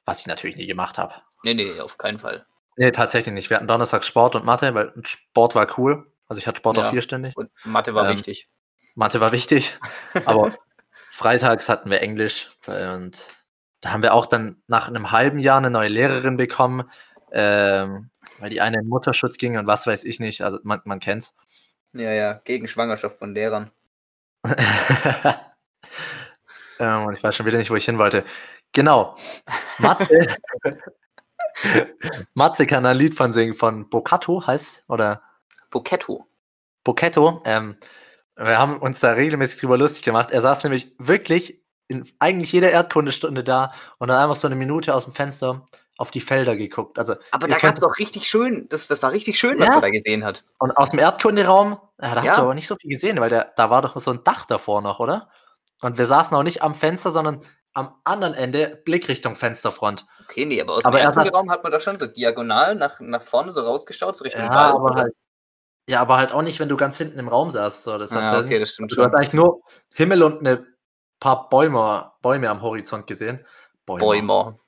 Was 0.06 0.20
ich 0.22 0.28
natürlich 0.28 0.56
nie 0.56 0.68
gemacht 0.68 0.98
habe. 0.98 1.14
Nee, 1.44 1.54
nee, 1.54 1.80
auf 1.80 1.98
keinen 1.98 2.20
Fall. 2.20 2.46
Nee, 2.76 2.92
tatsächlich 2.92 3.34
nicht. 3.34 3.50
Wir 3.50 3.58
hatten 3.58 3.68
Donnerstag 3.68 4.04
Sport 4.06 4.36
und 4.36 4.46
Mathe, 4.46 4.74
weil 4.74 4.94
Sport 5.04 5.56
war 5.56 5.68
cool. 5.80 6.12
Also 6.28 6.40
ich 6.40 6.48
hatte 6.48 6.58
Sport 6.58 6.78
Ja. 6.78 6.86
auch 6.88 6.92
vierständig. 6.92 7.36
Und 7.36 7.50
Mathe 7.66 7.94
war 7.94 8.10
Ähm, 8.10 8.16
wichtig. 8.18 8.50
Mathe 8.96 9.20
war 9.20 9.32
wichtig. 9.32 9.78
Aber 10.26 10.56
freitags 11.12 11.70
hatten 11.70 11.90
wir 11.90 12.02
Englisch 12.02 12.52
und 12.68 13.18
da 13.88 13.94
haben 13.94 14.04
wir 14.04 14.14
auch 14.14 14.26
dann 14.26 14.62
nach 14.68 14.90
einem 14.90 15.12
halben 15.12 15.40
Jahr 15.40 15.60
eine 15.60 15.70
neue 15.70 15.88
Lehrerin 15.88 16.36
bekommen, 16.36 16.84
ähm, 17.32 18.10
weil 18.40 18.50
die 18.50 18.60
eine 18.60 18.80
in 18.80 18.88
Mutterschutz 18.90 19.38
ging 19.38 19.58
und 19.58 19.66
was 19.66 19.88
weiß 19.88 20.04
ich 20.04 20.20
nicht. 20.20 20.42
Also 20.42 20.60
man, 20.64 20.82
man 20.84 21.00
kennt's. 21.00 21.38
Ja, 21.94 22.12
ja, 22.12 22.34
gegen 22.44 22.68
Schwangerschaft 22.68 23.18
von 23.18 23.34
Lehrern. 23.34 23.72
ähm, 26.80 27.06
und 27.06 27.16
ich 27.16 27.24
weiß 27.24 27.34
schon 27.34 27.46
wieder 27.46 27.60
nicht, 27.60 27.72
wo 27.72 27.78
ich 27.78 27.86
hin 27.86 27.98
wollte. 27.98 28.26
Genau. 28.74 29.16
Matze. 29.78 30.36
Matze 32.34 32.68
kann 32.68 32.86
ein 32.86 32.98
Lied 32.98 33.16
von 33.16 33.32
singen 33.32 33.54
von 33.54 33.90
Bocato 33.90 34.46
heißt 34.46 34.84
oder 34.90 35.22
Boketto. 35.72 36.28
Bocetto. 36.84 37.42
Ähm, 37.46 37.78
wir 38.36 38.58
haben 38.58 38.80
uns 38.80 39.00
da 39.00 39.14
regelmäßig 39.14 39.62
drüber 39.62 39.78
lustig 39.78 40.04
gemacht. 40.04 40.32
Er 40.32 40.42
saß 40.42 40.66
nämlich 40.66 40.94
wirklich 40.98 41.64
in 41.88 42.08
eigentlich 42.20 42.52
jeder 42.52 42.72
Erdkundestunde 42.72 43.44
da 43.44 43.72
und 44.00 44.10
dann 44.10 44.18
einfach 44.22 44.36
so 44.36 44.48
eine 44.48 44.56
Minute 44.56 44.94
aus 44.94 45.06
dem 45.06 45.14
Fenster 45.14 45.66
auf 45.98 46.12
die 46.12 46.22
Felder 46.22 46.56
geguckt. 46.56 47.00
Also 47.00 47.16
Aber 47.32 47.48
da 47.48 47.58
gab 47.58 47.76
es 47.78 47.84
auch 47.84 47.98
richtig 47.98 48.28
schön, 48.28 48.68
das, 48.70 48.88
das 48.88 49.02
war 49.02 49.12
richtig 49.12 49.40
schön, 49.40 49.58
was 49.60 49.66
Ja. 49.68 49.72
man 49.74 49.82
da 49.82 49.90
gesehen 49.90 50.24
hat. 50.26 50.44
und 50.60 50.72
aus 50.78 50.92
dem 50.92 51.00
Erdkunderaum, 51.00 51.80
ja, 52.02 52.14
da 52.14 52.16
hast 52.18 52.26
Ja. 52.26 52.36
du 52.38 52.42
aber 52.44 52.54
nicht 52.54 52.68
so 52.68 52.76
viel 52.76 52.92
gesehen, 52.92 53.20
weil 53.20 53.30
der, 53.30 53.52
da 53.56 53.70
war 53.70 53.82
doch 53.82 53.98
so 54.00 54.12
ein 54.12 54.24
Dach 54.24 54.46
davor 54.46 54.82
noch, 54.82 55.00
oder? 55.00 55.30
Und 55.82 55.98
wir 55.98 56.06
saßen 56.08 56.36
auch 56.38 56.44
nicht 56.44 56.62
am 56.62 56.74
Fenster, 56.76 57.12
sondern 57.12 57.42
am 57.74 57.96
anderen 58.04 58.34
Ende 58.34 58.82
Blickrichtung 58.86 59.36
Fensterfront. 59.36 60.06
Okay, 60.28 60.46
nee, 60.46 60.60
aber 60.62 60.74
aus 60.74 60.86
Aber 60.86 60.98
dem 60.98 61.06
er 61.06 61.12
saß- 61.14 61.18
ersten 61.24 61.36
Raum 61.36 61.52
hat 61.52 61.64
man 61.64 61.72
da 61.72 61.80
schon 61.80 61.98
so 61.98 62.06
diagonal 62.08 62.76
nach, 62.76 63.00
nach 63.00 63.22
vorne 63.24 63.52
so 63.52 63.62
rausgeschaut, 63.62 64.16
so 64.18 64.24
Richtung 64.24 64.42
Ja, 64.44 64.50
Wald. 64.56 64.74
aber 64.76 64.96
halt, 64.96 65.14
ja, 65.90 66.02
aber 66.02 66.18
halt 66.18 66.32
auch 66.32 66.42
nicht, 66.42 66.60
wenn 66.60 66.70
du 66.70 66.76
ganz 66.78 66.98
hinten 66.98 67.18
im 67.20 67.28
Raum 67.28 67.50
saßt. 67.52 67.84
So. 67.84 67.98
Das 67.98 68.12
Ah, 68.12 68.22
ja 68.22 68.40
okay, 68.40 68.50
nicht. 68.50 68.62
das 68.64 68.70
stimmt 68.72 68.92
Also, 68.92 69.02
du 69.04 69.08
hast 69.08 69.16
eigentlich 69.16 69.34
nur 69.34 69.62
Himmel 69.94 70.22
und 70.24 70.46
ein 70.46 70.66
paar 71.20 71.50
Bäume, 71.50 72.12
Bäume 72.22 72.50
am 72.50 72.62
Horizont 72.62 73.08
gesehen. 73.08 73.46
Bäumer. 73.86 74.60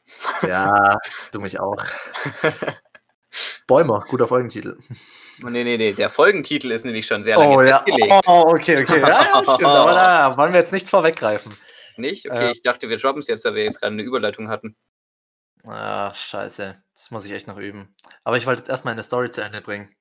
Ja, 0.47 0.97
du 1.31 1.39
mich 1.41 1.59
auch. 1.59 1.75
Bäumer, 3.67 3.99
guter 4.09 4.27
Folgentitel. 4.27 4.77
Nee, 5.39 5.63
nee, 5.63 5.77
nee, 5.77 5.93
der 5.93 6.09
Folgentitel 6.09 6.71
ist 6.71 6.83
nämlich 6.85 7.05
schon 7.05 7.23
sehr 7.23 7.37
lange 7.37 7.55
Oh 7.55 7.61
ja, 7.61 7.77
festgelegt. 7.79 8.25
oh, 8.27 8.43
okay, 8.47 8.83
okay. 8.83 8.99
Ja, 9.01 9.07
ja, 9.09 9.43
stimmt, 9.43 9.63
aber 9.65 9.91
da 9.93 10.37
wollen 10.37 10.51
wir 10.53 10.59
jetzt 10.59 10.73
nichts 10.73 10.89
vorweggreifen. 10.89 11.55
Nicht? 11.97 12.25
Okay, 12.29 12.45
Ja. 12.45 12.51
ich 12.51 12.61
dachte, 12.61 12.89
wir 12.89 12.97
droppen 12.97 13.21
es 13.21 13.27
jetzt, 13.27 13.45
weil 13.45 13.55
wir 13.55 13.63
jetzt 13.63 13.79
gerade 13.81 13.93
eine 13.93 14.01
Überleitung 14.03 14.49
hatten. 14.49 14.75
Ah, 15.67 16.13
scheiße. 16.13 16.81
Das 16.95 17.11
muss 17.11 17.25
ich 17.25 17.31
echt 17.33 17.47
noch 17.47 17.57
üben. 17.57 17.93
Aber 18.23 18.37
ich 18.37 18.47
wollte 18.47 18.61
jetzt 18.61 18.69
erstmal 18.69 18.93
eine 18.93 19.03
Story 19.03 19.29
zu 19.31 19.41
Ende 19.41 19.61
bringen. 19.61 19.93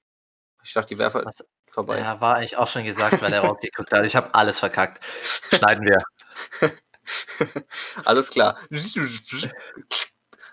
Ich 0.64 0.72
dachte, 0.72 0.88
die 0.94 0.98
wäre 0.98 1.24
vorbei. 1.70 1.98
ja, 1.98 2.20
war 2.20 2.36
eigentlich 2.36 2.56
auch 2.56 2.68
schon 2.68 2.84
gesagt, 2.84 3.20
weil 3.20 3.32
er 3.32 3.40
rausgeguckt 3.40 3.92
hat. 3.92 4.06
Ich 4.06 4.16
habe 4.16 4.34
alles 4.34 4.58
verkackt. 4.60 5.04
Schneiden 5.52 5.84
wir. 5.84 5.98
Alles 8.04 8.30
klar. 8.30 8.58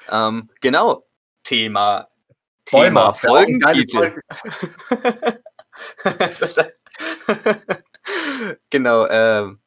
ähm, 0.10 0.50
genau. 0.62 1.08
Thema. 1.44 2.10
Bäumer, 2.72 3.14
Thema 3.14 3.58
geiles 3.60 3.92
Folgentitel. 3.92 4.22
genau. 8.70 9.08
Ähm, 9.08 9.60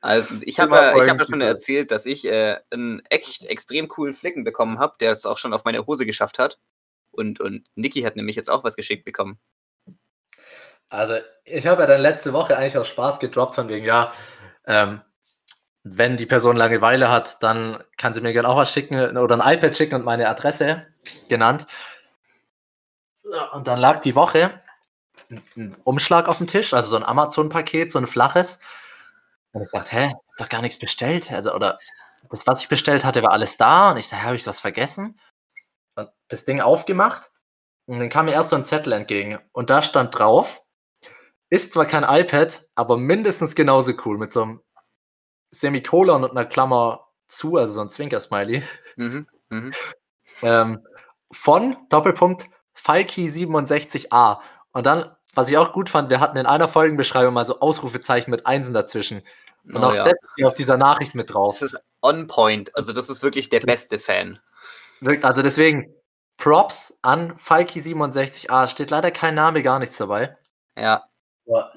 also 0.00 0.36
ich 0.42 0.60
habe 0.60 0.76
ja, 0.76 0.96
ich 1.02 1.08
hab 1.08 1.18
ja 1.18 1.26
schon 1.26 1.40
erzählt, 1.40 1.90
dass 1.90 2.06
ich 2.06 2.24
äh, 2.24 2.58
einen 2.70 3.02
echt 3.10 3.44
extrem 3.44 3.88
coolen 3.88 4.14
Flicken 4.14 4.44
bekommen 4.44 4.78
habe, 4.78 4.96
der 5.00 5.10
es 5.10 5.26
auch 5.26 5.38
schon 5.38 5.52
auf 5.52 5.64
meine 5.64 5.86
Hose 5.86 6.06
geschafft 6.06 6.38
hat. 6.38 6.58
Und, 7.10 7.40
und 7.40 7.66
Niki 7.74 8.02
hat 8.02 8.16
nämlich 8.16 8.36
jetzt 8.36 8.48
auch 8.48 8.64
was 8.64 8.76
geschickt 8.76 9.04
bekommen. 9.04 9.38
Also, 10.88 11.16
ich 11.44 11.66
habe 11.66 11.82
ja 11.82 11.88
dann 11.88 12.00
letzte 12.00 12.32
Woche 12.32 12.56
eigentlich 12.56 12.78
aus 12.78 12.88
Spaß 12.88 13.18
gedroppt, 13.18 13.56
von 13.56 13.68
wegen, 13.68 13.84
ja, 13.84 14.12
ähm, 14.66 15.02
wenn 15.96 16.16
die 16.16 16.26
Person 16.26 16.56
Langeweile 16.56 17.10
hat, 17.10 17.42
dann 17.42 17.82
kann 17.96 18.14
sie 18.14 18.20
mir 18.20 18.32
gerne 18.32 18.48
auch 18.48 18.56
was 18.56 18.72
schicken 18.72 19.16
oder 19.16 19.40
ein 19.40 19.56
iPad 19.56 19.76
schicken 19.76 19.94
und 19.96 20.04
meine 20.04 20.28
Adresse 20.28 20.86
genannt. 21.28 21.66
Und 23.52 23.66
dann 23.66 23.78
lag 23.78 24.00
die 24.00 24.14
Woche 24.14 24.62
ein- 25.30 25.76
Umschlag 25.84 26.28
auf 26.28 26.38
dem 26.38 26.46
Tisch, 26.46 26.72
also 26.72 26.90
so 26.90 26.96
ein 26.96 27.04
Amazon-Paket, 27.04 27.92
so 27.92 27.98
ein 27.98 28.06
flaches. 28.06 28.60
Und 29.52 29.62
ich 29.62 29.70
dachte, 29.70 29.96
hä, 29.96 30.12
doch 30.38 30.48
gar 30.48 30.62
nichts 30.62 30.78
bestellt. 30.78 31.30
Also, 31.32 31.54
oder 31.54 31.78
das, 32.30 32.46
was 32.46 32.62
ich 32.62 32.68
bestellt 32.68 33.04
hatte, 33.04 33.22
war 33.22 33.32
alles 33.32 33.56
da. 33.56 33.90
Und 33.90 33.98
ich 33.98 34.08
dachte, 34.08 34.24
habe 34.24 34.36
ich 34.36 34.46
was 34.46 34.60
vergessen? 34.60 35.18
Und 35.96 36.10
das 36.28 36.44
Ding 36.44 36.60
aufgemacht. 36.60 37.30
Und 37.86 37.98
dann 37.98 38.10
kam 38.10 38.26
mir 38.26 38.32
erst 38.32 38.50
so 38.50 38.56
ein 38.56 38.66
Zettel 38.66 38.92
entgegen. 38.92 39.38
Und 39.52 39.70
da 39.70 39.82
stand 39.82 40.18
drauf, 40.18 40.62
ist 41.50 41.72
zwar 41.72 41.86
kein 41.86 42.04
iPad, 42.04 42.68
aber 42.74 42.96
mindestens 42.96 43.54
genauso 43.54 43.92
cool. 44.04 44.18
Mit 44.18 44.32
so 44.32 44.42
einem 44.42 44.60
Semikolon 45.50 46.24
und 46.24 46.30
einer 46.30 46.44
Klammer 46.44 47.06
zu, 47.26 47.56
also 47.56 47.72
so 47.74 47.80
ein 47.80 47.90
Zwinker-Smiley. 47.90 48.62
Mhm. 48.96 49.26
Mhm. 49.50 49.72
Ähm, 50.42 50.86
von 51.30 51.76
Doppelpunkt 51.88 52.46
Falki67a. 52.76 54.38
Und 54.72 54.86
dann, 54.86 55.14
was 55.34 55.48
ich 55.48 55.56
auch 55.56 55.72
gut 55.72 55.90
fand, 55.90 56.10
wir 56.10 56.20
hatten 56.20 56.36
in 56.36 56.46
einer 56.46 56.68
Folgenbeschreibung 56.68 57.34
mal 57.34 57.46
so 57.46 57.60
Ausrufezeichen 57.60 58.30
mit 58.30 58.46
Einsen 58.46 58.74
dazwischen. 58.74 59.22
Und 59.64 59.82
Oh 59.82 59.88
auch 59.88 59.94
ja. 59.94 60.04
das 60.04 60.14
ist 60.14 60.32
hier 60.36 60.48
auf 60.48 60.54
dieser 60.54 60.76
Nachricht 60.76 61.14
mit 61.14 61.32
drauf. 61.32 61.58
Das 61.58 61.74
ist 61.74 61.80
on 62.00 62.26
point. 62.26 62.74
Also 62.76 62.92
das 62.92 63.10
ist 63.10 63.22
wirklich 63.22 63.48
der 63.48 63.60
beste 63.60 63.98
Fan. 63.98 64.38
Also 65.22 65.42
deswegen 65.42 65.94
Props 66.38 66.98
an 67.02 67.36
Falki67a. 67.36 68.68
Steht 68.68 68.90
leider 68.90 69.10
kein 69.10 69.34
Name, 69.34 69.62
gar 69.62 69.78
nichts 69.78 69.98
dabei. 69.98 70.36
Ja. 70.76 71.04
Aber 71.46 71.72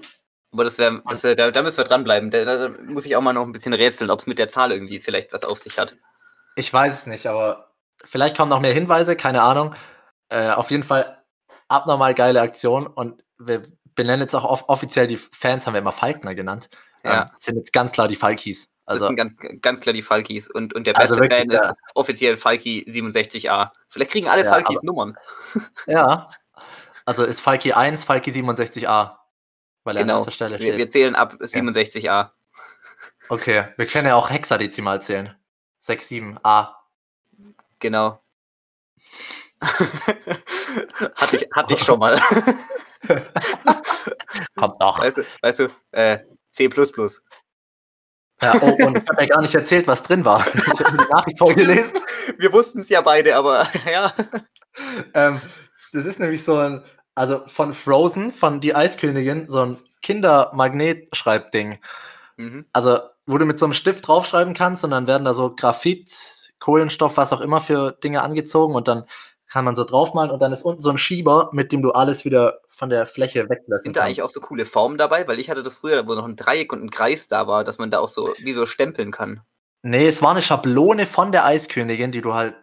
Aber 0.51 0.63
das 0.65 0.77
wäre, 0.77 1.01
das 1.07 1.23
wär, 1.23 1.35
da, 1.35 1.49
da 1.51 1.61
müssen 1.61 1.77
wir 1.77 1.83
dranbleiben. 1.85 2.29
Da, 2.31 2.43
da 2.43 2.69
muss 2.83 3.05
ich 3.05 3.15
auch 3.15 3.21
mal 3.21 3.33
noch 3.33 3.45
ein 3.45 3.51
bisschen 3.53 3.73
rätseln, 3.73 4.09
ob 4.11 4.19
es 4.19 4.27
mit 4.27 4.37
der 4.37 4.49
Zahl 4.49 4.71
irgendwie 4.71 4.99
vielleicht 4.99 5.31
was 5.33 5.43
auf 5.43 5.59
sich 5.59 5.77
hat. 5.79 5.95
Ich 6.55 6.71
weiß 6.73 6.93
es 6.93 7.07
nicht, 7.07 7.27
aber 7.27 7.71
vielleicht 8.03 8.35
kommen 8.35 8.49
noch 8.49 8.59
mehr 8.59 8.73
Hinweise, 8.73 9.15
keine 9.15 9.41
Ahnung. 9.41 9.73
Äh, 10.29 10.49
auf 10.49 10.69
jeden 10.71 10.83
Fall 10.83 11.23
abnormal 11.69 12.13
geile 12.13 12.41
Aktion 12.41 12.85
und 12.87 13.23
wir 13.39 13.61
benennen 13.95 14.21
jetzt 14.21 14.35
auch 14.35 14.43
off 14.45 14.65
offiziell 14.67 15.07
die 15.07 15.17
Fans, 15.17 15.65
haben 15.65 15.73
wir 15.73 15.79
immer 15.79 15.91
Falkner 15.93 16.35
genannt. 16.35 16.69
Ja. 17.03 17.21
Ähm, 17.23 17.27
sind 17.39 17.55
jetzt 17.57 17.71
ganz 17.73 17.91
klar 17.93 18.07
die 18.07 18.15
Falkis. 18.15 18.75
Das 18.85 18.95
Also, 18.95 19.07
sind 19.07 19.15
ganz, 19.15 19.33
ganz 19.61 19.79
klar 19.81 19.93
die 19.93 20.01
Falkis. 20.01 20.49
Und, 20.49 20.73
und 20.73 20.85
der 20.85 20.97
Also 20.97 21.15
beste 21.15 21.23
wirklich, 21.31 21.39
Fan 21.53 21.61
ist 21.61 21.67
ja. 21.69 21.73
offiziell 21.95 22.35
Falki 22.37 22.85
67a. 22.89 23.69
Vielleicht 23.89 24.11
kriegen 24.11 24.27
alle 24.27 24.43
Ja, 24.43 24.49
Falkis 24.51 24.77
aber- 24.79 24.85
Nummern. 24.85 25.17
ja. 25.87 26.29
Also 27.05 27.23
ist 27.23 27.39
Falki 27.39 27.71
1, 27.73 28.03
Falki 28.03 28.31
67a. 28.31 29.17
Weil 29.83 29.97
er 29.97 30.01
an 30.01 30.07
Genau. 30.07 30.19
erster 30.19 30.31
Stelle 30.31 30.59
Wir, 30.59 30.73
steht. 30.73 30.77
wir 30.77 30.91
zählen 30.91 31.15
ab 31.15 31.33
67a. 31.39 32.29
okay, 33.29 33.65
wir 33.77 33.87
können 33.87 34.07
ja 34.07 34.15
auch 34.15 34.29
Hexadezimal 34.29 35.01
zählen. 35.01 35.35
6, 35.79 36.07
7, 36.07 36.39
A. 36.43 36.77
Genau. 37.79 38.21
hatte, 39.61 41.37
ich, 41.37 41.47
hatte 41.53 41.73
ich 41.73 41.83
schon 41.83 41.99
mal. 41.99 42.19
Kommt 44.55 44.79
noch. 44.79 44.99
weißt 44.99 45.17
du, 45.17 45.25
weißt 45.41 45.59
du 45.59 45.67
äh, 45.91 46.19
C. 46.51 46.69
Ja, 48.41 48.55
oh, 48.59 48.75
und 48.85 48.97
ich 48.97 49.07
habe 49.07 49.21
ja 49.21 49.27
gar 49.27 49.41
nicht 49.41 49.53
erzählt, 49.53 49.87
was 49.87 50.01
drin 50.01 50.25
war. 50.25 50.45
Ich 50.55 50.67
habe 50.67 50.97
die 50.97 51.11
Nachricht 51.11 51.37
vorgelesen. 51.37 51.93
Wir 52.37 52.51
wussten 52.51 52.81
es 52.81 52.89
ja 52.89 53.01
beide, 53.01 53.35
aber 53.35 53.67
ja. 53.85 54.11
Ähm, 55.13 55.39
das 55.93 56.05
ist 56.05 56.19
nämlich 56.19 56.43
so 56.43 56.57
ein, 56.57 56.83
also 57.21 57.43
von 57.45 57.71
Frozen, 57.71 58.33
von 58.33 58.61
Die 58.61 58.73
Eiskönigin, 58.73 59.47
so 59.47 59.61
ein 59.61 59.77
Kindermagnetschreibding. 60.01 61.77
Mhm. 62.37 62.65
Also, 62.73 62.97
wo 63.27 63.37
du 63.37 63.45
mit 63.45 63.59
so 63.59 63.65
einem 63.65 63.73
Stift 63.73 64.07
draufschreiben 64.07 64.55
kannst 64.55 64.83
und 64.83 64.89
dann 64.89 65.05
werden 65.05 65.23
da 65.23 65.35
so 65.35 65.55
Graphit, 65.55 66.51
Kohlenstoff, 66.57 67.17
was 67.17 67.31
auch 67.31 67.41
immer 67.41 67.61
für 67.61 67.91
Dinge 67.91 68.23
angezogen 68.23 68.73
und 68.73 68.87
dann 68.87 69.05
kann 69.47 69.65
man 69.65 69.75
so 69.75 69.83
draufmalen 69.83 70.31
und 70.31 70.41
dann 70.41 70.51
ist 70.51 70.63
unten 70.63 70.81
so 70.81 70.89
ein 70.89 70.97
Schieber, 70.97 71.51
mit 71.51 71.71
dem 71.71 71.83
du 71.83 71.91
alles 71.91 72.25
wieder 72.25 72.61
von 72.69 72.89
der 72.89 73.05
Fläche 73.05 73.47
weglassen 73.47 73.83
Sind 73.83 73.97
da 73.97 74.01
eigentlich 74.01 74.23
auch 74.23 74.31
so 74.31 74.39
coole 74.39 74.65
Formen 74.65 74.97
dabei? 74.97 75.27
Weil 75.27 75.39
ich 75.39 75.51
hatte 75.51 75.61
das 75.61 75.75
früher, 75.75 76.07
wo 76.07 76.15
noch 76.15 76.25
ein 76.25 76.35
Dreieck 76.35 76.73
und 76.73 76.83
ein 76.83 76.89
Kreis 76.89 77.27
da 77.27 77.45
war, 77.45 77.63
dass 77.63 77.77
man 77.77 77.91
da 77.91 77.99
auch 77.99 78.09
so 78.09 78.33
wie 78.39 78.53
so 78.53 78.65
stempeln 78.65 79.11
kann. 79.11 79.41
Nee, 79.83 80.07
es 80.07 80.23
war 80.23 80.31
eine 80.31 80.41
Schablone 80.41 81.05
von 81.05 81.31
der 81.31 81.45
Eiskönigin, 81.45 82.11
die 82.11 82.21
du 82.23 82.33
halt, 82.33 82.55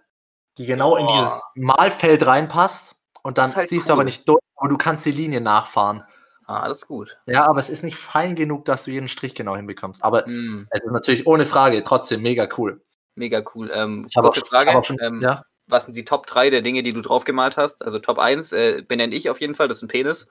die 0.57 0.66
genau 0.66 0.97
in 0.97 1.07
Boah. 1.07 1.12
dieses 1.12 1.42
Malfeld 1.55 2.27
reinpasst 2.27 2.98
und 3.29 3.38
dann 3.38 3.51
Das 3.51 3.57
halt 3.57 3.69
siehst 3.69 3.88
du 3.88 3.93
aber 3.93 4.01
cool. 4.01 4.07
nicht 4.07 4.29
durch, 4.29 4.41
aber 4.57 4.69
du 4.71 4.77
kannst 4.79 5.05
die 5.07 5.12
Linie 5.12 5.41
nachfahren. 5.41 6.03
Ah, 6.47 6.67
das 6.67 6.79
ist 6.79 6.87
gut. 6.88 7.19
Ja, 7.27 7.47
aber 7.47 7.61
es 7.61 7.69
ist 7.69 7.85
nicht 7.85 7.97
fein 7.99 8.35
genug, 8.35 8.64
dass 8.64 8.85
du 8.85 8.91
jeden 8.91 9.09
Strich 9.09 9.35
genau 9.35 9.55
hinbekommst. 9.55 10.03
Aber 10.03 10.25
Hm, 10.25 10.67
es 10.71 10.81
ist 10.83 10.91
natürlich 10.91 11.27
ohne 11.27 11.45
Frage 11.45 11.85
trotzdem 11.85 12.23
mega 12.23 12.49
cool. 12.57 12.81
mega 13.17 13.43
cool. 13.55 13.71
Ähm, 13.73 14.07
Ich 14.09 14.17
habe 14.17 14.29
auch, 14.31 14.37
ich 14.37 14.43
Frage. 14.45 14.83
schon, 14.85 14.97
ähm, 15.03 15.21
ja, 15.21 15.43
Was 15.67 15.85
sind 15.85 15.95
die 15.95 16.07
Top 16.07 16.27
3 16.27 16.49
der 16.49 16.62
Dinge, 16.62 16.83
die 16.83 16.95
du 16.95 17.03
drauf 17.03 17.25
gemalt 17.25 17.59
hast? 17.59 17.83
Also 17.85 17.99
Top 17.99 18.19
1 18.19 18.53
äh, 18.55 18.81
benenne 18.88 19.14
ich 19.14 19.29
auf 19.29 19.41
jeden 19.43 19.55
Fall, 19.55 19.69
das 19.69 19.79
ist 19.79 19.83
ein 19.83 19.88
Penis. 19.88 20.27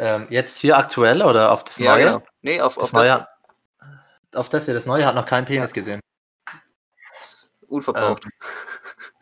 ähm, 0.00 0.26
jetzt 0.30 0.56
hier 0.56 0.76
aktuell 0.76 1.22
oder 1.22 1.52
auf 1.52 1.62
das 1.62 1.78
Ja, 1.78 1.92
Neue? 1.94 2.04
genau. 2.06 2.22
Nee, 2.42 2.60
auf, 2.60 2.74
Das 2.74 2.84
auf 2.84 2.92
Neue, 2.94 3.28
auf 4.34 4.48
das 4.48 4.64
hier, 4.64 4.74
das 4.74 4.86
Neue 4.86 5.06
hat 5.06 5.14
noch 5.14 5.26
keinen 5.26 5.44
Penis 5.44 5.72
gesehen. 5.72 6.00
das 7.20 7.48
unverbraucht. 7.68 8.26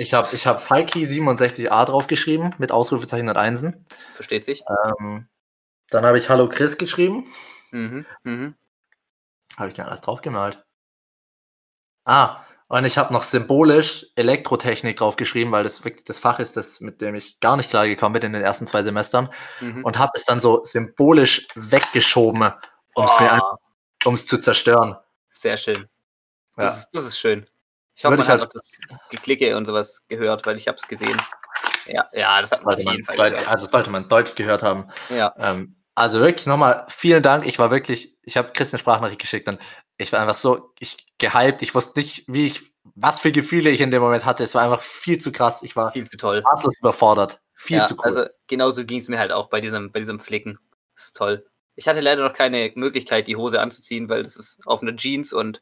Ich 0.00 0.14
habe 0.14 0.34
ich 0.34 0.46
hab 0.46 0.62
Falki 0.62 1.04
67a 1.06 1.84
draufgeschrieben 1.84 2.54
mit 2.58 2.70
Ausrufezeichen 2.70 3.28
und 3.28 3.36
Einsen. 3.36 3.84
Versteht 4.14 4.44
sich? 4.44 4.62
Ähm, 5.00 5.28
dann 5.90 6.06
habe 6.06 6.18
ich 6.18 6.28
Hallo 6.28 6.48
Chris 6.48 6.78
geschrieben. 6.78 7.26
Mhm. 7.72 8.06
Mhm. 8.22 8.54
Habe 9.56 9.68
ich 9.68 9.74
denn 9.74 9.86
alles 9.86 10.00
draufgemalt? 10.00 10.64
Ah, 12.04 12.40
und 12.68 12.84
ich 12.84 12.96
habe 12.96 13.12
noch 13.12 13.24
symbolisch 13.24 14.06
Elektrotechnik 14.14 14.96
draufgeschrieben, 14.98 15.50
weil 15.52 15.64
das 15.64 15.84
wirklich 15.84 16.04
das 16.04 16.20
Fach 16.20 16.38
ist, 16.38 16.56
das, 16.56 16.80
mit 16.80 17.00
dem 17.00 17.16
ich 17.16 17.40
gar 17.40 17.56
nicht 17.56 17.68
klar 17.70 17.88
gekommen 17.88 18.12
bin 18.12 18.22
in 18.22 18.32
den 18.34 18.42
ersten 18.42 18.68
zwei 18.68 18.84
Semestern. 18.84 19.30
Mhm. 19.60 19.84
Und 19.84 19.98
habe 19.98 20.12
es 20.14 20.24
dann 20.24 20.40
so 20.40 20.62
symbolisch 20.62 21.48
weggeschoben, 21.56 22.52
um 22.94 23.04
es 23.04 23.16
Oh, 24.04 24.14
zu 24.14 24.38
zerstören. 24.38 24.96
sehr 25.32 25.56
schön. 25.56 25.88
Das, 26.54 26.64
Ja. 26.64 26.78
ist, 26.78 26.88
das 26.92 27.06
ist 27.06 27.18
schön. 27.18 27.48
Ich 27.98 28.04
hoffe, 28.04 28.16
man 28.16 28.24
ich 28.24 28.28
hat 28.30 28.40
halt- 28.42 28.54
das 28.54 28.78
Geklicke 29.10 29.56
und 29.56 29.64
sowas 29.66 30.04
gehört, 30.08 30.46
weil 30.46 30.56
ich 30.56 30.68
habe 30.68 30.78
es 30.78 30.86
gesehen. 30.86 31.16
Ja, 31.86 32.08
ja, 32.12 32.40
das 32.40 32.52
hat 32.52 32.64
man 32.64 32.74
auf 32.74 32.80
Sollte 32.80 32.84
man 32.84 32.94
jeden 32.94 33.04
Fall 33.04 33.16
Deutsch, 33.16 33.32
gehört. 33.32 33.48
also 33.48 33.66
sollte 33.66 33.90
man 33.90 34.08
Deutsch 34.08 34.34
gehört 34.36 34.62
haben. 34.62 34.88
Ja, 35.08 35.34
Ähm, 35.36 35.74
also 35.96 36.20
wirklich 36.20 36.46
nochmal 36.46 36.86
vielen 36.88 37.24
Dank. 37.24 37.44
Ich 37.44 37.58
war 37.58 37.72
wirklich, 37.72 38.16
ich 38.22 38.36
habe 38.36 38.52
Chris 38.52 38.72
eine 38.72 38.78
Sprachnachricht 38.78 39.20
geschickt 39.20 39.48
und 39.48 39.58
ich 39.96 40.12
war 40.12 40.20
einfach 40.20 40.34
so 40.36 40.72
ich, 40.78 40.96
gehypt. 41.18 41.60
Ich 41.62 41.74
wusste 41.74 41.98
nicht, 41.98 42.24
wie 42.28 42.46
ich, 42.46 42.70
was 42.94 43.18
für 43.20 43.32
Gefühle 43.32 43.70
ich 43.70 43.80
in 43.80 43.90
dem 43.90 44.00
Moment 44.00 44.24
hatte. 44.24 44.44
Es 44.44 44.54
war 44.54 44.62
einfach 44.62 44.80
viel 44.82 45.18
zu 45.18 45.32
krass. 45.32 45.64
Ich 45.64 45.74
war 45.74 45.90
viel 45.90 46.06
zu 46.08 46.16
toll. 46.16 46.42
maßlos 46.42 46.78
überfordert. 46.78 47.40
Viel 47.54 47.78
ja, 47.78 47.84
zu 47.84 47.94
cool. 47.96 48.04
Also 48.04 48.26
genauso 48.46 48.84
ging 48.84 49.00
es 49.00 49.08
mir 49.08 49.18
halt 49.18 49.32
auch 49.32 49.48
bei 49.48 49.60
diesem, 49.60 49.90
bei 49.90 49.98
diesem 49.98 50.20
Flicken. 50.20 50.60
Das 50.94 51.06
ist 51.06 51.16
toll. 51.16 51.44
Ich 51.74 51.88
hatte 51.88 52.00
leider 52.00 52.22
noch 52.22 52.32
keine 52.32 52.70
Möglichkeit, 52.76 53.26
die 53.26 53.34
Hose 53.34 53.60
anzuziehen, 53.60 54.08
weil 54.08 54.22
das 54.22 54.36
ist 54.36 54.60
auf 54.66 54.82
einer 54.82 54.94
Jeans 54.94 55.32
und 55.32 55.60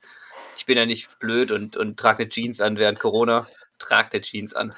ich 0.56 0.66
bin 0.66 0.76
ja 0.78 0.86
nicht 0.86 1.18
blöd 1.18 1.50
und, 1.50 1.76
und 1.76 1.98
trage 1.98 2.22
eine 2.24 2.28
Jeans 2.30 2.60
an 2.60 2.76
während 2.78 2.98
Corona. 2.98 3.46
Trag 3.78 4.12
eine 4.12 4.22
Jeans 4.22 4.54
an. 4.54 4.74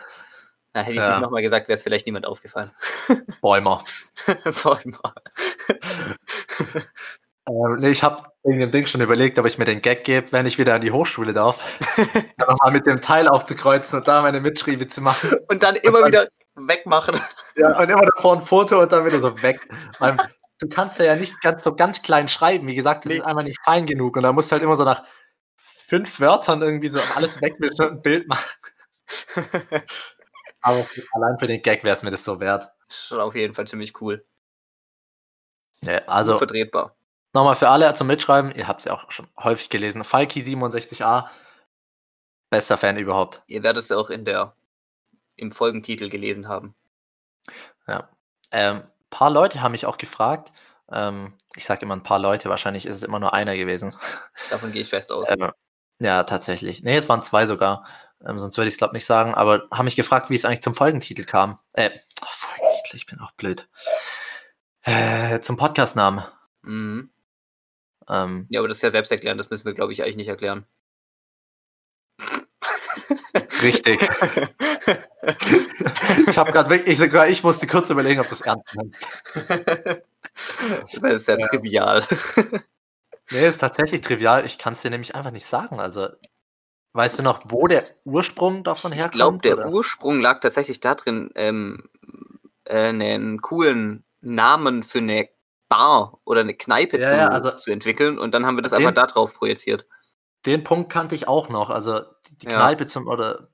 Da 0.72 0.80
hätte 0.80 0.92
ich 0.92 0.98
es 0.98 1.04
Ja. 1.04 1.12
nicht 1.14 1.22
nochmal 1.22 1.42
gesagt, 1.42 1.68
wäre 1.68 1.76
es 1.76 1.82
vielleicht 1.82 2.06
niemand 2.06 2.26
aufgefallen. 2.26 2.70
Bäumer. 3.40 3.84
Mal. 4.64 4.84
Ähm, 7.48 7.76
nee, 7.78 7.88
ich 7.88 8.02
habe 8.02 8.22
wegen 8.42 8.58
dem 8.58 8.70
Ding 8.70 8.84
schon 8.84 9.00
überlegt, 9.00 9.38
ob 9.38 9.46
ich 9.46 9.56
mir 9.56 9.64
den 9.64 9.80
Gag 9.80 10.04
gebe, 10.04 10.32
wenn 10.32 10.44
ich 10.44 10.58
wieder 10.58 10.74
an 10.74 10.82
die 10.82 10.90
Hochschule 10.90 11.32
darf. 11.32 11.64
Einfach 12.36 12.56
mal 12.62 12.70
mit 12.72 12.86
dem 12.86 13.00
Teil 13.00 13.26
aufzukreuzen 13.26 14.00
und 14.00 14.06
da 14.08 14.20
meine 14.20 14.40
Mitschriebe 14.42 14.86
zu 14.86 15.00
machen. 15.00 15.30
und 15.48 15.62
dann 15.62 15.76
immer 15.76 16.00
dann- 16.00 16.08
wieder 16.08 16.28
wegmachen. 16.56 17.18
Ja, 17.56 17.78
und 17.78 17.88
immer 17.88 18.04
davor 18.14 18.34
ein 18.34 18.42
Foto 18.42 18.82
und 18.82 18.92
dann 18.92 19.06
wieder 19.06 19.20
so 19.20 19.40
weg. 19.42 19.66
Du 20.58 20.68
kannst 20.68 20.98
ja 20.98 21.16
nicht 21.16 21.40
ganz 21.40 21.64
so 21.64 21.74
ganz 21.74 22.02
klein 22.02 22.28
schreiben. 22.28 22.66
Wie 22.66 22.74
gesagt, 22.74 23.04
das 23.06 23.12
Nee. 23.12 23.18
ist 23.20 23.24
einfach 23.24 23.44
nicht 23.44 23.58
fein 23.64 23.86
genug. 23.86 24.16
Und 24.16 24.24
da 24.24 24.32
musst 24.32 24.50
du 24.50 24.54
halt 24.54 24.62
immer 24.62 24.76
so 24.76 24.84
nach 24.84 25.04
fünf 25.88 26.20
Wörtern 26.20 26.60
irgendwie 26.60 26.90
so 26.90 27.00
alles 27.16 27.40
wegwischen 27.40 27.86
und 27.86 27.92
ein 27.92 28.02
Bild 28.02 28.28
machen. 28.28 28.44
Aber 30.60 30.86
allein 31.12 31.38
für 31.38 31.46
den 31.46 31.62
Gag 31.62 31.82
wäre 31.82 31.96
es 31.96 32.02
mir 32.02 32.10
das 32.10 32.24
so 32.24 32.40
wert. 32.40 32.70
Schon 32.90 33.20
auf 33.20 33.34
jeden 33.34 33.54
Fall 33.54 33.66
ziemlich 33.66 33.98
cool. 34.02 34.24
Ja, 35.82 35.98
also 36.06 36.32
Unvertretbar. 36.32 36.94
nochmal 37.32 37.56
für 37.56 37.70
alle 37.70 37.92
zum 37.94 38.06
Mitschreiben, 38.06 38.52
ihr 38.54 38.68
habt 38.68 38.80
es 38.80 38.84
ja 38.84 38.92
auch 38.92 39.10
schon 39.10 39.28
häufig 39.38 39.70
gelesen. 39.70 40.02
Falki67a, 40.02 41.28
bester 42.50 42.76
Fan 42.76 42.98
überhaupt. 42.98 43.42
Ihr 43.46 43.62
werdet 43.62 43.84
es 43.84 43.88
ja 43.88 43.96
auch 43.96 44.10
in 44.10 44.26
der 44.26 44.54
im 45.36 45.52
Folgentitel 45.52 46.10
gelesen 46.10 46.48
haben. 46.48 46.74
Ja. 47.86 48.10
Ähm, 48.50 48.82
paar 49.08 49.30
Leute 49.30 49.62
haben 49.62 49.72
mich 49.72 49.86
auch 49.86 49.96
gefragt. 49.96 50.52
Ähm, 50.90 51.32
ich 51.56 51.64
sage 51.64 51.82
immer 51.82 51.96
ein 51.96 52.02
paar 52.02 52.18
Leute, 52.18 52.50
wahrscheinlich 52.50 52.84
ist 52.84 52.96
es 52.96 53.02
immer 53.04 53.20
nur 53.20 53.32
einer 53.32 53.56
gewesen. 53.56 53.94
Davon 54.50 54.72
gehe 54.72 54.82
ich 54.82 54.90
fest 54.90 55.10
aus. 55.10 55.30
Ähm, 55.30 55.50
ja, 56.00 56.22
tatsächlich. 56.24 56.82
Nee, 56.82 56.96
es 56.96 57.08
waren 57.08 57.22
zwei 57.22 57.46
sogar. 57.46 57.86
Ähm, 58.24 58.38
sonst 58.38 58.56
würde 58.56 58.68
ich 58.68 58.74
es, 58.74 58.78
glaube 58.78 58.94
nicht 58.94 59.04
sagen. 59.06 59.34
Aber 59.34 59.68
haben 59.72 59.84
mich 59.84 59.96
gefragt, 59.96 60.30
wie 60.30 60.34
es 60.36 60.44
eigentlich 60.44 60.62
zum 60.62 60.74
Folgentitel 60.74 61.24
kam. 61.24 61.58
Äh, 61.72 61.90
oh, 62.22 62.26
Folgentitel, 62.32 62.96
ich 62.96 63.06
bin 63.06 63.20
auch 63.20 63.32
blöd. 63.32 63.68
Äh, 64.82 65.40
zum 65.40 65.56
Podcastnamen. 65.56 66.24
Mhm. 66.62 67.10
Ähm, 68.08 68.46
Ja, 68.48 68.60
aber 68.60 68.68
das 68.68 68.78
ist 68.78 68.82
ja 68.82 68.90
selbst 68.90 69.12
erklären, 69.12 69.38
das 69.38 69.50
müssen 69.50 69.66
wir, 69.66 69.74
glaube 69.74 69.92
ich, 69.92 70.02
eigentlich 70.02 70.16
nicht 70.16 70.28
erklären. 70.28 70.66
richtig. 73.62 74.00
ich 76.28 76.38
habe 76.38 76.52
gerade 76.52 76.70
wirklich, 76.70 76.96
sogar 76.98 77.28
ich 77.28 77.42
musste 77.42 77.66
kurz 77.66 77.90
überlegen, 77.90 78.20
ob 78.20 78.28
du 78.28 78.34
es 78.34 78.40
ernst 78.40 78.74
meinst. 78.74 79.06
das 81.02 81.14
ist 81.14 81.28
ja, 81.28 81.38
Ja. 81.38 81.46
trivial. 81.48 82.04
Nee, 83.30 83.46
ist 83.48 83.58
tatsächlich 83.60 84.00
trivial. 84.00 84.46
Ich 84.46 84.58
kann 84.58 84.72
es 84.72 84.82
dir 84.82 84.90
nämlich 84.90 85.14
einfach 85.14 85.30
nicht 85.30 85.46
sagen. 85.46 85.80
Also, 85.80 86.08
weißt 86.92 87.18
du 87.18 87.22
noch, 87.22 87.42
wo 87.46 87.66
der 87.66 87.84
Ursprung 88.04 88.64
davon 88.64 88.92
Ich 88.92 88.98
herkommt? 88.98 89.14
glaube, 89.14 89.38
der 89.38 89.54
oder? 89.58 89.68
Ursprung 89.70 90.20
lag 90.20 90.40
tatsächlich 90.40 90.80
darin, 90.80 91.30
ähm, 91.34 91.88
äh, 92.64 92.88
einen 92.88 93.40
coolen 93.42 94.04
Namen 94.20 94.82
für 94.82 94.98
eine 94.98 95.28
Bar 95.68 96.18
oder 96.24 96.40
eine 96.40 96.54
Kneipe 96.54 96.98
Ja, 96.98 97.08
zu, 97.08 97.16
ja, 97.16 97.28
also- 97.28 97.50
zu 97.52 97.70
entwickeln 97.70 98.18
und 98.18 98.32
dann 98.32 98.46
haben 98.46 98.56
wir 98.56 98.62
das 98.62 98.72
Den- 98.72 98.78
einfach 98.80 98.94
da 98.94 99.06
drauf 99.06 99.34
projiziert. 99.34 99.86
Den 100.46 100.64
Punkt 100.64 100.90
kannte 100.90 101.14
ich 101.14 101.28
auch 101.28 101.48
noch. 101.50 101.68
Also, 101.68 102.00
die, 102.28 102.38
die 102.38 102.46
Ja. 102.46 102.56
Kneipe 102.56 102.86
zum, 102.86 103.06
oder 103.08 103.48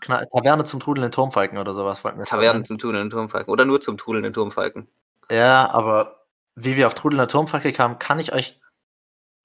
Kne 0.00 0.26
Taverne 0.32 0.64
zum 0.64 0.78
Trudeln 0.80 1.06
in 1.06 1.10
Turmfalken 1.12 1.58
oder 1.58 1.74
sowas 1.74 2.04
wollten 2.04 2.18
wir 2.18 2.38
nennen. 2.52 2.64
zum 2.64 2.78
Tudeln 2.78 3.02
in 3.04 3.10
Turmfalken 3.10 3.50
oder 3.52 3.64
nur 3.64 3.80
zum 3.80 3.98
Tudeln 3.98 4.24
in 4.24 4.32
Turmfalken. 4.32 4.88
Ja, 5.30 5.68
aber 5.70 6.24
wie 6.54 6.76
wir 6.76 6.86
auf 6.86 6.94
Trudeln 6.94 7.20
in 7.20 7.28
Turmfalke 7.28 7.72
kamen, 7.72 7.98
kann 7.98 8.20
ich 8.20 8.32
euch 8.32 8.60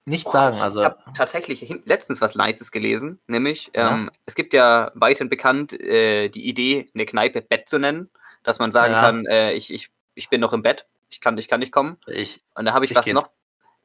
nicht 0.05 0.29
sagen. 0.29 0.57
Also, 0.61 0.79
Ich 0.81 0.85
habe 0.85 0.99
tatsächlich 1.15 1.81
letztens 1.85 2.21
was 2.21 2.35
Nices 2.35 2.71
gelesen, 2.71 3.19
nämlich 3.27 3.71
Ja. 3.75 3.91
ähm, 3.91 4.11
es 4.25 4.35
gibt 4.35 4.53
ja 4.53 4.91
weithin 4.95 5.29
bekannt 5.29 5.73
äh, 5.73 6.29
die 6.29 6.47
Idee, 6.47 6.89
eine 6.93 7.05
Kneipe 7.05 7.41
Bett 7.41 7.67
zu 7.69 7.79
nennen, 7.79 8.09
dass 8.43 8.59
man 8.59 8.71
sagen 8.71 8.93
Ja. 8.93 9.01
kann, 9.01 9.25
äh, 9.25 9.53
ich, 9.53 9.73
ich, 9.73 9.89
ich 10.13 10.29
bin 10.29 10.41
noch 10.41 10.53
im 10.53 10.61
Bett, 10.61 10.85
ich 11.09 11.21
kann, 11.21 11.37
ich 11.37 11.47
kann 11.47 11.59
nicht 11.59 11.71
kommen. 11.71 11.97
ich, 12.07 12.43
Und 12.55 12.65
da 12.65 12.73
habe 12.73 12.85
ich, 12.85 12.91
Ich 12.91 12.97
was 12.97 13.05
noch. 13.07 13.29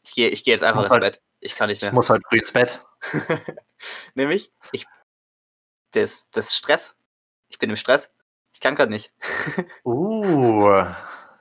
Ich 0.03 0.15
gehe 0.15 0.29
ich 0.29 0.45
geh 0.45 0.51
jetzt 0.51 0.65
einfach 0.65 0.83
ins 0.85 0.91
halt- 0.91 1.03
Bett. 1.03 1.21
Ich 1.41 1.57
kann 1.57 1.69
nicht 1.69 1.79
ich 1.79 1.83
mehr. 1.83 1.93
muss 1.93 2.09
halt 2.11 2.23
früh 2.29 2.39
ins 2.39 2.53
Bett. 2.53 2.85
Nämlich, 4.15 4.53
ich. 4.73 4.87
Das, 5.93 6.27
das 6.31 6.55
Stress. 6.55 6.95
Ich 7.49 7.59
bin 7.59 7.71
im 7.71 7.77
Stress. 7.77 8.11
Ich 8.53 8.61
kann 8.61 8.75
gerade 8.77 8.91
nicht. 8.93 9.13
Uh. 9.85 10.85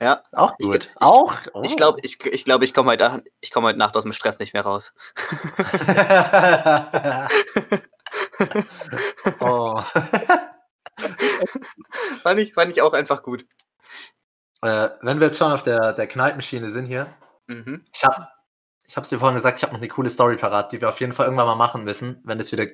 Ja. 0.00 0.22
Auch 0.32 0.52
Ich- 0.58 0.66
gut. 0.66 0.84
ich- 0.84 0.90
auch? 1.02 1.34
Ich 1.62 1.72
Oh. 1.72 1.76
glaube, 1.76 1.98
ich, 2.02 2.24
ich, 2.24 2.44
glaub, 2.44 2.62
ich 2.62 2.72
komme 2.74 2.90
heute, 2.92 3.24
ich 3.40 3.50
komm 3.50 3.64
heute 3.64 3.78
Nacht 3.78 3.96
aus 3.96 4.04
dem 4.04 4.12
Stress 4.12 4.38
nicht 4.38 4.52
mehr 4.54 4.62
raus. 4.62 4.92
oh. 9.40 9.82
fand, 12.22 12.38
ich, 12.40 12.52
fand 12.54 12.70
ich 12.70 12.82
auch 12.82 12.92
einfach 12.92 13.22
gut. 13.22 13.44
äh, 14.62 14.90
wenn 15.02 15.20
wir 15.20 15.28
jetzt 15.28 15.38
schon 15.38 15.52
auf 15.52 15.62
der, 15.62 15.92
der 15.92 16.06
Kneipenschiene 16.06 16.70
sind 16.70 16.86
hier, 16.86 17.12
Mhm. 17.46 17.84
ich 17.92 18.04
habe 18.04 18.28
ich 18.86 18.96
hab's 18.96 19.08
dir 19.08 19.18
vorhin 19.18 19.34
gesagt, 19.36 19.56
ich 19.58 19.62
habe 19.64 19.72
noch 19.72 19.80
eine 19.80 19.88
coole 19.88 20.10
Story 20.10 20.36
parat, 20.36 20.72
die 20.72 20.80
wir 20.80 20.88
auf 20.88 21.00
jeden 21.00 21.12
Fall 21.12 21.26
irgendwann 21.26 21.46
mal 21.46 21.54
machen 21.56 21.84
müssen, 21.84 22.20
wenn 22.24 22.38
es 22.40 22.50
wieder 22.52 22.66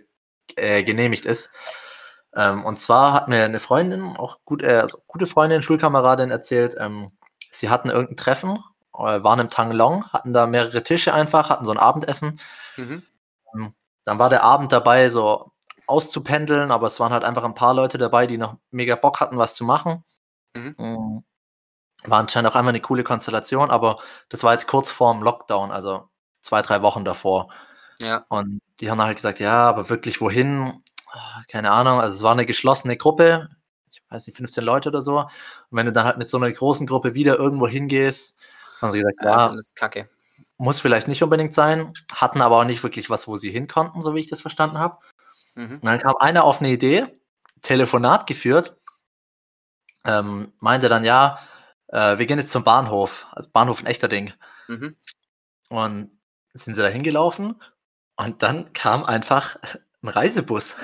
äh, 0.57 0.83
genehmigt 0.83 1.25
ist. 1.27 1.53
Ähm, 2.37 2.65
und 2.65 2.81
zwar 2.81 3.13
hat 3.15 3.29
mir 3.29 3.45
eine 3.45 3.61
Freundin, 3.61 4.17
auch 4.17 4.39
gut, 4.45 4.63
äh, 4.63 4.81
also 4.81 4.99
gute 5.07 5.27
Freundin, 5.27 5.63
Schulkameradin 5.63 6.31
erzählt, 6.31 6.77
ähm, 6.79 7.13
sie 7.51 7.71
hatten 7.71 7.89
irgendein 7.89 8.17
Treffen, 8.17 8.59
äh, 8.95 9.23
waren 9.23 9.41
im 9.41 9.51
Tanglong, 9.51 10.07
hatten 10.13 10.33
da 10.33 10.47
mehrere 10.47 10.83
Tische 10.83 11.15
einfach, 11.15 11.49
hatten 11.51 11.65
so 11.65 11.73
ein 11.73 11.79
Abendessen. 11.79 12.39
Mhm. 12.77 13.03
Dann 14.05 14.19
war 14.19 14.29
der 14.31 14.45
Abend 14.45 14.71
dabei, 14.71 15.09
so 15.09 15.51
auszupendeln, 15.87 16.71
aber 16.71 16.87
es 16.87 17.01
waren 17.01 17.13
halt 17.13 17.25
einfach 17.25 17.45
ein 17.45 17.55
paar 17.55 17.75
Leute 17.75 17.99
dabei, 17.99 18.27
die 18.27 18.39
noch 18.39 18.57
mega 18.71 18.95
Bock 18.97 19.21
hatten, 19.21 19.39
was 19.39 19.55
zu 19.55 19.65
machen. 19.65 20.05
Mhm. 20.55 20.75
Mm. 20.79 21.25
War 22.05 22.21
anscheinend 22.21 22.51
auch 22.51 22.57
einmal 22.57 22.73
eine 22.73 22.81
coole 22.81 23.05
Konstellation, 23.05 23.71
aber 23.71 23.99
das 24.29 24.45
war 24.45 24.53
jetzt 24.53 24.67
kurz 24.69 24.91
vorm 24.91 25.23
Lockdown, 25.23 25.71
also 25.73 26.09
zwei, 26.41 26.63
drei 26.63 26.83
Wochen 26.83 27.05
davor. 27.05 27.49
Ja. 28.01 28.25
Und 28.29 28.61
die 28.81 28.91
haben 28.91 29.01
halt 29.01 29.17
gesagt, 29.17 29.41
ja, 29.41 29.69
aber 29.69 29.89
wirklich 29.89 30.21
wohin? 30.21 30.83
Ah, 31.17 31.43
Keine 31.49 31.71
Ahnung. 31.71 32.01
Also 32.01 32.17
es 32.17 32.23
war 32.23 32.33
eine 32.33 32.47
geschlossene 32.47 32.97
Gruppe, 32.97 33.49
ich 33.91 34.03
weiß 34.11 34.27
nicht, 34.27 34.37
15 34.37 34.63
Leute 34.65 34.89
oder 34.91 35.01
so. 35.03 35.21
Und 35.21 35.29
wenn 35.71 35.87
du 35.87 35.93
dann 35.93 36.05
halt 36.07 36.19
mit 36.19 36.29
so 36.29 36.37
einer 36.37 36.51
großen 36.53 36.87
Gruppe 36.87 37.15
wieder 37.15 37.37
irgendwo 37.39 37.67
hingehst, 37.69 38.41
haben 38.81 38.91
sie 38.91 38.99
gesagt, 39.01 39.19
Ja, 39.23 39.55
ja, 39.55 39.61
kacke. 39.75 40.09
muss 40.59 40.81
vielleicht 40.81 41.09
nicht 41.09 41.23
unbedingt 41.23 41.55
sein, 41.55 41.93
hatten 42.13 42.43
aber 42.43 42.59
auch 42.61 42.65
nicht 42.65 42.83
wirklich 42.83 43.09
was, 43.11 43.27
wo 43.29 43.37
sie 43.37 43.51
hin 43.51 43.69
konnten, 43.69 44.03
so 44.03 44.15
wie 44.15 44.21
ich 44.21 44.29
das 44.29 44.41
verstanden 44.43 44.79
habe. 44.79 44.99
Mhm. 45.55 45.77
Und 45.77 45.85
dann 45.85 45.99
kam 45.99 46.17
einer 46.17 46.45
auf 46.45 46.61
eine 46.61 46.71
Idee, 46.71 47.07
Telefonat 47.63 48.27
geführt, 48.27 48.77
ähm, 50.05 50.53
meinte 50.61 50.89
dann, 50.89 51.05
ja, 51.05 51.39
äh, 51.89 52.19
wir 52.19 52.27
gehen 52.27 52.39
jetzt 52.39 52.51
zum 52.53 52.65
Bahnhof, 52.65 53.27
also 53.33 53.49
Bahnhof 53.51 53.81
in 53.81 53.87
Echterding. 53.87 54.33
Mhm. 54.69 54.97
Und 55.69 56.11
sind 56.55 56.75
sie 56.75 56.83
da 56.83 56.89
hingelaufen 56.89 57.57
und 58.17 58.43
dann 58.43 58.73
kam 58.73 59.05
einfach 59.05 59.57
ein 60.03 60.09
Reisebus. 60.09 60.77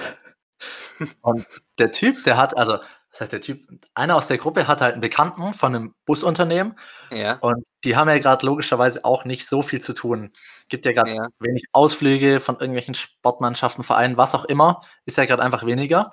Und 1.20 1.46
der 1.78 1.90
Typ, 1.92 2.22
der 2.24 2.36
hat, 2.36 2.56
also, 2.56 2.78
das 3.10 3.20
heißt, 3.20 3.32
der 3.32 3.40
Typ, 3.40 3.68
einer 3.94 4.16
aus 4.16 4.28
der 4.28 4.38
Gruppe 4.38 4.66
hat 4.66 4.80
halt 4.80 4.92
einen 4.94 5.00
Bekannten 5.00 5.52
von 5.54 5.74
einem 5.74 5.94
Busunternehmen 6.06 6.78
Ja. 7.10 7.34
und 7.40 7.66
die 7.84 7.96
haben 7.96 8.08
ja 8.08 8.18
gerade 8.18 8.46
logischerweise 8.46 9.04
auch 9.04 9.24
nicht 9.24 9.46
so 9.46 9.62
viel 9.62 9.80
zu 9.80 9.92
tun. 9.92 10.32
Gibt 10.68 10.86
ja 10.86 10.92
gerade 10.92 11.14
Ja. 11.14 11.26
wenig 11.38 11.64
Ausflüge 11.72 12.40
von 12.40 12.54
irgendwelchen 12.56 12.94
Sportmannschaften, 12.94 13.84
Vereinen, 13.84 14.16
was 14.16 14.34
auch 14.34 14.44
immer, 14.46 14.80
ist 15.04 15.18
ja 15.18 15.26
gerade 15.26 15.42
einfach 15.42 15.66
weniger. 15.66 16.10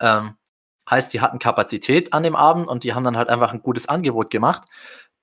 Ähm, 0.00 0.36
heißt, 0.88 1.12
die 1.12 1.20
hatten 1.20 1.38
Kapazität 1.38 2.12
an 2.12 2.22
dem 2.22 2.36
Abend 2.36 2.68
und 2.68 2.84
die 2.84 2.94
haben 2.94 3.04
dann 3.04 3.16
halt 3.16 3.28
einfach 3.28 3.52
ein 3.52 3.62
gutes 3.62 3.88
Angebot 3.88 4.30
gemacht, 4.30 4.62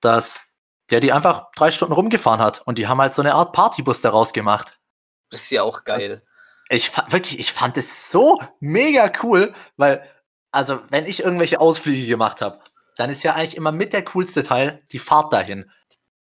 dass 0.02 0.46
der 0.92 1.00
die 1.00 1.12
einfach 1.12 1.48
drei 1.56 1.72
Stunden 1.72 1.94
rumgefahren 1.94 2.42
hat 2.42 2.62
und 2.68 2.78
die 2.78 2.88
haben 2.88 3.02
halt 3.02 3.16
so 3.16 3.22
eine 3.22 3.34
Art 3.34 3.54
Partybus 3.54 4.02
daraus 4.02 4.34
gemacht. 4.34 4.80
Das 5.32 5.42
ist 5.42 5.50
ja 5.50 5.64
auch 5.64 5.84
geil. 5.84 6.22
Ich 6.70 6.90
fand 6.90 7.12
wirklich, 7.14 7.40
ich 7.40 7.54
fand 7.54 7.78
es 7.78 8.12
so 8.12 8.40
mega 8.60 9.12
cool, 9.24 9.54
weil, 9.78 10.04
also, 10.52 10.80
wenn 10.90 11.06
ich 11.06 11.22
irgendwelche 11.24 11.60
Ausflüge 11.60 12.08
gemacht 12.08 12.42
habe, 12.42 12.60
dann 12.98 13.10
ist 13.10 13.24
ja 13.24 13.34
eigentlich 13.34 13.58
immer 13.58 13.72
mit 13.72 13.94
der 13.94 14.04
coolste 14.06 14.44
Teil 14.44 14.82
die 14.92 15.00
Fahrt 15.00 15.32
dahin. 15.34 15.70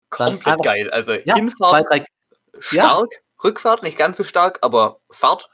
Komplett 0.10 0.48
einfach- 0.48 0.64
geil. 0.64 0.90
Also 0.92 1.14
Ja, 1.14 1.36
Hinfahrt 1.36 1.70
zwei, 1.70 1.84
drei, 1.84 2.06
ja. 2.72 2.86
stark, 2.90 3.10
Rückfahrt 3.44 3.84
nicht 3.84 3.98
ganz 3.98 4.18
so 4.18 4.24
stark, 4.24 4.60
aber 4.62 5.00
Fahrt 5.12 5.48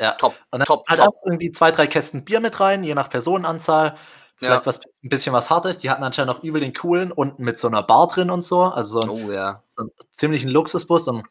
Ja. 0.00 0.12
top. 0.12 0.34
Und 0.50 0.58
dann 0.60 0.66
Top, 0.66 0.88
halt 0.88 1.00
top. 1.00 1.08
auch 1.08 1.22
irgendwie 1.26 1.52
zwei, 1.52 1.70
drei 1.70 1.86
Kästen 1.86 2.24
Bier 2.24 2.40
mit 2.40 2.58
rein, 2.60 2.82
je 2.84 2.94
nach 2.94 3.08
Personenanzahl. 3.10 3.96
Vielleicht 4.36 4.60
Ja. 4.62 4.66
was, 4.66 4.80
ein 5.04 5.08
bisschen 5.08 5.32
was 5.32 5.50
Hartes. 5.50 5.78
Die 5.78 5.90
hatten 5.90 6.02
anscheinend 6.02 6.34
noch 6.34 6.42
übel 6.42 6.60
den 6.60 6.74
coolen 6.74 7.12
unten 7.12 7.44
mit 7.44 7.58
so 7.60 7.68
einer 7.68 7.82
Bar 7.84 8.08
drin 8.08 8.30
und 8.30 8.42
so. 8.44 8.62
Also 8.62 9.00
so, 9.00 9.06
ein, 9.06 9.10
Oh 9.10 9.30
ja. 9.30 9.62
so 9.70 9.82
einen 9.82 9.90
ziemlichen 10.16 10.50
Luxusbus. 10.50 11.06
Und 11.08 11.24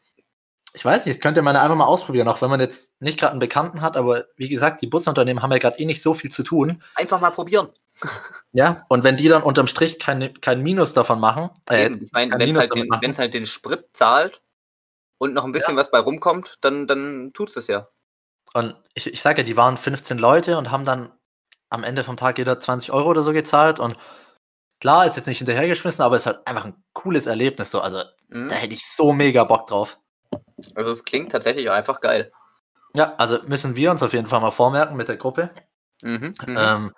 ich 0.74 0.84
weiß 0.84 1.04
nicht, 1.06 1.16
das 1.18 1.22
könnte 1.22 1.42
man 1.42 1.56
einfach 1.56 1.76
mal 1.76 1.84
ausprobieren, 1.86 2.28
auch 2.28 2.40
wenn 2.42 2.50
man 2.50 2.60
jetzt 2.60 3.00
nicht 3.00 3.18
gerade 3.18 3.32
einen 3.32 3.40
Bekannten 3.40 3.80
hat. 3.82 3.96
Aber 3.96 4.24
wie 4.36 4.48
gesagt, 4.48 4.80
die 4.82 4.86
Busunternehmen 4.86 5.42
haben 5.42 5.52
ja 5.52 5.58
gerade 5.58 5.78
eh 5.78 5.84
nicht 5.84 6.02
so 6.02 6.14
viel 6.14 6.30
zu 6.30 6.42
tun. 6.42 6.82
Einfach 6.94 7.20
mal 7.20 7.30
probieren. 7.30 7.70
Ja, 8.54 8.84
und 8.88 9.02
wenn 9.02 9.16
die 9.16 9.28
dann 9.28 9.42
unterm 9.42 9.66
Strich 9.66 9.98
kein, 9.98 10.38
kein 10.42 10.62
Minus 10.62 10.92
davon 10.92 11.18
machen, 11.20 11.48
äh, 11.70 11.86
Eben. 11.86 12.04
Ich 12.04 12.12
meine, 12.12 12.34
wenn 12.38 12.50
es 12.50 12.56
halt, 12.58 12.74
den- 12.74 13.16
halt 13.16 13.32
den 13.32 13.46
Sprit 13.46 13.86
zahlt 13.94 14.42
und 15.16 15.32
noch 15.32 15.44
ein 15.44 15.52
bisschen 15.52 15.74
was 15.74 15.90
bei 15.90 15.98
rumkommt, 16.00 16.58
dann, 16.60 16.86
dann 16.86 17.32
tut's 17.32 17.54
das 17.54 17.66
ja. 17.68 17.88
Und 18.52 18.76
ich, 18.92 19.06
ich 19.06 19.22
sage 19.22 19.40
ja, 19.40 19.46
die 19.46 19.56
waren 19.56 19.78
15 19.78 20.18
Leute 20.18 20.58
und 20.58 20.70
haben 20.70 20.84
dann 20.84 21.10
am 21.70 21.82
Ende 21.82 22.04
vom 22.04 22.18
Tag 22.18 22.36
jeder 22.36 22.60
20 22.60 22.92
Euro 22.92 23.08
oder 23.08 23.22
so 23.22 23.32
gezahlt. 23.32 23.80
Und 23.80 23.96
klar, 24.82 25.06
ist 25.06 25.16
jetzt 25.16 25.28
nicht 25.28 25.38
hinterhergeschmissen, 25.38 26.04
aber 26.04 26.16
ist 26.16 26.26
halt 26.26 26.46
einfach 26.46 26.66
ein 26.66 26.84
cooles 26.92 27.26
Erlebnis. 27.26 27.70
So. 27.70 27.80
Also 27.80 28.02
Mhm. 28.28 28.50
da 28.50 28.56
hätte 28.56 28.74
ich 28.74 28.84
so 28.86 29.14
mega 29.14 29.44
Bock 29.44 29.66
drauf. 29.66 29.98
Also 30.74 30.90
es 30.90 31.04
klingt 31.04 31.32
tatsächlich 31.32 31.68
auch 31.68 31.74
einfach 31.74 32.00
geil. 32.00 32.32
Ja, 32.94 33.14
also 33.16 33.38
müssen 33.46 33.76
wir 33.76 33.90
uns 33.90 34.02
auf 34.02 34.12
jeden 34.12 34.26
Fall 34.26 34.40
mal 34.40 34.50
vormerken 34.50 34.96
mit 34.96 35.08
der 35.08 35.16
Gruppe. 35.16 35.50
Mhm. 36.02 36.34
Mhm. 36.46 36.56
Ähm, 36.58 36.94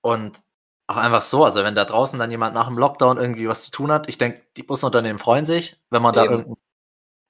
und 0.00 0.42
auch 0.86 0.96
einfach 0.96 1.22
so, 1.22 1.44
also 1.44 1.64
wenn 1.64 1.74
da 1.74 1.84
draußen 1.84 2.18
dann 2.18 2.30
jemand 2.30 2.54
nach 2.54 2.66
dem 2.66 2.78
Lockdown 2.78 3.18
irgendwie 3.18 3.48
was 3.48 3.64
zu 3.64 3.70
tun 3.70 3.92
hat, 3.92 4.08
ich 4.08 4.16
denke, 4.16 4.42
die 4.56 4.62
Busunternehmen 4.62 5.18
freuen 5.18 5.44
sich, 5.44 5.80
wenn 5.90 6.02
man 6.02 6.14
da 6.14 6.24
Eben. 6.24 6.32
irgendeinen 6.32 6.62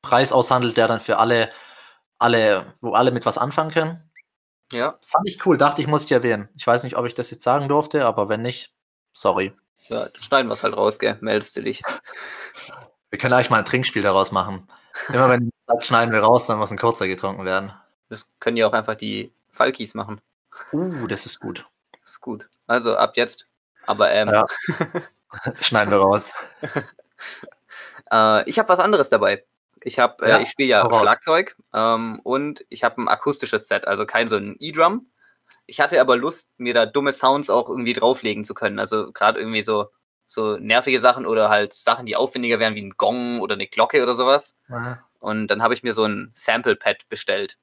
Preis 0.03 0.33
aushandelt, 0.33 0.77
der 0.77 0.87
dann 0.87 1.01
für 1.01 1.19
alle 1.19 1.51
alle, 2.19 2.75
wo 2.81 2.93
alle 2.93 3.11
mit 3.11 3.27
was 3.27 3.39
anfangen 3.39 3.71
können. 3.71 4.11
Ja. 4.73 4.99
Fand 5.03 5.27
ich 5.27 5.45
cool, 5.47 5.57
dachte 5.57 5.81
ich, 5.81 5.89
muss 5.89 6.05
ich 6.05 6.13
erwähnen. 6.13 6.49
Ich 6.57 6.67
weiß 6.67 6.83
nicht, 6.83 6.97
ob 6.97 7.07
ich 7.07 7.15
das 7.15 7.31
jetzt 7.31 7.43
sagen 7.43 7.69
durfte, 7.69 8.05
aber 8.05 8.29
wenn 8.29 8.43
nicht, 8.43 8.75
sorry. 9.13 9.55
Ja, 9.89 10.05
dann 10.05 10.23
schneiden 10.23 10.49
wir 10.49 10.55
es 10.55 10.63
halt 10.63 10.77
raus, 10.77 10.99
gell? 10.99 11.17
Meldest 11.21 11.57
du 11.57 11.63
dich. 11.63 11.83
Wir 13.09 13.19
können 13.19 13.33
eigentlich 13.33 13.51
mal 13.51 13.59
ein 13.59 13.65
Trinkspiel 13.65 14.03
daraus 14.03 14.33
machen. 14.33 14.69
Immer 15.09 15.29
wenn 15.29 15.47
du 15.47 15.51
sagst, 15.67 15.89
schneiden 15.89 16.13
wir 16.13 16.21
raus, 16.21 16.47
dann 16.47 16.59
muss 16.59 16.71
ein 16.71 16.79
kurzer 16.79 17.07
getrunken 17.07 17.45
werden. 17.45 17.73
Das 18.09 18.29
können 18.41 18.57
ja 18.57 18.67
auch 18.67 18.73
einfach 18.73 18.95
die 18.95 19.33
Falkis 19.51 19.95
machen. 19.95 20.21
Uh, 20.73 21.07
das 21.07 21.27
ist 21.27 21.41
gut. 21.41 21.67
Das 22.03 22.13
ist 22.13 22.21
gut. 22.21 22.49
Also 22.67 22.97
ab 22.97 23.17
jetzt. 23.17 23.47
Aber 23.87 24.11
ähm, 24.11 24.29
Ja. 24.29 24.47
Schneiden 25.61 25.91
wir 25.91 25.99
raus. 25.99 26.33
äh, 28.11 28.49
ich 28.49 28.59
habe 28.59 28.69
was 28.69 28.81
anderes 28.81 29.09
dabei. 29.09 29.45
Ich 29.83 29.99
habe, 29.99 30.25
äh, 30.25 30.31
Ja, 30.31 30.41
ich 30.41 30.51
spiele 30.51 30.69
ja 30.69 30.83
hau 30.83 30.89
raus. 30.89 31.03
Schlagzeug 31.03 31.57
ähm, 31.73 32.21
und 32.23 32.65
ich 32.69 32.85
habe 32.85 33.01
ein 33.01 33.09
akustisches 33.09 33.69
Set, 33.69 33.87
also 33.87 34.07
kein 34.07 34.29
so 34.29 34.37
ein 34.37 34.57
E-Drum. 34.59 35.11
Ich 35.67 35.81
hatte 35.81 36.01
aber 36.01 36.17
Lust, 36.17 36.51
mir 36.59 36.75
da 36.75 36.87
dumme 36.87 37.13
Sounds 37.13 37.51
auch 37.51 37.69
irgendwie 37.69 37.93
drauflegen 37.93 38.45
zu 38.45 38.55
können. 38.55 38.79
Also 38.79 39.13
gerade 39.13 39.39
irgendwie 39.39 39.63
so, 39.63 39.89
so 40.31 40.59
nervige 40.59 41.01
Sachen 41.01 41.25
oder 41.27 41.49
halt 41.49 41.73
Sachen, 41.73 42.05
die 42.07 42.15
aufwendiger 42.15 42.59
wären, 42.59 42.75
wie 42.75 42.83
ein 42.83 42.97
Gong 42.99 43.41
oder 43.41 43.55
eine 43.55 43.67
Glocke 43.67 44.03
oder 44.03 44.15
sowas. 44.15 44.57
Und 45.21 45.49
dann 45.49 45.63
habe 45.63 45.73
ich 45.75 45.83
mir 45.83 45.95
so 45.95 46.05
ein 46.05 46.29
Sample-Pad 46.33 47.09
bestellt. 47.09 47.59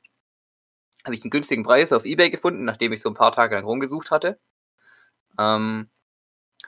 Habe 1.06 1.16
ich 1.16 1.24
einen 1.24 1.30
günstigen 1.30 1.64
Preis 1.64 1.94
auf 1.94 2.06
Ebay 2.06 2.32
gefunden, 2.32 2.66
nachdem 2.66 2.92
ich 2.92 3.02
so 3.02 3.10
ein 3.10 3.14
paar 3.14 3.32
Tage 3.32 3.54
lang 3.56 3.64
rumgesucht 3.66 4.10
hatte. 4.12 4.40
Ähm, 5.40 5.90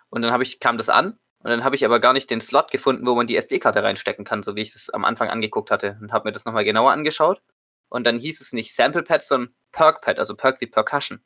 und 0.10 0.22
dann 0.22 0.32
habe 0.32 0.44
ich, 0.44 0.60
kam 0.60 0.78
das 0.78 0.90
an 0.90 1.18
und 1.40 1.50
dann 1.50 1.64
habe 1.64 1.76
ich 1.76 1.84
aber 1.86 2.00
gar 2.00 2.14
nicht 2.14 2.30
den 2.30 2.42
Slot 2.42 2.72
gefunden, 2.72 3.06
wo 3.08 3.16
man 3.16 3.28
die 3.28 3.36
SD-Karte 3.38 3.82
reinstecken 3.84 4.26
kann, 4.26 4.44
so 4.44 4.56
wie 4.56 4.62
ich 4.62 4.76
es 4.76 4.90
am 4.92 5.06
Anfang 5.06 5.30
angeguckt 5.30 5.72
hatte. 5.72 5.98
Und 6.02 6.14
habe 6.14 6.30
mir 6.30 6.34
das 6.34 6.46
nochmal 6.46 6.64
genauer 6.66 6.92
angeschaut. 6.92 7.42
Und 7.90 8.06
dann 8.06 8.20
hieß 8.20 8.42
es 8.42 8.54
nicht 8.54 8.76
Sample-Pad, 8.76 9.24
sondern 9.24 9.56
Perk-Pad, 9.72 10.20
also 10.20 10.36
Perk 10.36 10.62
wie 10.62 10.68
Percussion. 10.68 11.22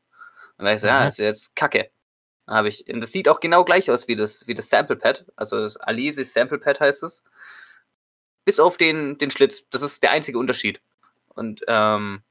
Und 0.58 0.66
da 0.66 0.74
ich 0.74 0.82
so, 0.82 0.88
ja, 0.88 1.02
Mhm. 1.02 1.06
das 1.06 1.16
ist 1.16 1.20
jetzt 1.20 1.56
Kacke. 1.56 1.92
Habe 2.48 2.70
ich, 2.70 2.88
und 2.92 3.02
das 3.02 3.12
sieht 3.12 3.30
auch 3.30 3.40
genau 3.40 3.64
gleich 3.64 3.90
aus 3.92 4.08
wie 4.08 4.16
das, 4.16 4.48
wie 4.48 4.54
das 4.54 4.70
Sample-Pad. 4.70 5.26
Also 5.36 5.60
das 5.62 5.78
Alesis 5.78 6.34
Sample-Pad 6.34 6.80
heißt 6.80 7.04
es. 7.04 7.24
Bis 8.46 8.60
auf 8.60 8.78
den, 8.78 9.18
den 9.20 9.32
Schlitz. 9.32 9.70
Das 9.70 9.82
ist 9.82 10.02
der 10.04 10.12
einzige 10.12 10.38
Unterschied. 10.40 10.82
Und 11.30 11.64
ähm, 11.68 12.24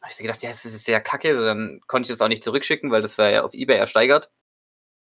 habe 0.00 0.10
ich 0.10 0.16
so 0.16 0.22
gedacht, 0.22 0.42
ja, 0.42 0.50
das 0.50 0.64
ist 0.64 0.84
sehr 0.84 1.00
kacke. 1.00 1.34
Dann 1.34 1.80
konnte 1.88 2.06
ich 2.06 2.10
das 2.16 2.22
auch 2.22 2.28
nicht 2.28 2.44
zurückschicken, 2.44 2.90
weil 2.90 3.02
das 3.02 3.18
war 3.18 3.28
ja 3.30 3.42
auf 3.42 3.54
Ebay 3.54 3.76
ersteigert. 3.76 4.30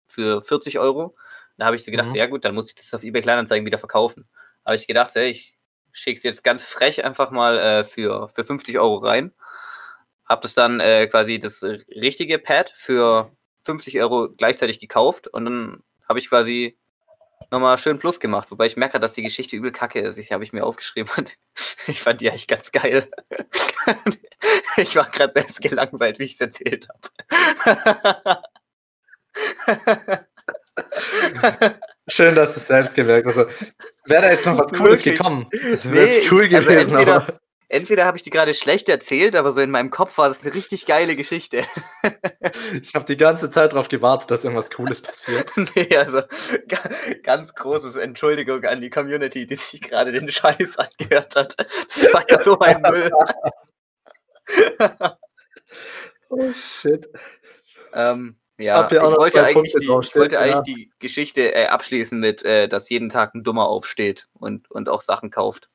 Für 0.08 0.42
40 0.42 0.78
Euro. 0.80 1.16
Da 1.56 1.66
habe 1.66 1.76
ich 1.76 1.84
so 1.84 1.90
gedacht, 1.92 2.08
Mhm. 2.08 2.12
so, 2.12 2.16
ja 2.18 2.26
gut, 2.26 2.44
dann 2.44 2.54
muss 2.54 2.68
ich 2.68 2.74
das 2.74 2.92
auf 2.92 3.04
Ebay 3.04 3.22
Kleinanzeigen 3.22 3.64
wieder 3.64 3.78
verkaufen. 3.78 4.28
Habe 4.64 4.76
ich 4.76 4.86
gedacht, 4.88 5.14
hey, 5.14 5.30
ich 5.30 5.56
schicke 5.92 6.16
es 6.16 6.22
jetzt 6.24 6.42
ganz 6.42 6.64
frech 6.64 7.04
einfach 7.04 7.30
mal 7.30 7.58
äh, 7.58 7.84
für, 7.84 8.28
für 8.30 8.44
50 8.44 8.78
Euro 8.78 8.96
rein. 8.96 9.32
Habe 10.24 10.42
das 10.42 10.54
dann 10.54 10.80
äh, 10.80 11.06
quasi 11.06 11.38
das 11.38 11.62
äh, 11.62 11.78
richtige 11.94 12.38
Pad 12.38 12.72
für 12.74 13.30
50 13.64 14.00
Euro 14.00 14.28
gleichzeitig 14.36 14.78
gekauft 14.78 15.28
und 15.28 15.44
dann 15.44 15.82
habe 16.08 16.18
ich 16.18 16.28
quasi 16.28 16.76
nochmal 17.50 17.78
schön 17.78 17.98
Plus 17.98 18.20
gemacht. 18.20 18.50
Wobei 18.50 18.66
ich 18.66 18.76
merke, 18.76 19.00
dass 19.00 19.12
die 19.14 19.22
Geschichte 19.22 19.56
übel 19.56 19.72
kacke 19.72 20.00
ist. 20.00 20.18
Ich 20.18 20.32
habe 20.32 20.44
ich 20.44 20.52
mir 20.52 20.64
aufgeschrieben 20.64 21.10
und 21.16 21.36
ich 21.86 22.00
fand 22.02 22.20
die 22.20 22.30
eigentlich 22.30 22.46
ganz 22.46 22.72
geil. 22.72 23.10
ich 24.76 24.94
war 24.96 25.08
gerade 25.10 25.32
selbst 25.34 25.60
gelangweilt, 25.60 26.18
wie 26.18 26.24
ich 26.24 26.34
es 26.34 26.40
erzählt 26.40 26.88
habe. 26.88 28.42
Schön, 32.08 32.34
dass 32.34 32.54
du 32.54 32.60
es 32.60 32.66
selbst 32.66 32.94
gemerkt 32.94 33.26
hast. 33.28 33.36
Also, 33.38 33.50
Wäre 34.06 34.22
da 34.22 34.30
jetzt 34.32 34.46
noch 34.46 34.58
was 34.58 34.72
Cooles 34.72 35.04
Wirklich? 35.04 35.18
gekommen, 35.18 35.46
wäre 35.50 36.06
Nee, 36.06 36.28
cool 36.30 36.42
also 36.44 36.56
gewesen, 36.56 36.92
entweder- 36.96 37.16
aber 37.16 37.40
Entweder 37.70 38.04
habe 38.04 38.16
ich 38.16 38.24
die 38.24 38.30
gerade 38.30 38.52
schlecht 38.52 38.88
erzählt, 38.88 39.36
aber 39.36 39.52
so 39.52 39.60
in 39.60 39.70
meinem 39.70 39.90
Kopf 39.90 40.18
war 40.18 40.28
das 40.28 40.42
eine 40.42 40.52
richtig 40.52 40.86
geile 40.86 41.14
Geschichte. 41.14 41.64
ich 42.82 42.94
habe 42.96 43.04
die 43.04 43.16
ganze 43.16 43.48
Zeit 43.48 43.72
darauf 43.72 43.88
gewartet, 43.88 44.28
dass 44.28 44.42
irgendwas 44.42 44.72
Cooles 44.72 45.00
passiert. 45.00 45.52
nee, 45.76 45.96
also 45.96 46.22
ga- 46.66 46.90
ganz 47.22 47.54
großes 47.54 47.94
Entschuldigung 47.94 48.64
an 48.64 48.80
die 48.80 48.90
Community, 48.90 49.46
die 49.46 49.54
sich 49.54 49.80
gerade 49.82 50.10
den 50.10 50.28
Scheiß 50.28 50.78
angehört 50.78 51.36
hat. 51.36 51.56
Das 51.58 52.12
war 52.12 52.24
ja 52.28 52.42
so 52.42 52.58
ein 52.58 52.82
Müll. 52.82 53.12
Oh 56.28 56.52
shit. 56.52 57.08
ähm, 57.92 58.36
ja, 58.58 58.84
ich 58.90 59.00
noch 59.00 59.16
wollte 59.16 59.44
eigentlich, 59.44 59.74
die, 59.74 59.84
ich 59.84 60.16
wollte 60.16 60.40
eigentlich 60.40 60.54
ja. 60.54 60.62
die 60.62 60.92
Geschichte 60.98 61.54
äh, 61.54 61.66
abschließen 61.66 62.18
mit, 62.18 62.42
äh, 62.42 62.66
dass 62.66 62.90
jeden 62.90 63.10
Tag 63.10 63.36
ein 63.36 63.44
Dummer 63.44 63.68
aufsteht 63.68 64.26
und, 64.32 64.68
und 64.72 64.88
auch 64.88 65.02
Sachen 65.02 65.30
kauft. 65.30 65.70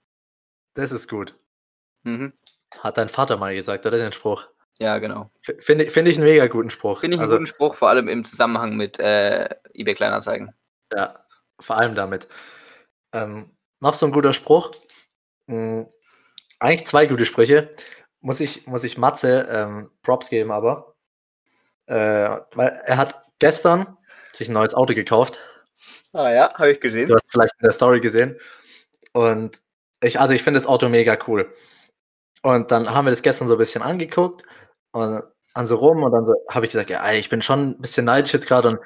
Das 0.73 0.91
ist 0.91 1.07
gut. 1.07 1.35
Mhm. 2.05 2.33
Hat 2.79 2.97
dein 2.97 3.09
Vater 3.09 3.37
mal 3.37 3.53
gesagt, 3.53 3.85
oder 3.85 3.97
den 3.97 4.13
Spruch? 4.13 4.47
Ja, 4.79 4.99
genau. 4.99 5.31
Finde 5.41 5.89
find 5.89 6.07
ich 6.07 6.17
einen 6.17 6.27
mega 6.27 6.47
guten 6.47 6.69
Spruch. 6.69 6.99
Finde 6.99 7.15
ich 7.15 7.21
einen 7.21 7.29
also, 7.29 7.37
guten 7.37 7.47
Spruch, 7.47 7.75
vor 7.75 7.89
allem 7.89 8.07
im 8.07 8.25
Zusammenhang 8.25 8.75
mit 8.75 8.99
äh, 8.99 9.49
eBay 9.73 9.95
Kleinanzeigen. 9.95 10.53
Ja, 10.93 11.25
vor 11.59 11.77
allem 11.77 11.95
damit. 11.95 12.27
Ähm, 13.13 13.55
noch 13.79 13.93
so 13.93 14.05
ein 14.05 14.11
guter 14.11 14.33
Spruch. 14.33 14.71
Hm, 15.49 15.87
eigentlich 16.59 16.87
zwei 16.87 17.05
gute 17.05 17.25
Sprüche. 17.25 17.71
Muss 18.19 18.39
ich, 18.39 18.67
muss 18.67 18.83
ich 18.83 18.97
Matze 18.97 19.47
ähm, 19.49 19.91
Props 20.01 20.29
geben, 20.29 20.51
aber. 20.51 20.95
Äh, 21.85 22.39
weil 22.53 22.81
er 22.85 22.97
hat 22.97 23.23
gestern 23.39 23.97
sich 24.33 24.49
ein 24.49 24.53
neues 24.53 24.73
Auto 24.73 24.93
gekauft. 24.93 25.39
Ah 26.11 26.31
ja, 26.31 26.53
habe 26.53 26.71
ich 26.71 26.81
gesehen. 26.81 27.07
Du 27.07 27.15
hast 27.15 27.29
vielleicht 27.29 27.53
in 27.59 27.65
der 27.65 27.71
Story 27.71 28.01
gesehen. 28.01 28.37
Und 29.13 29.61
ich, 30.01 30.19
also 30.19 30.33
ich 30.33 30.43
finde 30.43 30.59
das 30.59 30.67
Auto 30.67 30.89
mega 30.89 31.17
cool. 31.27 31.53
Und 32.45 32.69
dann 32.69 32.93
haben 32.93 33.05
wir 33.05 33.11
das 33.11 33.23
gestern 33.23 33.47
so 33.47 33.55
ein 33.55 33.57
bisschen 33.57 33.81
angeguckt 33.81 34.43
und 34.91 35.23
an 35.55 35.65
so 35.65 35.77
rum 35.77 36.03
und 36.03 36.11
dann 36.11 36.25
so 36.25 36.35
habe 36.47 36.67
ich 36.67 36.71
gesagt, 36.71 36.91
ja, 36.91 37.11
ich 37.13 37.27
bin 37.27 37.41
schon 37.41 37.69
ein 37.69 37.81
bisschen 37.81 38.05
neidisch 38.05 38.33
jetzt 38.33 38.45
gerade 38.45 38.67
und 38.67 38.79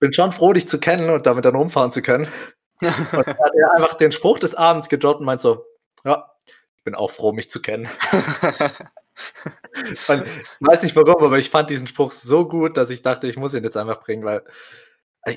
bin 0.00 0.12
schon 0.12 0.32
froh, 0.32 0.52
dich 0.52 0.66
zu 0.66 0.80
kennen 0.80 1.08
und 1.08 1.24
damit 1.24 1.44
dann 1.44 1.54
rumfahren 1.54 1.92
zu 1.92 2.02
können. 2.02 2.26
Und 2.80 2.90
dann 3.12 3.38
hat 3.38 3.52
er 3.54 3.74
einfach 3.74 3.94
den 3.94 4.10
Spruch 4.10 4.40
des 4.40 4.56
Abends 4.56 4.88
gedroppt 4.88 5.20
und 5.20 5.26
meint 5.26 5.40
so, 5.40 5.64
ja, 6.04 6.28
ich 6.76 6.82
bin 6.82 6.96
auch 6.96 7.12
froh, 7.12 7.32
mich 7.32 7.48
zu 7.48 7.62
kennen. 7.62 7.88
Und 10.08 10.26
ich 10.26 10.56
weiß 10.58 10.82
nicht 10.82 10.96
warum, 10.96 11.22
aber 11.22 11.38
ich 11.38 11.50
fand 11.50 11.70
diesen 11.70 11.86
Spruch 11.86 12.10
so 12.10 12.48
gut, 12.48 12.76
dass 12.76 12.90
ich 12.90 13.02
dachte, 13.02 13.28
ich 13.28 13.36
muss 13.36 13.54
ihn 13.54 13.62
jetzt 13.62 13.76
einfach 13.76 14.00
bringen, 14.00 14.24
weil 14.24 14.42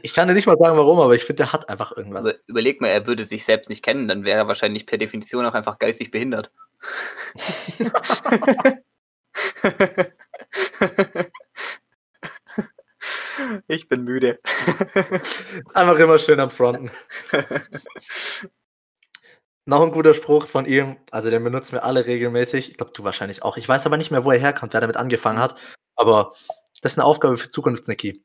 ich 0.02 0.16
kann 0.16 0.28
dir 0.28 0.34
nicht 0.34 0.48
mal 0.48 0.58
sagen, 0.60 0.80
warum, 0.80 1.00
aber 1.00 1.14
ich 1.14 1.26
finde, 1.26 1.44
der 1.44 1.54
hat 1.54 1.70
einfach 1.70 1.96
irgendwas. 1.96 2.26
Also 2.26 2.38
überleg 2.48 2.82
mal, 2.82 2.88
er 2.88 3.06
würde 3.06 3.24
sich 3.24 3.46
selbst 3.46 3.70
nicht 3.70 3.86
kennen, 3.86 4.08
dann 4.08 4.24
wäre 4.24 4.40
er 4.40 4.48
wahrscheinlich 4.48 4.88
per 4.88 4.98
Definition 4.98 5.46
auch 5.46 5.54
einfach 5.54 5.78
geistig 5.78 6.10
behindert. 6.10 6.50
ich 13.68 13.88
bin 13.90 14.04
müde. 14.04 14.40
Einfach 15.74 15.98
immer 16.00 16.20
schön 16.20 16.40
am 16.40 16.52
Fronten. 16.52 16.92
Noch 19.66 19.82
ein 19.82 19.92
guter 19.92 20.14
Spruch 20.14 20.48
von 20.48 20.66
ihm, 20.66 20.98
also 21.12 21.30
den 21.30 21.44
benutzen 21.44 21.74
wir 21.74 21.84
alle 21.84 22.06
regelmäßig. 22.06 22.72
Ich 22.72 22.78
glaube, 22.78 22.94
du 22.94 23.04
wahrscheinlich 23.04 23.44
auch. 23.44 23.58
Ich 23.58 23.68
weiß 23.68 23.86
aber 23.86 23.98
nicht 23.98 24.12
mehr, 24.12 24.24
wo 24.24 24.32
er 24.32 24.40
herkommt, 24.40 24.74
wer 24.74 24.82
damit 24.82 24.98
angefangen 24.98 25.40
hat. 25.40 25.56
Aber 25.96 26.34
das 26.82 26.94
ist 26.94 27.00
eine 27.00 27.06
Aufgabe 27.06 27.38
für 27.38 27.50
Zukunft, 27.50 27.88
Niki. 27.88 28.24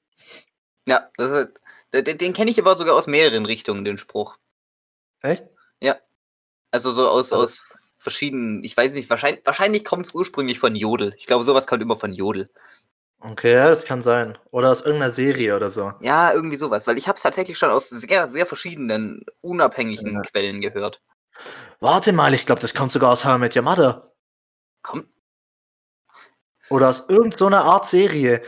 Ja, 0.87 1.09
ist, 1.17 1.61
den, 1.95 2.19
den 2.19 2.33
kenne 2.35 2.51
ich 2.51 2.61
aber 2.61 2.77
sogar 2.77 2.95
aus 2.95 3.07
mehreren 3.07 3.47
Richtungen, 3.47 3.85
den 3.85 3.99
Spruch. 3.99 4.37
Echt? 5.23 5.45
Also 6.71 6.93
so 6.93 7.09
aus, 7.09 7.33
Also- 7.33 7.43
aus 7.45 7.65
verschiedenen, 8.01 8.65
ich 8.65 8.77
weiß 8.77 8.95
nicht, 8.95 9.11
wahrscheinlich, 9.11 9.45
wahrscheinlich 9.45 9.85
kommt 9.85 10.07
es 10.07 10.15
ursprünglich 10.15 10.59
von 10.59 10.75
Jodel. 10.75 11.13
Ich 11.17 11.27
glaube, 11.27 11.45
sowas 11.45 11.67
kommt 11.67 11.83
immer 11.83 11.97
von 11.97 12.13
Jodel. 12.13 12.51
Okay, 13.21 13.53
ja, 13.53 13.69
das 13.69 13.85
kann 13.85 14.01
sein. 14.01 14.39
Oder 14.51 14.71
aus 14.71 14.81
irgendeiner 14.81 15.11
Serie 15.13 15.55
oder 15.55 15.69
so. 15.69 15.93
Ja, 16.01 16.33
irgendwie 16.33 16.57
sowas, 16.57 16.87
weil 16.87 16.97
ich 16.97 17.07
habe 17.07 17.17
es 17.17 17.23
tatsächlich 17.23 17.59
schon 17.59 17.69
aus 17.71 17.91
sehr, 17.91 18.27
sehr 18.27 18.47
verschiedenen, 18.47 19.25
unabhängigen 19.43 20.15
Ja. 20.15 20.23
Quellen 20.23 20.63
gehört. 20.63 21.03
Warte 21.81 22.13
mal, 22.15 22.33
ich 22.33 22.47
glaube, 22.47 22.63
das 22.63 22.73
kommt 22.75 22.93
sogar 22.93 23.13
aus 23.13 23.25
How 23.27 23.37
I 23.37 23.39
Met 23.39 23.55
Your 23.55 23.63
Mother. 23.63 24.11
Kommt, 24.83 25.07
Oder 26.71 26.89
aus 26.89 27.05
irgendeiner 27.09 27.65
Art 27.65 27.87
Serie. 27.89 28.43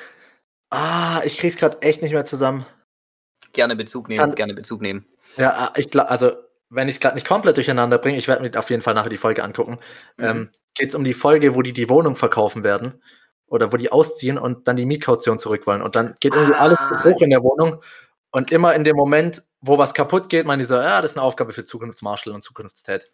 Ah, 0.70 1.20
ich 1.24 1.36
krieg's 1.36 1.56
gerade 1.56 1.82
echt 1.82 2.00
nicht 2.00 2.12
mehr 2.12 2.24
zusammen. 2.24 2.64
gerne 3.52 3.76
Bezug 3.76 4.08
nehmen, 4.08 4.18
Kann- 4.20 4.34
gerne 4.34 4.54
Bezug 4.54 4.80
nehmen. 4.80 5.06
Ja, 5.36 5.50
ah, 5.52 5.72
ich 5.76 5.90
glaube, 5.90 6.08
also, 6.08 6.32
wenn 6.74 6.88
ich 6.88 6.96
es 6.96 7.00
gerade 7.00 7.14
nicht 7.14 7.26
komplett 7.26 7.56
durcheinander 7.56 7.98
bringe, 7.98 8.18
ich 8.18 8.28
werde 8.28 8.42
mir 8.42 8.58
auf 8.58 8.70
jeden 8.70 8.82
Fall 8.82 8.94
nachher 8.94 9.10
die 9.10 9.18
Folge 9.18 9.44
angucken. 9.44 9.78
Mhm. 10.16 10.24
Ähm, 10.24 10.50
Geht 10.74 10.88
es 10.90 10.94
um 10.94 11.04
die 11.04 11.12
Folge, 11.14 11.54
wo 11.54 11.60
die 11.62 11.74
die 11.74 11.90
Wohnung 11.90 12.16
verkaufen 12.16 12.64
werden 12.64 13.02
oder 13.46 13.72
wo 13.72 13.76
die 13.76 13.92
ausziehen 13.92 14.38
und 14.38 14.66
dann 14.66 14.76
die 14.76 14.86
Mietkaution 14.86 15.38
zurück 15.38 15.66
wollen. 15.66 15.82
Und 15.82 15.94
dann 15.94 16.14
geht 16.20 16.34
irgendwie 16.34 16.54
alles 16.54 16.78
Ah. 16.78 17.04
hoch 17.04 17.20
in 17.20 17.28
der 17.30 17.42
Wohnung. 17.42 17.82
Und 18.30 18.50
immer 18.50 18.74
in 18.74 18.82
dem 18.84 18.96
Moment, 18.96 19.42
wo 19.60 19.76
was 19.76 19.92
kaputt 19.92 20.30
geht, 20.30 20.46
meinen 20.46 20.60
die 20.60 20.64
so, 20.64 20.74
ja, 20.74 21.02
das 21.02 21.12
ist 21.12 21.18
eine 21.18 21.26
Aufgabe 21.26 21.52
für 21.52 21.64
Zukunftsmarschall 21.64 22.32
und 22.34 22.42
Zukunftstät. 22.42 23.12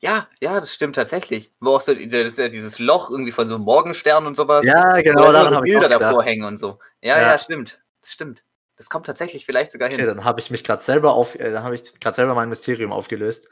Ja, 0.00 0.28
ja, 0.40 0.60
das 0.60 0.74
stimmt 0.74 0.96
tatsächlich. 0.96 1.52
Wo 1.60 1.76
auch 1.76 1.80
so 1.80 1.94
das 1.94 2.36
dieses 2.36 2.78
Loch 2.78 3.08
irgendwie 3.10 3.32
von 3.32 3.46
so 3.46 3.54
einem 3.54 3.64
Morgenstern 3.64 4.26
und 4.26 4.36
sowas. 4.36 4.66
Ja, 4.66 4.82
genau, 5.00 5.32
daran 5.32 5.54
habe 5.54 5.66
ich 5.66 5.72
Bilder 5.72 5.88
davor 5.88 6.24
hängen 6.24 6.44
und 6.44 6.58
so. 6.58 6.78
Ja, 7.00 7.16
Ja. 7.16 7.22
ja, 7.22 7.38
stimmt. 7.38 7.80
Das 8.02 8.12
stimmt. 8.12 8.42
Das 8.82 8.90
kommt 8.90 9.06
tatsächlich 9.06 9.46
vielleicht 9.46 9.70
sogar 9.70 9.88
Okay, 9.88 9.98
hin. 9.98 10.06
dann 10.06 10.24
habe 10.24 10.40
ich 10.40 10.50
mich 10.50 10.64
gerade 10.64 10.82
selber 10.82 11.14
auf, 11.14 11.36
äh, 11.36 11.52
dann 11.52 11.62
habe 11.62 11.76
ich 11.76 12.00
gerade 12.00 12.16
selber 12.16 12.34
mein 12.34 12.48
Mysterium 12.48 12.90
aufgelöst. 12.90 13.48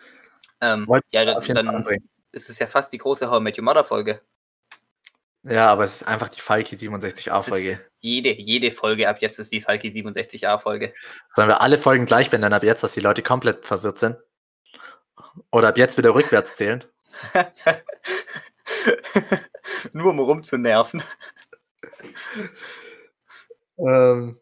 Ähm, 0.61 0.89
ja, 1.13 1.25
dann, 1.25 1.41
dann, 1.55 1.69
anbringen. 1.69 2.11
es 2.33 2.49
ist 2.49 2.59
ja 2.59 2.67
fast 2.67 2.93
die 2.93 2.99
große 2.99 3.31
How 3.31 3.39
I 3.39 3.43
Met 3.45 3.57
Your 3.57 3.63
Mother 3.63 3.85
Folge. 3.85 4.21
Ja, 5.45 5.69
aber 5.69 5.85
es 5.85 6.01
ist 6.01 6.09
einfach 6.09 6.31
die 6.31 6.41
Falki 6.41 6.75
67a 6.75 7.37
Es 7.37 7.43
ist 7.43 7.49
Folge. 7.49 7.81
Jede, 7.99 8.33
jede 8.33 8.73
Folge 8.73 9.09
ab 9.09 9.19
jetzt 9.21 9.39
ist 9.39 9.53
die 9.53 9.61
Falki 9.61 9.91
67a 9.91 10.59
Folge. 10.59 10.93
Sollen 11.33 11.47
wir 11.47 11.61
alle 11.61 11.79
Folgen 11.79 12.07
gleich 12.07 12.29
benennen 12.29 12.53
ab 12.53 12.65
jetzt, 12.65 12.83
dass 12.83 12.95
die 12.95 13.01
Leute 13.01 13.23
komplett 13.23 13.65
verwirrt 13.65 14.01
sind? 14.01 14.17
Oder 15.53 15.69
ab 15.69 15.79
jetzt 15.79 15.97
wieder 15.97 16.13
rückwärts 16.13 16.57
zählen? 16.57 16.83
Nur 19.93 20.07
um 20.07 20.19
rumzunerven. 20.19 21.05
Ähm, 23.79 24.41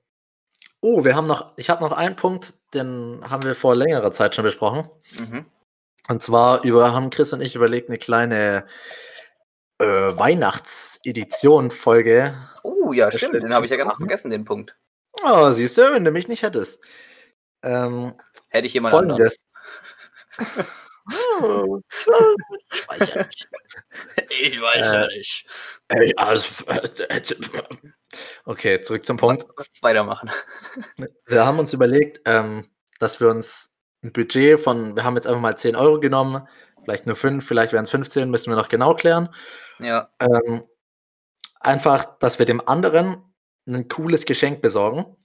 oh, 0.80 1.04
wir 1.04 1.16
haben 1.16 1.26
noch, 1.26 1.52
ich 1.56 1.70
habe 1.70 1.82
noch 1.84 1.92
einen 1.92 2.16
Punkt, 2.16 2.54
den 2.74 3.22
haben 3.28 3.44
wir 3.44 3.54
vor 3.54 3.74
längerer 3.74 4.12
Zeit 4.12 4.34
schon 4.34 4.44
besprochen. 4.44 4.88
Mhm. 5.18 5.46
Und 6.08 6.22
zwar 6.22 6.64
über, 6.64 6.92
haben 6.92 7.08
Chris 7.10 7.32
und 7.32 7.40
ich 7.40 7.54
überlegt, 7.54 7.88
eine 7.88 7.98
kleine 7.98 8.66
äh, 9.78 9.84
Weihnachtsedition-Folge. 9.84 12.34
Oh, 12.62 12.92
ja, 12.92 13.10
stimmt. 13.10 13.42
Den 13.42 13.54
habe 13.54 13.64
ich 13.64 13.70
ja 13.70 13.76
ganz 13.76 13.94
vergessen, 13.94 14.30
den 14.30 14.44
Punkt. 14.44 14.76
Oh, 15.22 15.50
siehst 15.52 15.78
du, 15.78 15.92
wenn 15.92 16.04
du 16.04 16.10
mich 16.10 16.28
nicht 16.28 16.42
hättest. 16.42 16.82
Ähm, 17.62 18.14
Hätte 18.48 18.66
ich 18.66 18.74
jemand 18.74 18.94
anderen. 18.94 19.20
Folgendes. 19.20 19.46
Oh, 21.40 21.80
ich 22.70 22.86
weiß 22.88 23.08
ja 23.14 23.24
nicht. 23.24 23.48
Ich 24.28 24.60
weiß 24.60 24.86
Äh, 24.88 24.92
ja 24.92 25.06
nicht. 25.06 25.46
Ey, 25.88 26.12
also, 26.18 26.66
äh, 26.66 27.22
okay, 28.44 28.80
zurück 28.80 29.04
zum 29.04 29.16
Punkt. 29.16 29.46
Weitermachen. 29.82 30.30
Wir 31.26 31.44
haben 31.44 31.58
uns 31.58 31.72
überlegt, 31.72 32.20
ähm, 32.24 32.68
dass 32.98 33.20
wir 33.20 33.28
uns 33.28 33.78
ein 34.02 34.12
Budget 34.12 34.60
von, 34.60 34.96
wir 34.96 35.04
haben 35.04 35.16
jetzt 35.16 35.26
einfach 35.26 35.40
mal 35.40 35.56
10 35.56 35.76
Euro 35.76 36.00
genommen, 36.00 36.46
vielleicht 36.84 37.06
nur 37.06 37.16
5, 37.16 37.46
vielleicht 37.46 37.72
wären 37.72 37.84
es 37.84 37.90
15, 37.90 38.30
müssen 38.30 38.50
wir 38.50 38.56
noch 38.56 38.68
genau 38.68 38.94
klären. 38.94 39.28
Ja, 39.78 40.10
Ähm, 40.20 40.64
einfach, 41.60 42.18
dass 42.18 42.38
wir 42.38 42.46
dem 42.46 42.66
anderen 42.66 43.22
ein 43.66 43.88
cooles 43.88 44.24
Geschenk 44.24 44.62
besorgen. 44.62 45.16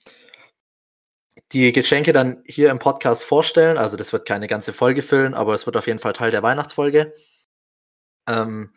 Die 1.52 1.72
Geschenke 1.72 2.14
dann 2.14 2.44
hier 2.46 2.72
im 2.72 2.80
Podcast 2.80 3.24
vorstellen. 3.24 3.78
Also 3.78 3.98
das 3.98 4.12
wird 4.12 4.28
keine 4.28 4.48
ganze 4.48 4.74
Folge 4.74 5.02
füllen, 5.02 5.34
aber 5.34 5.54
es 5.54 5.66
wird 5.66 5.78
auf 5.78 5.88
jeden 5.88 6.00
Fall 6.00 6.14
Teil 6.14 6.32
der 6.32 6.44
Weihnachtsfolge. 6.44 7.14
Ähm, 8.28 8.74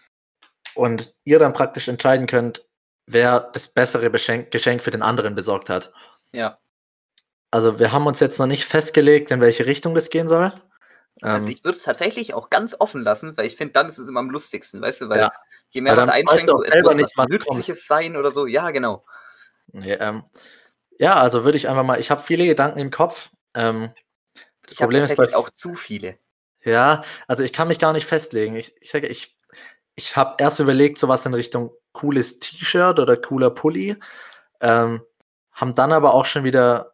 und 0.74 1.14
ihr 1.24 1.38
dann 1.38 1.52
praktisch 1.52 1.88
entscheiden 1.88 2.26
könnt, 2.26 2.65
wer 3.06 3.40
das 3.40 3.68
bessere 3.68 4.10
Geschenk 4.10 4.82
für 4.82 4.90
den 4.90 5.02
anderen 5.02 5.34
besorgt 5.34 5.70
hat. 5.70 5.92
ja. 6.32 6.58
Also 7.52 7.78
wir 7.78 7.92
haben 7.92 8.06
uns 8.06 8.20
jetzt 8.20 8.38
noch 8.38 8.48
nicht 8.48 8.66
festgelegt, 8.66 9.30
in 9.30 9.40
welche 9.40 9.64
Richtung 9.66 9.94
das 9.94 10.10
gehen 10.10 10.28
soll. 10.28 10.52
Also 11.22 11.46
Ähm, 11.46 11.54
ich 11.54 11.64
würde 11.64 11.76
es 11.76 11.84
tatsächlich 11.84 12.34
auch 12.34 12.50
ganz 12.50 12.76
offen 12.78 13.02
lassen, 13.02 13.36
weil 13.36 13.46
ich 13.46 13.56
finde, 13.56 13.72
dann 13.72 13.88
ist 13.88 13.98
es 13.98 14.08
immer 14.08 14.20
am 14.20 14.30
lustigsten, 14.30 14.82
weißt 14.82 15.02
du, 15.02 15.08
weil 15.08 15.20
Ja. 15.20 15.30
je 15.70 15.80
mehr 15.80 15.96
was 15.96 16.08
weißt 16.08 16.16
einschränkt, 16.28 16.48
so, 16.48 16.62
es 16.62 16.82
muss 16.82 16.94
nicht, 16.94 17.16
was 17.16 17.28
Nützliches 17.28 17.86
sein 17.86 18.16
oder 18.16 18.32
so. 18.32 18.46
Ja, 18.46 18.70
genau. 18.72 19.06
nee, 19.72 19.92
ähm, 19.94 20.24
ja, 20.98 21.14
also 21.14 21.44
würde 21.44 21.56
ich 21.56 21.68
einfach 21.68 21.84
mal, 21.84 22.00
ich 22.00 22.10
habe 22.10 22.20
viele 22.22 22.44
Gedanken 22.46 22.80
im 22.80 22.90
Kopf. 22.90 23.30
Ähm, 23.54 23.90
das 24.62 24.72
Ich 24.72 24.78
Problem 24.78 25.04
ist 25.04 25.16
bei 25.16 25.34
auch 25.34 25.50
zu 25.50 25.74
viele. 25.74 26.18
Ja, 26.62 27.02
also 27.28 27.44
ich 27.44 27.52
kann 27.52 27.68
mich 27.68 27.78
gar 27.78 27.92
nicht 27.92 28.06
festlegen. 28.06 28.56
Ich, 28.56 28.74
ich 28.80 28.90
sage, 28.90 29.06
ich, 29.06 29.38
ich 29.94 30.16
habe 30.16 30.34
erst 30.38 30.58
überlegt, 30.58 30.98
sowas 30.98 31.24
in 31.24 31.32
Richtung 31.32 31.72
cooles 31.96 32.38
T-Shirt 32.38 32.98
oder 32.98 33.16
cooler 33.16 33.50
Pulli. 33.50 33.96
Ähm, 34.60 35.00
haben 35.52 35.74
dann 35.74 35.92
aber 35.92 36.12
auch 36.14 36.26
schon 36.26 36.44
wieder 36.44 36.92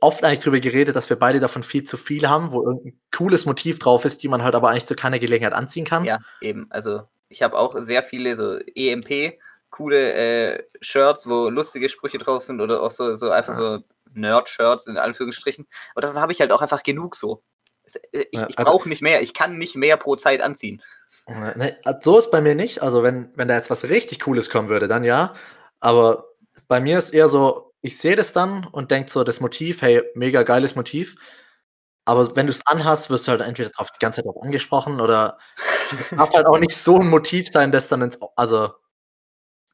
oft 0.00 0.24
eigentlich 0.24 0.40
drüber 0.40 0.60
geredet, 0.60 0.96
dass 0.96 1.08
wir 1.08 1.18
beide 1.18 1.40
davon 1.40 1.62
viel 1.62 1.84
zu 1.84 1.96
viel 1.96 2.28
haben, 2.28 2.52
wo 2.52 2.62
irgendein 2.62 2.98
cooles 3.14 3.46
Motiv 3.46 3.78
drauf 3.78 4.04
ist, 4.04 4.22
die 4.22 4.28
man 4.28 4.42
halt 4.42 4.54
aber 4.54 4.68
eigentlich 4.70 4.86
zu 4.86 4.94
keiner 4.96 5.18
Gelegenheit 5.18 5.54
anziehen 5.54 5.86
kann. 5.86 6.04
Ja, 6.04 6.18
eben. 6.40 6.66
Also 6.70 7.02
ich 7.28 7.42
habe 7.42 7.56
auch 7.56 7.74
sehr 7.78 8.02
viele 8.02 8.36
so 8.36 8.58
EMP, 8.74 9.38
coole 9.70 10.12
äh, 10.12 10.62
Shirts, 10.80 11.28
wo 11.28 11.48
lustige 11.48 11.88
Sprüche 11.88 12.18
drauf 12.18 12.42
sind 12.42 12.60
oder 12.60 12.82
auch 12.82 12.90
so, 12.90 13.14
so 13.14 13.30
einfach 13.30 13.54
Ja. 13.54 13.78
so 13.78 13.78
Nerd-Shirts 14.12 14.88
in 14.88 14.98
Anführungsstrichen. 14.98 15.66
Und 15.94 16.04
davon 16.04 16.20
habe 16.20 16.32
ich 16.32 16.40
halt 16.40 16.52
auch 16.52 16.62
einfach 16.62 16.82
genug 16.82 17.14
so. 17.16 17.42
Äh, 18.12 18.24
Ich, 18.30 18.38
Ja, 18.38 18.46
ich 18.48 18.58
also- 18.58 18.70
brauche 18.70 18.88
nicht 18.88 19.02
mehr. 19.02 19.22
Ich 19.22 19.34
kann 19.34 19.58
nicht 19.58 19.76
mehr 19.76 19.96
pro 19.96 20.16
Zeit 20.16 20.40
anziehen. 20.40 20.82
Ne, 21.28 21.76
so 22.02 22.18
ist 22.18 22.30
bei 22.30 22.40
mir 22.40 22.54
nicht. 22.54 22.82
Also 22.82 23.02
wenn, 23.02 23.32
wenn 23.36 23.48
da 23.48 23.54
jetzt 23.56 23.70
was 23.70 23.84
richtig 23.84 24.20
Cooles 24.20 24.48
kommen 24.50 24.68
würde, 24.68 24.86
dann 24.88 25.02
ja. 25.04 25.34
Aber 25.80 26.28
bei 26.68 26.80
mir 26.80 26.98
ist 26.98 27.10
eher 27.10 27.28
so, 27.28 27.72
ich 27.80 27.98
sehe 27.98 28.16
das 28.16 28.32
dann 28.32 28.64
und 28.66 28.90
denke 28.90 29.10
so, 29.10 29.24
das 29.24 29.40
Motiv, 29.40 29.82
hey, 29.82 30.02
mega 30.14 30.42
geiles 30.44 30.74
Motiv. 30.76 31.16
Aber 32.04 32.36
wenn 32.36 32.46
du 32.46 32.52
es 32.52 32.64
anhast, 32.66 33.10
wirst 33.10 33.26
du 33.26 33.32
halt 33.32 33.40
entweder 33.40 33.70
drauf, 33.70 33.90
die 33.90 33.98
ganze 33.98 34.18
Zeit 34.22 34.26
drauf 34.26 34.40
angesprochen 34.42 35.00
oder 35.00 35.38
darf 36.12 36.32
halt 36.32 36.46
auch 36.46 36.58
nicht 36.58 36.76
so 36.76 36.98
ein 36.98 37.08
Motiv 37.08 37.48
sein, 37.50 37.72
das 37.72 37.88
dann 37.88 38.02
ins, 38.02 38.18
also, 38.36 38.68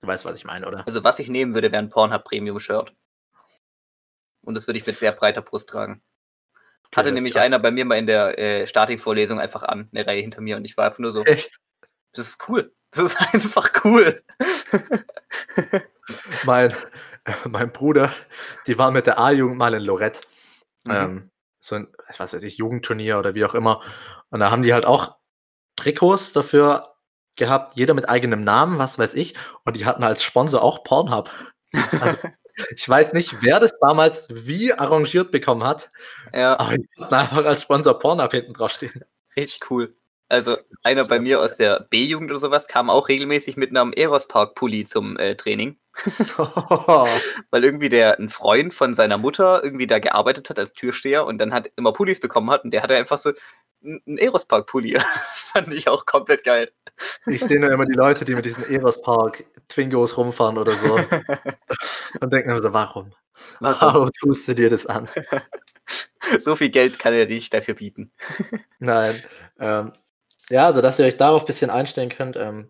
du 0.01 0.09
weißt, 0.09 0.25
was 0.25 0.37
ich 0.37 0.45
meine, 0.45 0.67
oder? 0.67 0.87
Also 0.87 1.05
was 1.05 1.19
ich 1.19 1.29
nehmen 1.29 1.55
würde, 1.55 1.71
wäre 1.71 1.83
ein 1.83 1.91
Pornhub 1.91 2.25
Premium 2.25 2.59
Shirt. 2.59 2.95
Und 4.43 4.55
das 4.55 4.67
würde 4.67 4.79
ich 4.79 4.87
mit 4.87 4.97
sehr 4.97 5.13
breiter 5.13 5.43
Brust 5.43 5.69
tragen. 5.69 6.03
Hatte 6.95 7.09
das 7.09 7.15
nämlich 7.15 7.35
ja. 7.35 7.43
einer 7.43 7.59
bei 7.59 7.71
mir 7.71 7.85
mal 7.85 7.99
in 7.99 8.07
der 8.07 8.39
äh, 8.39 8.67
Statikvorlesung 8.67 9.41
einfach 9.41 9.63
an, 9.63 9.89
eine 9.93 10.07
Reihe 10.07 10.21
hinter 10.21 10.41
mir 10.41 10.57
und 10.57 10.65
ich 10.65 10.77
war 10.77 10.87
einfach 10.87 10.99
nur 10.99 11.11
so, 11.11 11.25
Echt? 11.25 11.59
das 12.13 12.29
ist 12.29 12.49
cool. 12.49 12.73
Das 12.91 13.07
ist 13.07 13.21
einfach 13.35 13.71
cool. 13.85 14.23
Mein, 16.45 16.75
mein 17.49 17.73
Bruder, 17.73 18.13
die 18.67 18.77
war 18.77 18.91
mit 18.91 19.07
der 19.07 19.19
A-Jugend 19.19 19.57
mal 19.57 19.73
in 19.73 19.83
Lorette. 19.83 20.21
Mhm. 20.85 20.93
ähm, 20.93 21.31
so 21.61 21.77
ein, 21.77 21.89
was 22.19 22.33
weiß 22.33 22.43
ich, 22.43 22.59
Jugendturnier 22.59 23.19
oder 23.19 23.35
wie 23.35 23.45
auch 23.45 23.55
immer. 23.55 23.81
Und 24.31 24.41
da 24.41 24.51
haben 24.51 24.63
die 24.63 24.75
halt 24.75 24.85
auch 24.85 25.17
Trikots 25.77 26.33
dafür 26.33 26.97
gehabt, 27.37 27.75
jeder 27.77 27.95
mit 27.95 28.09
eigenem 28.09 28.43
Namen, 28.43 28.79
was 28.79 28.99
weiß 28.99 29.15
ich. 29.15 29.35
Und 29.65 29.77
die 29.77 29.87
hatten 29.87 30.03
als 30.03 30.23
Sponsor 30.23 30.63
auch 30.63 30.85
Pornhub. 30.85 31.31
Also, 32.01 32.19
ich 32.75 32.89
weiß 32.89 33.13
nicht, 33.13 33.43
wer 33.43 33.61
das 33.61 33.79
damals 33.79 34.29
wie 34.31 34.73
arrangiert 34.73 35.31
bekommen 35.31 35.65
hat, 35.65 35.91
Ja, 36.35 36.59
aber 36.59 36.77
die 36.79 36.89
hatten 37.01 37.15
einfach 37.15 37.45
als 37.45 37.63
Sponsor 37.63 37.99
Pornhub 37.99 38.31
hinten 38.33 38.53
drauf 38.55 38.73
stehen. 38.73 39.05
richtig 39.37 39.71
cool. 39.71 39.95
Also 40.29 40.57
einer 40.83 41.05
bei 41.05 41.21
mir 41.21 41.41
aus 41.41 41.57
der 41.57 41.81
B-Jugend 41.91 42.31
oder 42.31 42.41
sowas 42.41 42.67
kam 42.67 42.89
auch 42.89 43.09
regelmäßig 43.09 43.59
mit 43.59 43.69
einem 43.71 43.93
Eros-Park-Pulli 43.93 44.87
zum 44.87 45.19
äh, 45.19 45.37
Training, 45.37 45.79
weil 47.51 47.65
irgendwie 47.65 47.91
der 47.91 48.19
ein 48.19 48.31
Freund 48.31 48.73
von 48.73 48.95
seiner 48.95 49.19
Mutter 49.19 49.63
irgendwie 49.63 49.87
da 49.87 49.99
gearbeitet 49.99 50.49
hat 50.49 50.59
als 50.59 50.73
Türsteher 50.73 51.27
und 51.27 51.37
dann 51.37 51.53
hat 51.53 51.71
immer 51.77 51.93
Pullis 51.93 52.19
bekommen 52.19 52.51
hat 52.51 52.65
und 52.65 52.71
der 52.73 52.83
hatte 52.83 52.97
einfach 52.97 53.19
so 53.19 53.33
einen 53.85 54.19
Eros-Park-Pulli. 54.19 54.99
Fand 55.53 55.73
ich 55.73 55.89
auch 55.89 56.07
komplett 56.07 56.45
geil. 56.45 56.71
ich 57.27 57.43
sehe 57.45 57.61
nur 57.61 57.71
immer 57.71 57.87
die 57.87 57.95
Leute, 57.95 58.25
die 58.25 58.35
mit 58.35 58.45
diesen 58.45 58.65
Eros 58.71 59.01
Park 59.03 59.45
Twingos 59.69 60.17
rumfahren 60.17 60.59
oder 60.59 60.73
so 60.73 60.95
und 62.21 62.33
denken 62.33 62.51
immer 62.51 62.63
so, 62.63 62.73
warum? 62.73 63.13
Warum? 63.61 63.95
Warum 63.95 64.11
tust 64.21 64.47
du 64.49 64.55
dir 64.55 64.71
das 64.71 64.87
an? 64.87 65.09
So 66.39 66.55
viel 66.55 66.71
Geld 66.71 66.99
kann 67.01 67.13
er 67.13 67.27
nicht 67.27 67.53
dafür 67.53 67.75
bieten. 67.75 68.13
Nein. 68.79 69.21
Ähm, 69.59 69.93
ja, 70.49 70.67
also 70.67 70.81
dass 70.81 70.99
ihr 70.99 71.05
euch 71.05 71.17
darauf 71.17 71.43
ein 71.43 71.47
bisschen 71.47 71.71
einstellen 71.71 72.09
könnt. 72.09 72.37
Ähm, 72.37 72.69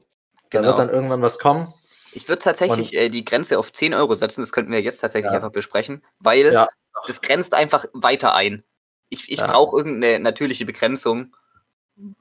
da 0.50 0.58
Genau. 0.60 0.68
wird 0.68 0.78
dann 0.78 0.88
irgendwann 0.88 1.20
was 1.22 1.38
kommen. 1.38 1.72
Ich 2.12 2.26
würde 2.28 2.42
tatsächlich 2.42 2.94
äh, 2.94 3.10
die 3.10 3.24
Grenze 3.24 3.58
auf 3.58 3.70
10 3.70 3.92
Euro 3.94 4.14
setzen, 4.14 4.40
das 4.40 4.50
könnten 4.50 4.72
wir 4.72 4.80
jetzt 4.80 5.00
tatsächlich 5.00 5.30
Ja. 5.30 5.36
einfach 5.36 5.52
besprechen, 5.52 6.02
weil 6.20 6.52
Ja. 6.52 6.68
das 7.06 7.20
grenzt 7.20 7.52
einfach 7.54 7.84
weiter 7.92 8.34
ein. 8.34 8.64
Ich, 9.12 9.30
ich 9.30 9.38
Ja. 9.40 9.46
brauche 9.46 9.76
irgendeine 9.76 10.18
natürliche 10.20 10.64
Begrenzung, 10.64 11.36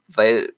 weil 0.08 0.52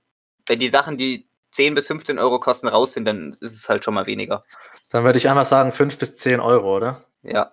wenn 0.47 0.59
die 0.59 0.69
Sachen, 0.69 0.99
die 0.99 1.27
10 1.53 1.75
bis 1.77 1.87
15 1.87 2.19
Euro 2.19 2.41
kosten, 2.41 2.67
raus 2.67 2.93
sind, 2.93 3.05
dann 3.05 3.31
ist 3.31 3.43
es 3.43 3.69
halt 3.69 3.85
schon 3.85 3.95
mal 3.95 4.07
weniger. 4.07 4.45
Dann 4.89 5.05
würde 5.05 5.19
ich 5.19 5.29
einfach 5.29 5.45
sagen 5.45 5.71
5 5.71 5.97
bis 5.99 6.17
10 6.17 6.41
Euro, 6.41 6.77
oder? 6.77 7.05
Ja. 7.23 7.53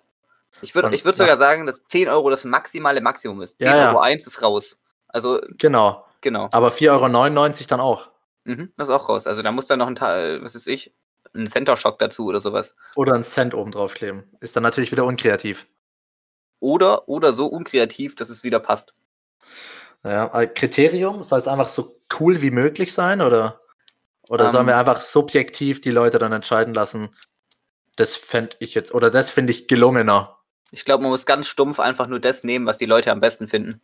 Ich 0.60 0.74
würde 0.74 0.94
ich 0.94 1.04
würd 1.04 1.16
sogar 1.16 1.36
sagen, 1.38 1.64
dass 1.66 1.82
10 1.88 2.08
Euro 2.08 2.28
das 2.28 2.44
maximale 2.44 3.00
Maximum 3.00 3.40
ist. 3.40 3.58
10 3.58 3.68
Ja, 3.68 3.76
ja. 3.76 3.88
Euro 3.90 4.00
1 4.00 4.26
ist 4.26 4.42
raus. 4.42 4.82
Also, 5.08 5.40
Genau. 5.58 6.04
genau. 6.20 6.48
Aber 6.50 6.68
4,99 6.70 6.90
Euro 6.90 7.68
dann 7.68 7.80
auch. 7.80 8.10
Mhm, 8.44 8.72
das 8.76 8.88
ist 8.88 8.94
auch 8.94 9.08
raus. 9.08 9.26
Also 9.28 9.42
da 9.42 9.52
muss 9.52 9.68
dann 9.68 9.78
noch 9.78 9.86
ein 9.86 9.94
Teil, 9.94 10.42
was 10.42 10.56
ist 10.56 10.66
ich, 10.66 10.92
ein 11.34 11.46
Center 11.48 11.76
Shock 11.76 12.00
dazu 12.00 12.26
oder 12.26 12.40
sowas. 12.40 12.74
Oder 12.96 13.14
einen 13.14 13.22
Cent 13.22 13.54
oben 13.54 13.70
drauf 13.70 13.94
kleben. 13.94 14.24
Ist 14.40 14.56
dann 14.56 14.64
natürlich 14.64 14.90
wieder 14.90 15.04
unkreativ. 15.04 15.66
Oder, 16.62 17.08
oder 17.08 17.32
so 17.32 17.46
unkreativ, 17.46 18.14
dass 18.14 18.30
es 18.30 18.44
wieder 18.44 18.60
passt. 18.60 18.94
Ja, 20.04 20.26
äh, 20.40 20.46
Kriterium 20.46 21.24
soll 21.24 21.40
es 21.40 21.48
einfach 21.48 21.66
so 21.68 21.96
cool 22.20 22.40
wie 22.40 22.52
möglich 22.52 22.92
sein 22.92 23.20
oder, 23.20 23.60
oder 24.28 24.50
sollen 24.50 24.66
wir 24.66 24.74
Ähm. 24.74 24.80
einfach 24.80 25.00
subjektiv 25.00 25.80
die 25.80 25.90
Leute 25.90 26.18
dann 26.18 26.32
entscheiden 26.32 26.72
lassen? 26.72 27.10
Das 27.96 28.16
fände 28.16 28.56
ich 28.60 28.74
jetzt, 28.74 28.94
oder 28.94 29.10
das 29.10 29.30
finde 29.30 29.50
ich 29.50 29.68
gelungener. 29.68 30.38
Ich 30.70 30.84
glaube, 30.84 31.02
man 31.02 31.10
muss 31.10 31.26
ganz 31.26 31.48
stumpf 31.48 31.80
einfach 31.80 32.06
nur 32.06 32.20
das 32.20 32.44
nehmen, 32.44 32.64
was 32.64 32.78
die 32.78 32.86
Leute 32.86 33.10
am 33.10 33.20
besten 33.20 33.48
finden. 33.48 33.80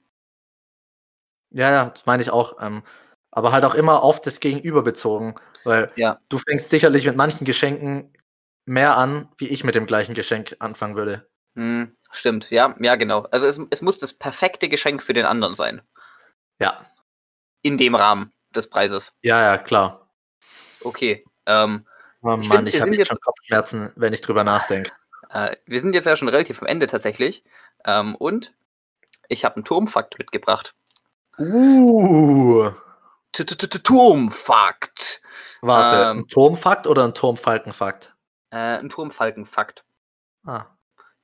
Ja, 1.50 1.70
ja, 1.70 1.90
das 1.90 2.06
meine 2.06 2.22
ich 2.22 2.30
auch. 2.30 2.56
Ähm, 2.60 2.82
aber 3.30 3.52
halt 3.52 3.64
auch 3.64 3.74
immer 3.74 4.02
auf 4.02 4.20
das 4.20 4.40
Gegenüber 4.40 4.82
bezogen. 4.82 5.34
Weil 5.64 5.90
Ja. 5.96 6.20
du 6.28 6.38
fängst 6.38 6.70
sicherlich 6.70 7.04
mit 7.06 7.16
manchen 7.16 7.44
Geschenken 7.44 8.12
mehr 8.66 8.96
an, 8.96 9.28
wie 9.36 9.48
ich 9.48 9.64
mit 9.64 9.74
dem 9.74 9.86
gleichen 9.86 10.14
Geschenk 10.14 10.56
anfangen 10.60 10.94
würde. 10.94 11.28
Hm, 11.56 11.96
stimmt, 12.10 12.50
ja, 12.50 12.74
ja, 12.80 12.96
genau. 12.96 13.22
Also 13.30 13.46
es, 13.46 13.60
es 13.70 13.82
muss 13.82 13.98
das 13.98 14.12
perfekte 14.12 14.68
Geschenk 14.68 15.02
für 15.02 15.12
den 15.14 15.26
anderen 15.26 15.54
sein. 15.54 15.82
Ja. 16.60 16.84
In 17.62 17.76
dem 17.78 17.94
Rahmen. 17.94 18.32
des 18.54 18.70
Preises. 18.70 19.12
Ja, 19.22 19.42
ja, 19.42 19.58
klar. 19.58 20.08
Okay. 20.82 21.22
Ähm, 21.46 21.86
Oh 22.22 22.36
Ich 22.40 22.48
Mann, 22.48 22.58
find, 22.58 22.68
ich 22.70 22.74
wir 22.74 22.80
habe 22.80 22.90
jetzt 22.92 22.98
jetzt- 23.00 23.08
schon 23.08 23.20
Kopfschmerzen, 23.20 23.92
wenn 23.94 24.12
ich 24.12 24.22
drüber 24.22 24.42
nachdenke. 24.42 24.90
äh, 25.30 25.54
wir 25.66 25.80
sind 25.80 25.94
jetzt 25.94 26.06
ja 26.06 26.16
schon 26.16 26.28
relativ 26.28 26.60
am 26.62 26.66
Ende 26.66 26.86
tatsächlich. 26.88 27.44
Ähm, 27.84 28.16
und 28.16 28.52
ich 29.28 29.44
habe 29.44 29.56
einen 29.56 29.64
Turmfakt 29.64 30.18
mitgebracht. 30.18 30.74
Uh, 31.38 32.70
T- 33.32 33.44
t- 33.44 33.54
t- 33.68 33.78
Turmfakt. 33.78 35.20
warte, 35.60 36.10
Ähm. 36.10 36.18
ein 36.20 36.26
Turmfakt 36.28 36.86
oder 36.86 37.04
ein 37.04 37.14
Turmfalkenfakt? 37.14 38.16
Äh, 38.50 38.56
ein 38.78 38.88
Turmfalkenfakt. 38.88 39.84
Ah, 40.46 40.64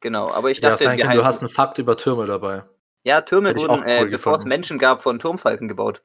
Genau. 0.05 0.31
Aber 0.31 0.51
ich 0.51 0.59
ja, 0.59 0.69
dachte, 0.69 0.85
sein 0.85 0.99
wir 0.99 1.07
kann, 1.07 1.17
du 1.17 1.25
hast 1.25 1.41
einen 1.41 1.49
Fakt 1.49 1.79
über 1.79 1.97
Türme 1.97 2.27
dabei. 2.27 2.63
ja, 3.05 3.23
Türme 3.23 3.49
Hätte 3.49 3.63
wurden, 3.63 3.83
äh, 3.85 4.05
bevor 4.05 4.35
es. 4.35 4.45
Menschen 4.45 4.79
gab, 4.79 5.03
von 5.03 5.19
Turmfalken 5.19 5.67
gebaut. 5.67 6.03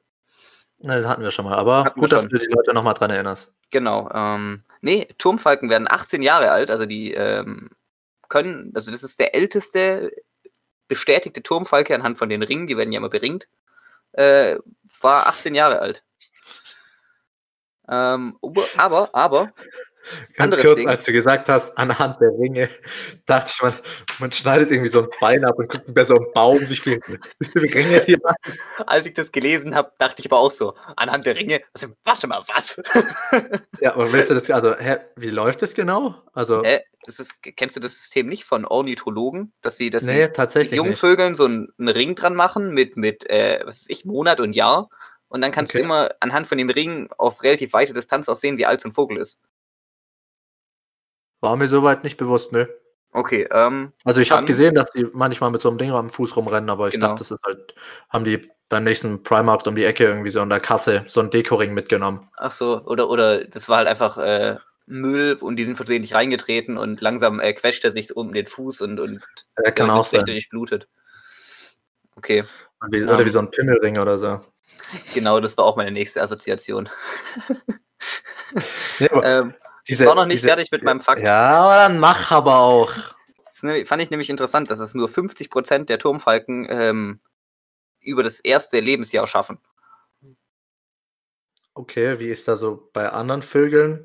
Ne, 0.78 1.02
das 1.02 1.06
hatten 1.06 1.22
wir 1.22 1.30
schon 1.30 1.44
mal, 1.44 1.58
aber 1.58 1.84
Hatten 1.84 2.00
gut, 2.00 2.10
dass 2.10 2.26
du 2.26 2.38
die 2.38 2.46
Leute 2.46 2.72
nochmal 2.72 2.94
dran 2.94 3.10
erinnerst. 3.10 3.52
Genau. 3.70 4.10
Ähm, 4.14 4.62
nee, 4.80 5.06
Turmfalken 5.18 5.68
werden 5.68 5.86
18 5.86 6.22
Jahre 6.22 6.50
alt, 6.50 6.70
also 6.70 6.86
die 6.86 7.12
ähm, 7.12 7.68
können, 8.30 8.72
also 8.74 8.90
das 8.90 9.02
ist 9.02 9.20
der 9.20 9.34
älteste 9.34 10.10
bestätigte 10.88 11.42
Turmfalke 11.42 11.94
anhand 11.94 12.16
von 12.16 12.30
den 12.30 12.42
Ringen, 12.42 12.66
die 12.66 12.78
werden 12.78 12.92
ja 12.92 13.00
immer 13.00 13.10
beringt, 13.10 13.48
äh, 14.12 14.56
war 15.02 15.26
18 15.26 15.54
Jahre 15.54 15.80
alt. 15.80 16.02
Ähm, 17.86 18.38
aber, 18.78 19.10
aber, 19.14 19.52
Ganz 20.34 20.54
Anderes 20.54 20.62
kurz, 20.62 20.78
Ding. 20.78 20.88
als 20.88 21.04
du 21.04 21.12
gesagt 21.12 21.48
hast, 21.48 21.76
anhand 21.76 22.20
der 22.20 22.30
Ringe, 22.30 22.68
dachte 23.26 23.52
ich, 23.54 23.62
man, 23.62 23.74
man 24.18 24.32
schneidet 24.32 24.70
irgendwie 24.70 24.88
so 24.88 25.02
ein 25.02 25.08
Bein 25.20 25.44
ab 25.44 25.58
und 25.58 25.68
guckt 25.68 25.94
bei 25.94 26.04
so 26.04 26.16
einem 26.16 26.26
Baum, 26.32 26.60
wie 26.68 26.76
viele, 26.76 27.00
Ringe 27.54 28.00
hier 28.00 28.18
waren. 28.22 28.34
als 28.86 29.06
ich 29.06 29.14
das 29.14 29.30
gelesen 29.30 29.74
habe, 29.74 29.92
dachte 29.98 30.20
ich 30.20 30.26
aber 30.26 30.38
auch 30.38 30.50
so, 30.50 30.74
anhand 30.96 31.26
der 31.26 31.36
Ringe, 31.36 31.60
also, 31.74 31.88
warte 32.04 32.26
mal, 32.26 32.42
was? 32.48 32.80
Ja, 33.80 33.94
aber 33.94 34.12
willst 34.12 34.30
du 34.30 34.34
das, 34.34 34.50
also, 34.50 34.74
hä, 34.76 34.98
wie 35.16 35.30
läuft 35.30 35.62
das 35.62 35.74
genau? 35.74 36.14
Also, 36.32 36.64
Hä? 36.64 36.80
das 37.04 37.18
ist, 37.18 37.34
kennst 37.42 37.76
du 37.76 37.80
das 37.80 37.94
System 37.94 38.26
nicht 38.28 38.44
von 38.44 38.64
Ornithologen, 38.64 39.52
dass 39.62 39.76
sie, 39.76 39.90
dass 39.90 40.04
nee, 40.04 40.28
tatsächlich 40.28 40.76
jungen 40.76 40.90
nicht. 40.90 41.36
So 41.36 41.44
einen, 41.44 41.68
einen 41.78 41.88
Ring 41.88 42.14
dran 42.14 42.34
machen 42.34 42.72
mit, 42.72 42.96
mit 42.96 43.28
äh, 43.30 43.60
was 43.64 43.82
weiß 43.82 43.86
ich, 43.88 44.04
Monat 44.04 44.40
und 44.40 44.54
Jahr. 44.54 44.88
Und 45.28 45.40
dann 45.42 45.52
kannst 45.52 45.72
Okay. 45.74 45.78
du 45.78 45.84
immer 45.84 46.10
anhand 46.20 46.48
von 46.48 46.58
dem 46.58 46.70
Ring 46.70 47.08
auf 47.16 47.42
relativ 47.42 47.72
weite 47.72 47.92
Distanz 47.92 48.28
auch 48.28 48.36
sehen, 48.36 48.58
wie 48.58 48.66
alt 48.66 48.80
so 48.80 48.88
ein 48.88 48.92
Vogel 48.92 49.16
ist. 49.16 49.38
War 51.40 51.56
mir 51.56 51.68
soweit 51.68 52.04
nicht 52.04 52.16
bewusst, 52.16 52.52
ne? 52.52 52.68
Okay, 53.12 53.48
ähm, 53.50 53.92
Also 54.04 54.20
ich 54.20 54.30
habe 54.30 54.46
gesehen, 54.46 54.74
dass 54.74 54.92
die 54.92 55.06
manchmal 55.12 55.50
mit 55.50 55.60
so 55.60 55.68
einem 55.68 55.78
Ding 55.78 55.90
am 55.90 56.10
Fuß 56.10 56.36
rumrennen, 56.36 56.70
aber 56.70 56.88
ich 56.88 56.94
Genau. 56.94 57.08
dachte, 57.08 57.18
das 57.20 57.30
ist 57.32 57.42
halt, 57.44 57.74
haben 58.08 58.24
die 58.24 58.48
beim 58.68 58.84
nächsten 58.84 59.24
Primarkt 59.24 59.66
um 59.66 59.74
die 59.74 59.84
Ecke 59.84 60.04
irgendwie 60.04 60.30
so 60.30 60.40
in 60.40 60.48
der 60.48 60.60
Kasse 60.60 61.04
so 61.08 61.18
einen 61.18 61.30
Dekoring 61.30 61.74
mitgenommen. 61.74 62.28
ach 62.36 62.52
so, 62.52 62.84
oder, 62.84 63.10
oder 63.10 63.44
das 63.44 63.68
war 63.68 63.78
halt 63.78 63.88
einfach 63.88 64.16
äh, 64.18 64.58
Müll 64.86 65.36
und 65.40 65.56
die 65.56 65.64
sind 65.64 65.74
versehentlich 65.76 66.14
reingetreten 66.14 66.76
und 66.78 67.00
langsam 67.00 67.40
äh, 67.40 67.52
quetscht 67.52 67.84
er 67.84 67.90
sich 67.90 68.14
um 68.16 68.32
den 68.32 68.46
Fuß 68.46 68.80
und, 68.82 69.00
und 69.00 69.20
Äh, 69.56 69.72
kann 69.72 69.88
damit 69.88 70.00
auch 70.02 70.04
sein. 70.04 70.24
durchblutet. 70.26 70.86
Okay, 72.16 72.44
Wie, 72.90 72.98
Ähm. 72.98 73.08
Oder 73.08 73.24
wie 73.24 73.30
so 73.30 73.38
ein 73.40 73.50
Pimmelring 73.50 73.98
oder 73.98 74.18
so. 74.18 74.40
genau, 75.14 75.40
das 75.40 75.56
war 75.58 75.64
auch 75.64 75.76
meine 75.76 75.90
nächste 75.90 76.22
Assoziation. 76.22 76.88
Nee, 78.98 79.08
aber 79.10 79.24
Ähm, 79.24 79.54
diese, 79.90 80.04
ich 80.04 80.08
war 80.08 80.14
noch 80.14 80.26
nicht 80.26 80.38
diese, 80.38 80.48
fertig 80.48 80.70
mit 80.70 80.84
meinem 80.84 81.00
Fakt. 81.00 81.22
Ja, 81.22 81.60
aber 81.60 81.76
dann 81.76 81.98
mach 81.98 82.30
aber 82.30 82.58
auch. 82.58 82.92
Das 83.44 83.88
fand 83.88 84.02
ich 84.02 84.10
nämlich 84.10 84.30
interessant, 84.30 84.70
dass 84.70 84.78
es 84.78 84.94
nur 84.94 85.08
50% 85.08 85.84
der 85.84 85.98
Turmfalken 85.98 86.66
ähm, 86.70 87.20
über 88.00 88.22
das 88.22 88.40
erste 88.40 88.80
Lebensjahr 88.80 89.26
schaffen. 89.26 89.58
Okay, 91.74 92.18
wie 92.18 92.28
ist 92.28 92.48
da 92.48 92.56
so 92.56 92.90
bei 92.92 93.10
anderen 93.10 93.42
Vögeln? 93.42 94.04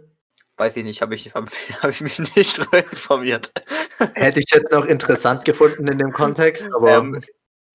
Weiß 0.58 0.78
ich 0.78 0.84
nicht, 0.84 1.02
habe 1.02 1.16
ich, 1.16 1.34
hab, 1.34 1.50
hab 1.82 1.90
ich 1.90 2.02
mich 2.02 2.20
nicht 2.36 2.58
informiert. 2.58 3.52
Hätte 4.14 4.40
ich 4.40 4.52
jetzt 4.52 4.72
noch 4.72 4.86
interessant 4.86 5.46
gefunden 5.46 5.88
in 5.88 6.00
dem 6.00 6.12
Kontext, 6.12 6.70
aber 6.74 6.98
Ähm, 6.98 7.22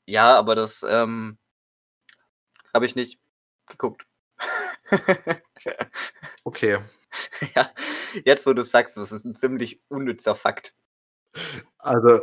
ja, 0.07 0.37
aber 0.37 0.55
das 0.55 0.85
ähm, 0.89 1.39
habe 2.75 2.87
ich 2.87 2.97
nicht 2.97 3.19
geguckt. 3.67 4.05
okay. 6.45 6.79
ja, 7.55 7.71
jetzt, 8.25 8.47
wo 8.47 8.53
du 8.53 8.63
sagst, 8.63 8.97
das 8.97 9.13
ist 9.13 9.25
ein 9.25 9.35
ziemlich 9.35 9.81
unnützer 9.89 10.35
Fakt. 10.35 10.75
Also, 11.79 12.21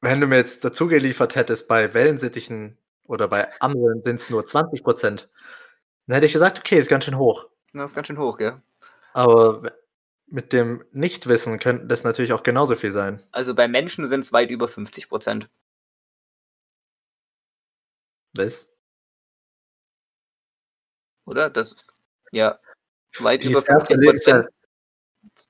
wenn 0.00 0.20
du 0.20 0.26
mir 0.26 0.36
jetzt 0.36 0.64
dazu 0.64 0.88
geliefert 0.88 1.34
hättest, 1.34 1.68
bei 1.68 1.94
Wellensittichen 1.94 2.78
oder 3.04 3.28
bei 3.28 3.48
Amseln 3.60 4.02
sind 4.02 4.20
es 4.20 4.30
nur 4.30 4.46
20 4.46 4.82
Prozent, 4.82 5.28
dann 6.06 6.14
hätte 6.14 6.26
ich 6.26 6.32
gesagt, 6.32 6.58
okay, 6.58 6.78
ist 6.78 6.88
ganz 6.88 7.04
schön 7.04 7.18
hoch. 7.18 7.48
Das 7.72 7.90
ist 7.90 7.94
ganz 7.94 8.06
schön 8.06 8.18
hoch, 8.18 8.38
gell? 8.38 8.60
Aber 9.12 9.62
mit 10.26 10.52
dem 10.52 10.84
Nichtwissen 10.92 11.58
könnte 11.58 11.86
das 11.86 12.04
natürlich 12.04 12.32
auch 12.32 12.42
genauso 12.42 12.76
viel 12.76 12.92
sein. 12.92 13.22
Also 13.30 13.54
bei 13.54 13.68
Menschen 13.68 14.08
sind 14.08 14.20
es 14.20 14.32
weit 14.32 14.50
über 14.50 14.66
50%. 14.66 15.48
Was? 18.34 18.72
Oder? 21.24 21.50
Das, 21.50 21.76
ja, 22.30 22.58
weit 23.20 23.44
über 23.44 23.60
das 23.60 23.68
erste 23.68 23.94
50% 23.94 24.00
Lebensjahr- 24.00 24.48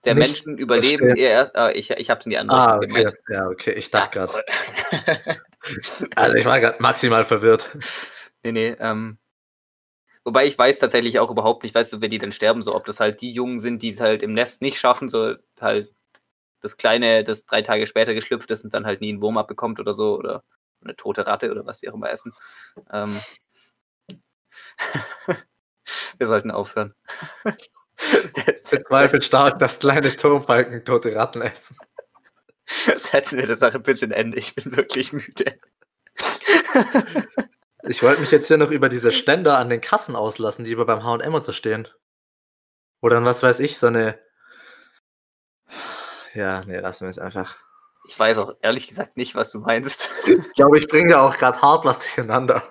der 0.05 0.15
Menschen 0.15 0.57
überleben 0.59 0.99
verstehen. 1.07 1.17
ihr 1.17 1.31
erst. 1.31 1.57
Ah, 1.57 1.71
ich 1.71 1.91
ich 1.91 2.09
habe 2.11 2.21
es 2.21 2.27
in 2.27 2.31
die 2.31 2.39
andere 2.39 2.59
Ah, 2.59 2.77
Richtung 2.77 2.99
okay. 2.99 3.13
Ja, 3.29 3.49
okay, 3.49 3.73
ich 3.73 3.91
dachte 3.91 4.19
gerade. 4.19 4.33
gerade. 4.93 5.41
Also, 6.15 6.37
ich 6.37 6.45
war 6.47 6.61
gerade 6.61 6.81
maximal 6.81 7.25
verwirrt. 7.25 7.77
Nee, 8.45 8.53
nee, 8.53 8.77
ähm. 8.79 9.19
Wobei 10.25 10.47
ich 10.47 10.57
weiß 10.57 10.79
tatsächlich 10.79 11.19
auch 11.19 11.31
überhaupt 11.31 11.63
nicht, 11.63 11.75
weißt 11.75 11.93
du, 11.93 12.01
wenn 12.01 12.11
die 12.11 12.19
dann 12.19 12.33
sterben, 12.33 12.63
so 12.63 12.75
ob 12.75 12.85
das 12.85 13.01
halt 13.01 13.21
die 13.23 13.33
Jungen 13.33 13.59
sind, 13.61 13.83
die 13.83 13.91
es 13.91 14.01
halt 14.01 14.23
im 14.23 14.35
Nest 14.35 14.63
nicht 14.63 14.79
schaffen, 14.79 15.09
so 15.09 15.35
halt 15.61 15.93
das 16.61 16.77
Kleine, 16.77 17.25
das 17.25 17.45
drei 17.45 17.63
Tage 17.63 17.87
später 17.87 18.15
geschlüpft 18.15 18.51
ist 18.51 18.63
und 18.65 18.73
dann 18.75 18.87
halt 18.87 19.01
nie 19.01 19.11
einen 19.11 19.21
Wurm 19.21 19.37
abbekommt 19.39 19.81
oder 19.81 19.95
so, 19.95 20.17
oder 20.17 20.45
eine 20.83 20.95
tote 20.97 21.27
Ratte 21.27 21.51
oder 21.51 21.67
was 21.67 21.81
die 21.81 21.89
auch 21.91 21.95
immer 21.95 22.11
essen. 22.11 22.33
Ähm. 22.93 23.21
Wir 26.19 26.27
sollten 26.27 26.51
aufhören. 26.51 26.95
Bezweifle 28.71 29.23
stark, 29.23 29.59
dass 29.59 29.81
kleine 29.81 30.15
Turmfalken 30.15 30.85
tote 30.85 31.15
Ratten 31.15 31.43
essen. 31.43 31.77
Setzen 32.65 33.39
wir 33.39 33.47
der 33.47 33.57
Sache 33.57 33.81
bitte 33.81 34.07
ein 34.07 34.13
Ende. 34.13 34.39
Ich 34.39 34.55
bin 34.55 34.77
wirklich 34.77 35.13
müde. 35.13 35.57
Ich 37.83 38.03
wollte 38.03 38.21
mich 38.21 38.31
jetzt 38.31 38.49
hier 38.49 38.59
noch 38.59 38.71
über 38.71 38.89
diese 38.89 39.13
Ständer 39.13 39.59
an 39.59 39.71
den 39.71 39.81
Kassen 39.81 40.17
auslassen, 40.17 40.65
die 40.65 40.73
über 40.73 40.85
beim 40.85 41.03
H&M 41.03 41.35
und 41.35 41.45
so 41.45 41.53
stehen. 41.53 41.89
Oder 43.01 43.17
dann, 43.17 43.25
was 43.25 43.43
weiß 43.43 43.61
ich, 43.61 43.79
so 43.79 43.87
eine... 43.87 44.19
Ja, 46.35 46.63
nee, 46.67 46.79
lassen 46.79 47.05
wir 47.05 47.11
es 47.11 47.19
einfach. 47.19 47.57
Ich 48.07 48.19
weiß 48.19 48.39
auch 48.39 48.55
ehrlich 48.63 48.89
gesagt 48.89 49.17
nicht, 49.17 49.35
was 49.35 49.51
du 49.51 49.61
meinst. 49.61 50.09
Ich 50.27 50.53
glaube, 50.55 50.79
ich 50.79 50.89
bringe 50.89 51.13
da 51.13 51.27
auch 51.27 51.37
gerade 51.37 51.61
hart 51.61 51.85
was 51.85 51.99
durcheinander. 51.99 52.63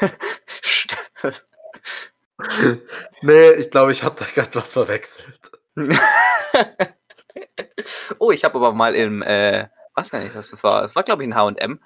nee, 3.22 3.50
ich 3.52 3.70
glaube, 3.70 3.92
ich 3.92 4.02
habe 4.04 4.14
da 4.18 4.24
gerade 4.26 4.54
was 4.54 4.72
verwechselt. 4.72 5.50
oh, 8.18 8.30
ich 8.30 8.44
habe 8.44 8.56
aber 8.56 8.72
mal 8.72 8.94
im, 8.94 9.22
äh, 9.22 9.68
was 9.94 10.10
gar 10.10 10.20
nicht, 10.20 10.34
was 10.34 10.50
das 10.50 10.62
war. 10.62 10.84
Es 10.84 10.94
war, 10.94 11.02
glaube 11.02 11.24
ich, 11.24 11.28
ein 11.32 11.34
HM. 11.34 11.80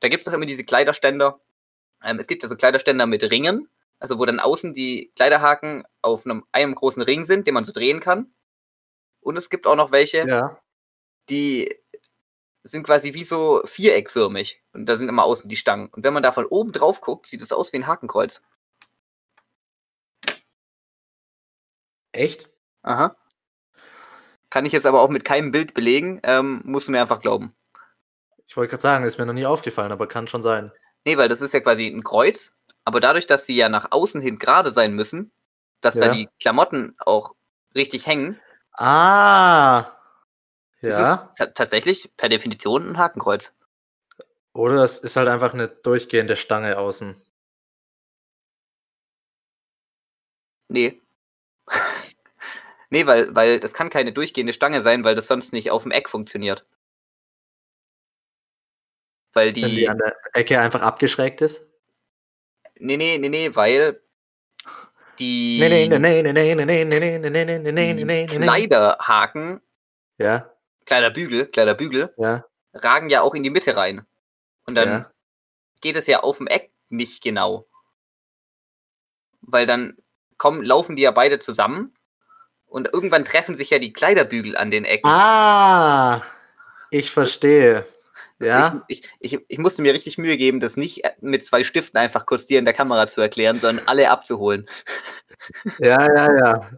Da 0.00 0.08
gibt 0.08 0.20
es 0.20 0.24
doch 0.26 0.32
immer 0.32 0.46
diese 0.46 0.64
Kleiderständer. 0.64 1.40
Ähm, 2.02 2.18
es 2.18 2.26
gibt 2.26 2.42
ja 2.42 2.48
so 2.48 2.56
Kleiderständer 2.56 3.06
mit 3.06 3.22
Ringen, 3.22 3.68
also 3.98 4.18
wo 4.18 4.24
dann 4.24 4.40
außen 4.40 4.74
die 4.74 5.12
Kleiderhaken 5.16 5.84
auf 6.02 6.26
einem, 6.26 6.44
einem 6.52 6.74
großen 6.74 7.02
Ring 7.02 7.24
sind, 7.24 7.46
den 7.46 7.54
man 7.54 7.64
so 7.64 7.72
drehen 7.72 8.00
kann. 8.00 8.34
Und 9.20 9.36
es 9.36 9.48
gibt 9.48 9.66
auch 9.66 9.76
noch 9.76 9.92
welche, 9.92 10.26
Ja. 10.28 10.58
die 11.30 11.74
sind 12.62 12.84
quasi 12.84 13.14
wie 13.14 13.24
so 13.24 13.62
viereckförmig. 13.64 14.62
Und 14.72 14.86
da 14.86 14.96
sind 14.96 15.08
immer 15.08 15.24
außen 15.24 15.48
die 15.48 15.56
Stangen. 15.56 15.88
Und 15.88 16.02
wenn 16.04 16.14
man 16.14 16.22
da 16.22 16.32
von 16.32 16.46
oben 16.46 16.72
drauf 16.72 17.00
guckt, 17.00 17.26
sieht 17.26 17.42
es 17.42 17.52
aus 17.52 17.72
wie 17.72 17.78
ein 17.78 17.86
Hakenkreuz. 17.86 18.42
Echt? 22.14 22.48
Aha. 22.82 23.16
Kann 24.50 24.66
ich 24.66 24.72
jetzt 24.72 24.86
aber 24.86 25.00
auch 25.00 25.08
mit 25.10 25.24
keinem 25.24 25.50
Bild 25.50 25.74
belegen, 25.74 26.20
ähm, 26.22 26.62
musst 26.64 26.86
du 26.88 26.92
mir 26.92 27.00
einfach 27.00 27.20
glauben. 27.20 27.54
Ich 28.46 28.56
wollte 28.56 28.70
gerade 28.70 28.82
sagen, 28.82 29.04
ist 29.04 29.18
mir 29.18 29.26
noch 29.26 29.32
nie 29.32 29.46
aufgefallen, 29.46 29.90
aber 29.90 30.06
kann 30.06 30.28
schon 30.28 30.42
sein. 30.42 30.70
Nee, 31.04 31.16
weil 31.16 31.28
das 31.28 31.40
ist 31.40 31.52
ja 31.54 31.60
quasi 31.60 31.86
ein 31.88 32.04
Kreuz, 32.04 32.56
aber 32.84 33.00
dadurch, 33.00 33.26
dass 33.26 33.46
sie 33.46 33.56
ja 33.56 33.68
nach 33.68 33.90
außen 33.90 34.20
hin 34.20 34.38
gerade 34.38 34.70
sein 34.70 34.94
müssen, 34.94 35.32
dass 35.80 35.94
da 35.96 36.06
Ja. 36.06 36.12
die 36.14 36.28
Klamotten 36.40 36.94
auch 36.98 37.34
richtig 37.74 38.06
hängen, 38.06 38.40
Ah! 38.76 39.86
ist 40.80 40.98
Ja. 40.98 41.30
es 41.32 41.38
ta 41.38 41.46
tatsächlich 41.46 42.10
per 42.16 42.28
Definition 42.28 42.90
ein 42.90 42.98
Hakenkreuz. 42.98 43.54
Oder 44.52 44.84
es 44.84 44.98
ist 44.98 45.16
halt 45.16 45.28
einfach 45.28 45.52
eine 45.54 45.68
durchgehende 45.68 46.36
Stange 46.36 46.78
außen. 46.78 47.16
Nee. 50.70 51.00
Nee, 52.94 53.06
weil, 53.06 53.34
weil 53.34 53.58
das 53.58 53.74
kann 53.74 53.90
keine 53.90 54.12
durchgehende 54.12 54.52
Stange 54.52 54.80
sein, 54.80 55.02
weil 55.02 55.16
das 55.16 55.26
sonst 55.26 55.52
nicht 55.52 55.72
auf 55.72 55.82
dem 55.82 55.90
Eck 55.90 56.08
funktioniert. 56.08 56.64
Weil 59.32 59.52
die. 59.52 59.62
Wenn 59.62 59.70
die 59.72 59.88
an 59.88 59.98
der 59.98 60.14
Ecke 60.32 60.60
einfach 60.60 60.80
abgeschrägt 60.80 61.40
ist? 61.40 61.66
Nee, 62.76 62.96
nee, 62.96 63.18
nee, 63.18 63.30
nee, 63.30 63.56
weil 63.56 64.00
die 65.18 65.58
Kleiderhaken, 68.28 69.60
ja. 70.18 70.54
Kleiderbügel, 70.86 71.48
Kleiderbügel, 71.48 72.14
ja. 72.16 72.44
ragen 72.74 73.10
ja 73.10 73.22
auch 73.22 73.34
in 73.34 73.42
die 73.42 73.50
Mitte 73.50 73.74
rein. 73.76 74.06
Und 74.66 74.76
dann 74.76 74.88
ja. 74.88 75.10
geht 75.80 75.96
es 75.96 76.06
ja 76.06 76.20
auf 76.20 76.38
dem 76.38 76.46
Eck 76.46 76.70
nicht 76.90 77.24
genau. 77.24 77.66
Weil 79.40 79.66
dann 79.66 79.96
kommen, 80.38 80.62
laufen 80.62 80.94
die 80.94 81.02
ja 81.02 81.10
beide 81.10 81.40
zusammen 81.40 81.93
und 82.74 82.92
irgendwann 82.92 83.24
treffen 83.24 83.54
sich 83.54 83.70
ja 83.70 83.78
die 83.78 83.92
Kleiderbügel 83.92 84.56
an 84.56 84.72
den 84.72 84.84
Ecken. 84.84 85.08
Ah, 85.08 86.22
ich 86.90 87.12
verstehe. 87.12 87.86
Ja, 88.40 88.84
Ich, 88.88 89.04
ich, 89.20 89.34
ich, 89.34 89.44
ich 89.46 89.58
musste 89.58 89.80
mir 89.80 89.94
richtig 89.94 90.18
Mühe 90.18 90.36
geben, 90.36 90.58
das 90.58 90.76
nicht 90.76 91.02
mit 91.20 91.44
zwei 91.44 91.62
Stiften 91.62 92.00
einfach 92.00 92.26
kurz 92.26 92.46
dir 92.46 92.58
in 92.58 92.64
der 92.64 92.74
Kamera 92.74 93.06
zu 93.06 93.20
erklären, 93.20 93.60
sondern 93.60 93.86
alle 93.86 94.10
abzuholen. 94.10 94.66
ja, 95.78 96.02
ja, 96.02 96.36
ja. 96.36 96.70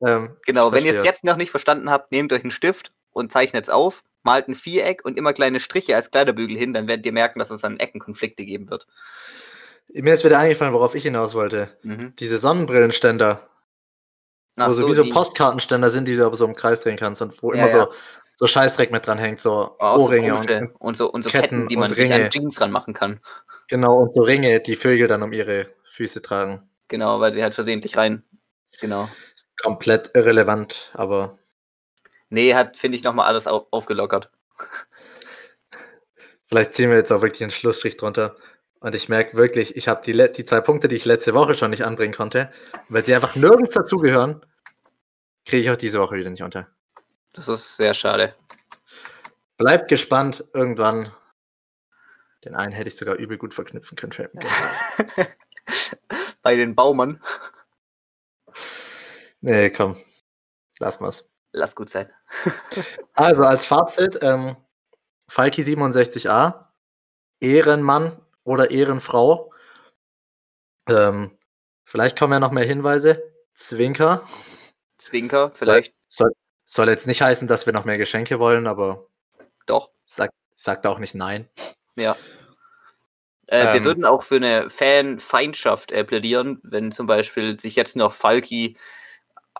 Ähm, 0.00 0.36
Genau, 0.46 0.72
wenn 0.72 0.86
ihr 0.86 0.96
es 0.96 1.04
jetzt 1.04 1.22
noch 1.22 1.36
nicht 1.36 1.50
verstanden 1.50 1.90
habt, 1.90 2.12
nehmt 2.12 2.32
euch 2.32 2.42
einen 2.42 2.50
Stift 2.50 2.92
und 3.12 3.30
zeichnet 3.30 3.64
es 3.64 3.70
auf, 3.70 4.04
malt 4.22 4.48
ein 4.48 4.54
Viereck 4.54 5.04
und 5.04 5.18
immer 5.18 5.34
kleine 5.34 5.60
Striche 5.60 5.94
als 5.94 6.10
Kleiderbügel 6.10 6.56
hin, 6.56 6.72
dann 6.72 6.88
werdet 6.88 7.04
ihr 7.04 7.12
merken, 7.12 7.40
dass 7.40 7.50
es 7.50 7.60
dann 7.60 7.78
Eckenkonflikte 7.78 8.46
geben 8.46 8.70
wird. 8.70 8.86
mir 9.92 10.14
ist 10.14 10.24
wieder 10.24 10.38
eingefallen, 10.38 10.72
worauf 10.72 10.94
ich 10.94 11.02
hinaus 11.02 11.34
wollte. 11.34 11.76
Mhm. 11.82 12.14
Diese 12.18 12.38
Sonnenbrillenständer, 12.38 13.46
Ach 14.56 14.68
wo 14.68 14.72
so 14.72 14.88
wie 14.88 14.92
so 14.92 15.08
Postkartenständer 15.08 15.90
sind, 15.90 16.06
die 16.08 16.16
du 16.16 16.26
aber 16.26 16.36
so 16.36 16.44
im 16.44 16.54
Kreis 16.54 16.82
drehen 16.82 16.96
kannst 16.96 17.22
und 17.22 17.42
wo 17.42 17.52
Ja, 17.52 17.60
immer 17.60 17.68
so, 17.70 17.92
so 18.36 18.46
Scheißdreck 18.46 18.90
mit 18.92 19.06
dran 19.06 19.18
hängt, 19.18 19.40
so 19.40 19.76
so 19.78 19.84
Ohrringe 19.84 20.32
komische 20.32 20.60
und, 20.60 20.80
und, 20.80 20.96
so, 20.96 21.10
und 21.10 21.22
so 21.22 21.30
Ketten, 21.30 21.42
Ketten 21.42 21.68
die 21.68 21.76
man 21.76 21.92
sich 21.92 22.12
an. 22.12 22.30
Jeans 22.30 22.60
ranmachen 22.60 22.92
kann. 22.94 23.20
genau 23.68 23.98
und 24.02 24.12
so 24.14 24.22
Ringe, 24.22 24.60
die 24.60 24.76
Vögel 24.76 25.08
dann 25.08 25.22
um 25.22 25.32
ihre 25.32 25.68
Füße 25.90 26.20
tragen. 26.22 26.68
Genau, 26.88 27.20
weil 27.20 27.32
sie 27.32 27.42
halt 27.42 27.54
versehentlich 27.54 27.96
rein. 27.96 28.22
Genau. 28.80 29.08
Komplett 29.62 30.10
irrelevant, 30.14 30.90
aber 30.94 31.38
Nee, 32.28 32.54
hat, 32.54 32.78
finde 32.78 32.96
ich, 32.96 33.04
nochmal 33.04 33.26
alles 33.26 33.46
auf, 33.46 33.66
aufgelockert. 33.70 34.30
vielleicht 36.46 36.74
ziehen 36.74 36.88
wir 36.90 36.96
jetzt 36.96 37.12
auch 37.12 37.20
wirklich 37.20 37.42
einen 37.42 37.50
Schlussstrich 37.50 37.96
drunter. 37.98 38.36
Und 38.82 38.96
ich 38.96 39.08
merke 39.08 39.36
wirklich, 39.36 39.76
ich 39.76 39.86
habe 39.86 40.02
die, 40.04 40.32
die 40.32 40.44
zwei 40.44 40.60
Punkte, 40.60 40.88
die 40.88 40.96
ich 40.96 41.04
letzte 41.04 41.34
Woche 41.34 41.54
schon 41.54 41.70
nicht 41.70 41.84
anbringen 41.84 42.12
konnte, 42.12 42.50
weil 42.88 43.04
sie 43.04 43.14
einfach 43.14 43.36
nirgends 43.36 43.74
dazugehören, 43.74 44.44
kriege 45.44 45.62
ich 45.62 45.70
auch 45.70 45.76
diese 45.76 46.00
Woche 46.00 46.16
wieder 46.16 46.30
nicht 46.30 46.42
unter. 46.42 46.66
Das 47.32 47.46
ist 47.46 47.76
sehr 47.76 47.94
schade. 47.94 48.34
Bleibt 49.56 49.88
gespannt, 49.88 50.44
irgendwann. 50.52 51.12
Den 52.44 52.56
einen 52.56 52.72
hätte 52.72 52.88
ich 52.88 52.96
sogar 52.96 53.14
übel 53.14 53.38
gut 53.38 53.54
verknüpfen 53.54 53.96
können. 53.96 54.12
Bei 56.42 56.56
den 56.56 56.74
Baumann. 56.74 57.22
nee, 59.40 59.70
komm. 59.70 59.96
Lass 60.80 60.98
mal's. 60.98 61.30
Lass 61.52 61.76
gut 61.76 61.88
sein. 61.88 62.10
Also 63.14 63.42
als 63.42 63.66
Fazit, 63.66 64.18
ähm, 64.22 64.56
Falki 65.28 65.62
67a, 65.62 66.64
Ehrenmann 67.40 68.21
oder 68.44 68.70
Ehrenfrau. 68.70 69.52
Ähm, 70.88 71.36
vielleicht 71.84 72.18
kommen 72.18 72.32
ja 72.32 72.40
noch 72.40 72.50
mehr 72.52 72.64
Hinweise. 72.64 73.22
Zwinker. 73.54 74.26
Zwinker, 74.98 75.52
vielleicht 75.54 75.94
Soll, 76.08 76.32
soll 76.64 76.88
jetzt 76.88 77.06
nicht 77.06 77.22
heißen, 77.22 77.48
dass 77.48 77.66
wir 77.66 77.72
noch 77.72 77.84
mehr 77.84 77.98
Geschenke 77.98 78.38
wollen, 78.38 78.66
aber 78.66 79.06
doch. 79.66 79.90
sag, 80.04 80.30
sagt 80.56 80.86
auch 80.86 80.98
nicht 80.98 81.14
nein. 81.14 81.48
Ja. 81.96 82.16
Äh, 83.46 83.64
wir 83.64 83.74
Ähm. 83.74 83.84
würden 83.84 84.04
auch 84.04 84.22
für 84.22 84.36
eine 84.36 84.70
Fanfeindschaft 84.70 85.92
äh, 85.92 86.04
plädieren, 86.04 86.60
wenn 86.62 86.92
zum 86.92 87.06
Beispiel 87.06 87.58
sich 87.60 87.76
jetzt 87.76 87.96
noch 87.96 88.12
Falki 88.12 88.76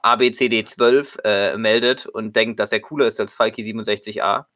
ABCD12 0.02 1.20
äh, 1.24 1.56
meldet 1.56 2.06
und 2.06 2.34
denkt, 2.34 2.58
dass 2.58 2.72
er 2.72 2.80
cooler 2.80 3.06
ist 3.06 3.20
als 3.20 3.34
Falki 3.34 3.62
67a. 3.62 4.46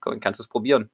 Komm, 0.00 0.20
kannst 0.20 0.40
du 0.40 0.42
es 0.42 0.48
probieren. 0.48 0.90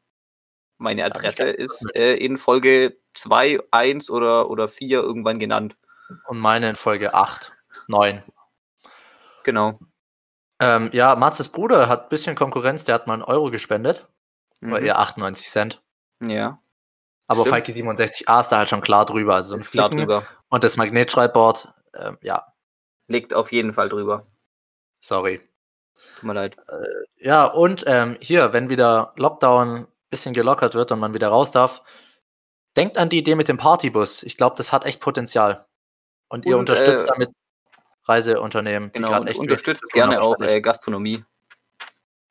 Meine 0.80 1.04
Adresse 1.04 1.44
ist 1.44 1.86
äh, 1.94 2.14
in 2.14 2.38
Folge 2.38 2.96
2, 3.14 3.60
1 3.70 4.10
oder, 4.10 4.48
oder 4.48 4.66
4 4.66 5.00
irgendwann 5.02 5.38
genannt. 5.38 5.76
Und 6.26 6.38
meine 6.38 6.70
in 6.70 6.76
Folge 6.76 7.12
8, 7.12 7.52
9. 7.86 8.22
Genau. 9.44 9.78
Ähm, 10.58 10.88
ja, 10.92 11.14
Matzes 11.16 11.50
Bruder 11.50 11.86
hat 11.88 12.04
ein 12.04 12.08
bisschen 12.08 12.34
Konkurrenz, 12.34 12.84
der 12.84 12.94
hat 12.94 13.06
mal 13.06 13.12
einen 13.14 13.22
Euro 13.22 13.50
gespendet. 13.50 14.08
Oder 14.62 14.80
Mhm. 14.80 14.86
eher 14.86 14.98
98 14.98 15.48
Cent. 15.50 15.82
Ja, 16.22 16.58
Aber 17.26 17.40
Stimmt. 17.42 17.50
Falki 17.54 17.72
67a 17.72 18.40
ist 18.40 18.48
da 18.48 18.56
halt 18.58 18.68
schon 18.70 18.80
klar 18.80 19.04
drüber. 19.06 19.34
Also 19.36 19.56
ist 19.56 19.70
klar 19.70 19.88
drüber. 19.90 20.26
Und 20.48 20.64
das 20.64 20.76
Magnetschreibboard, 20.76 21.72
ähm, 21.94 22.18
ja, 22.22 22.46
Liegt 23.06 23.34
auf 23.34 23.52
jeden 23.52 23.72
Fall 23.74 23.88
drüber. 23.88 24.26
sorry. 25.00 25.40
Tut 26.16 26.24
mir 26.24 26.32
leid. 26.34 26.56
Ja, 27.16 27.44
und 27.46 27.84
ähm, 27.86 28.16
hier, 28.20 28.52
wenn 28.54 28.70
wieder 28.70 29.12
Lockdown 29.16 29.86
bisschen 30.10 30.34
gelockert 30.34 30.74
wird 30.74 30.92
und 30.92 30.98
man 30.98 31.14
wieder 31.14 31.28
raus 31.28 31.50
darf, 31.50 31.82
denkt 32.76 32.98
an 32.98 33.08
die 33.08 33.18
Idee 33.18 33.34
mit 33.34 33.48
dem 33.48 33.56
Partybus. 33.56 34.22
Ich 34.22 34.36
glaube, 34.36 34.56
das 34.56 34.72
hat 34.72 34.84
echt 34.84 35.00
Potenzial. 35.00 35.66
Und 36.28 36.46
ihr 36.46 36.56
Und, 36.56 36.60
unterstützt 36.60 37.04
äh, 37.06 37.08
damit 37.08 37.30
Reiseunternehmen, 38.04 38.92
Genau, 38.92 39.20
und 39.20 39.26
echt 39.26 39.38
unterstützt 39.38 39.92
gerne 39.92 40.20
auch 40.22 40.38
äh, 40.40 40.60
Gastronomie. 40.60 41.24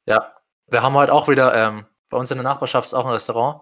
Ja, 0.05 0.34
wir 0.67 0.82
haben 0.82 0.93
heute 0.95 1.13
auch 1.13 1.27
wieder, 1.27 1.53
ähm, 1.55 1.86
bei 2.09 2.17
uns 2.17 2.32
in 2.32 2.38
der 2.38 2.43
Nachbarschaft 2.43 2.88
ist 2.88 2.93
auch 2.93 3.05
ein 3.05 3.11
Restaurant, 3.11 3.61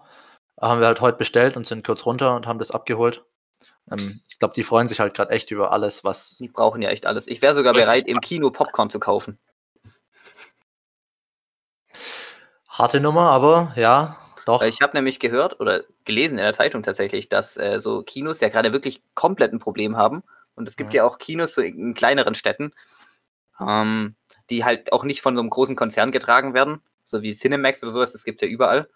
haben 0.60 0.80
wir 0.80 0.86
halt 0.86 1.00
heute 1.00 1.18
bestellt 1.18 1.56
und 1.56 1.66
sind 1.66 1.84
kurz 1.84 2.06
runter 2.06 2.34
und 2.34 2.46
haben 2.46 2.58
das 2.58 2.70
abgeholt. 2.70 3.24
Ähm, 3.90 4.20
ich 4.28 4.38
glaube, 4.38 4.54
die 4.54 4.64
freuen 4.64 4.88
sich 4.88 5.00
halt 5.00 5.14
gerade 5.14 5.30
echt 5.30 5.50
über 5.50 5.72
alles, 5.72 6.04
was. 6.04 6.36
Die 6.36 6.48
brauchen 6.48 6.82
ja 6.82 6.90
echt 6.90 7.06
alles. 7.06 7.28
Ich 7.28 7.42
wäre 7.42 7.54
sogar 7.54 7.72
bereit, 7.72 8.06
im 8.06 8.20
Kino 8.20 8.50
Popcorn 8.50 8.90
zu 8.90 8.98
kaufen. 8.98 9.38
Harte 12.78 13.00
Nummer, 13.00 13.30
aber 13.30 13.72
ja, 13.76 14.16
doch. 14.46 14.62
Ich 14.62 14.80
habe 14.80 14.96
nämlich 14.96 15.18
gehört 15.18 15.58
oder 15.60 15.82
gelesen 16.04 16.38
in 16.38 16.44
der 16.44 16.52
Zeitung 16.52 16.82
tatsächlich, 16.82 17.28
dass 17.28 17.56
äh, 17.56 17.80
so 17.80 18.02
Kinos 18.02 18.40
ja 18.40 18.48
gerade 18.48 18.72
wirklich 18.72 19.02
komplett 19.14 19.52
ein 19.52 19.58
Problem 19.58 19.96
haben. 19.96 20.22
Und 20.54 20.68
es 20.68 20.76
gibt 20.76 20.92
Mhm. 20.92 20.96
ja 20.96 21.04
auch 21.04 21.18
Kinos 21.18 21.54
so 21.54 21.60
in 21.62 21.94
kleineren 21.94 22.34
Städten, 22.34 22.72
ähm, 23.60 24.14
die 24.50 24.64
halt 24.64 24.92
auch 24.92 25.04
nicht 25.04 25.22
von 25.22 25.34
so 25.34 25.40
einem 25.42 25.50
großen 25.50 25.76
Konzern 25.76 26.12
getragen 26.12 26.54
werden, 26.54 26.80
so 27.02 27.22
wie 27.22 27.34
Cinemax 27.34 27.82
oder 27.82 27.92
sowas, 27.92 28.12
das 28.12 28.24
gibt 28.24 28.42
ja 28.42 28.48
überall. 28.48 28.88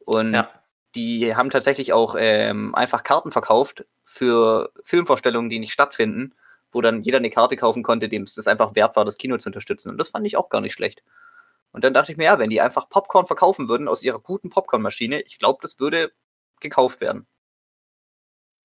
Und 0.00 0.34
Ja. 0.34 0.50
die 0.94 1.34
haben 1.36 1.50
tatsächlich 1.50 1.92
auch 1.92 2.16
ähm, 2.18 2.74
einfach 2.74 3.04
Karten 3.04 3.30
verkauft 3.30 3.84
für 4.04 4.70
Filmvorstellungen, 4.82 5.48
die 5.50 5.58
nicht 5.60 5.72
stattfinden, 5.72 6.34
wo 6.72 6.80
dann 6.80 7.00
jeder 7.00 7.18
eine 7.18 7.30
Karte 7.30 7.56
kaufen 7.56 7.82
konnte, 7.82 8.08
dem 8.08 8.24
es 8.24 8.46
einfach 8.46 8.74
wert 8.74 8.96
war, 8.96 9.04
das 9.04 9.16
Kino 9.16 9.36
zu 9.38 9.48
unterstützen. 9.48 9.90
Und 9.90 9.98
das 9.98 10.10
fand 10.10 10.26
ich 10.26 10.36
auch 10.36 10.48
gar 10.48 10.60
nicht 10.60 10.72
schlecht. 10.72 11.02
Und 11.72 11.84
dann 11.84 11.94
dachte 11.94 12.12
ich 12.12 12.18
mir, 12.18 12.24
ja, 12.24 12.38
wenn 12.38 12.50
die 12.50 12.60
einfach 12.60 12.88
Popcorn 12.88 13.26
verkaufen 13.26 13.68
würden 13.68 13.88
aus 13.88 14.02
ihrer 14.02 14.20
guten 14.20 14.50
Popcornmaschine, 14.50 15.20
ich 15.22 15.38
glaube, 15.38 15.58
das 15.62 15.78
würde 15.78 16.12
gekauft 16.60 17.00
werden. 17.00 17.26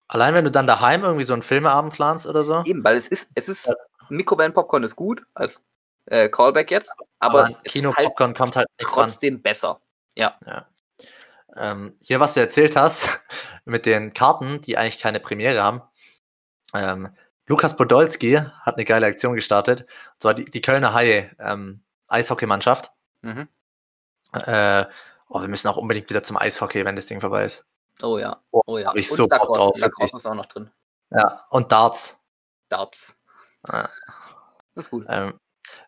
Allein 0.08 0.34
wenn 0.34 0.46
du 0.46 0.52
dann 0.52 0.68
daheim 0.68 1.04
irgendwie 1.04 1.24
so 1.24 1.34
einen 1.34 1.42
Filmeabend 1.42 1.94
planst 1.94 2.28
oder 2.28 2.44
so. 2.44 2.64
Eben, 2.66 2.84
weil 2.84 2.98
es 2.98 3.08
ist, 3.08 3.30
es 3.36 3.50
ist, 3.50 3.74
Mikrowellen-Popcorn 4.10 4.84
ist 4.84 4.96
gut 4.96 5.26
als 5.34 5.68
äh, 6.06 6.30
Callback 6.30 6.72
jetzt, 6.72 6.94
aber, 7.20 7.46
an 7.46 7.56
es 7.64 7.72
Kino 7.72 7.90
ist 7.90 7.98
halt 7.98 8.08
Popcorn 8.08 8.34
kommt 8.34 8.56
halt 8.56 8.68
trotzdem 8.78 9.42
besser. 9.42 9.82
Ja, 10.16 10.38
Ähm, 11.56 11.98
hier, 12.02 12.20
was 12.20 12.34
du 12.34 12.40
erzählt 12.40 12.76
hast, 12.76 13.08
mit 13.66 13.86
den 13.86 14.14
Karten, 14.14 14.62
die 14.62 14.78
eigentlich 14.78 15.00
keine 15.00 15.20
Premiere 15.20 15.62
haben. 15.64 15.82
Ähm, 16.74 17.16
Lukas 17.48 17.76
Podolski 17.76 18.36
hat 18.36 18.76
eine 18.76 18.86
geile 18.86 19.06
Aktion 19.06 19.36
gestartet. 19.36 19.82
Und 19.82 20.22
zwar 20.22 20.34
die, 20.34 20.46
die 20.46 20.62
Kölner 20.62 20.94
Haie, 20.94 21.32
ähm, 21.40 21.82
Eishockeymannschaft. 22.14 22.92
mhm. 23.22 23.48
Äh, 24.34 24.86
oh, 25.30 25.42
wir 25.42 25.48
müssen 25.48 25.68
auch 25.68 25.78
unbedingt 25.78 26.10
wieder 26.10 26.24
zum 26.24 26.38
Eishockey, 26.38 26.86
wenn 26.86 26.96
das 26.96 27.06
Ding 27.06 27.22
vorbei 27.22 27.44
ist. 27.46 27.66
oh 28.02 28.18
ja, 28.18 28.42
Oh, 28.52 28.62
oh 28.66 28.78
ja. 28.80 28.88
hab 28.88 28.96
ich 28.96 29.10
Und 29.12 29.18
so 29.18 29.28
Bock 29.28 29.54
drauf, 29.56 29.78
Lacrosse 29.80 30.16
ist 30.16 30.26
auch 30.26 30.34
noch 30.36 30.48
drin. 30.48 30.72
Ja, 31.12 31.46
und 31.52 31.72
Darts. 31.72 32.20
Darts, 32.70 33.20
Ja. 33.68 33.90
das 34.74 34.86
ist 34.86 34.90
gut. 34.90 35.06
Ähm, 35.08 35.40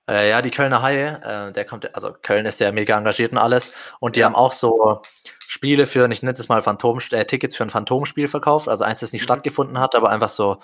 äh, 0.08 0.30
ja, 0.30 0.42
die 0.44 0.52
Kölner 0.52 0.84
Haie, 0.84 1.20
äh, 1.24 1.52
der 1.52 1.66
kommt, 1.66 1.94
also 1.96 2.14
Köln 2.22 2.46
ist 2.46 2.60
ja 2.60 2.72
mega 2.72 2.96
engagiert 2.98 3.32
und 3.32 3.40
alles. 3.40 3.72
Und 4.00 4.16
die 4.16 4.20
Ja. 4.20 4.28
haben 4.28 4.36
auch 4.36 4.52
so 4.54 5.02
Spiele 5.48 5.88
für, 5.88 6.08
ich 6.12 6.22
nenne 6.22 6.38
es 6.38 6.48
mal 6.48 6.62
Phantom, 6.62 7.00
äh, 7.12 7.26
Tickets 7.26 7.56
für 7.56 7.64
ein 7.64 7.72
Phantomspiel 7.72 8.28
verkauft. 8.28 8.68
Also 8.68 8.84
eins, 8.84 9.00
das 9.00 9.12
nicht 9.12 9.22
Mhm. 9.24 9.26
stattgefunden 9.26 9.80
hat, 9.80 9.96
aber 9.96 10.10
einfach 10.12 10.30
so 10.30 10.60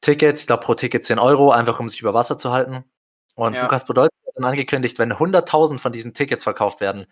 Tickets, 0.00 0.40
ich 0.40 0.46
glaube 0.46 0.62
pro 0.64 0.74
Ticket 0.74 1.04
10 1.04 1.18
Euro, 1.18 1.50
einfach 1.52 1.78
um 1.78 1.88
sich 1.90 2.00
über 2.00 2.14
Wasser 2.14 2.38
zu 2.38 2.50
halten. 2.52 2.84
Und 3.34 3.54
Ja. 3.54 3.62
Lukas 3.62 3.84
Podolski 3.84 4.16
hat 4.26 4.36
dann 4.36 4.44
angekündigt, 4.44 4.98
wenn 4.98 5.12
100.000 5.12 5.78
von 5.78 5.92
diesen 5.92 6.14
Tickets 6.14 6.44
verkauft 6.44 6.80
werden, 6.80 7.06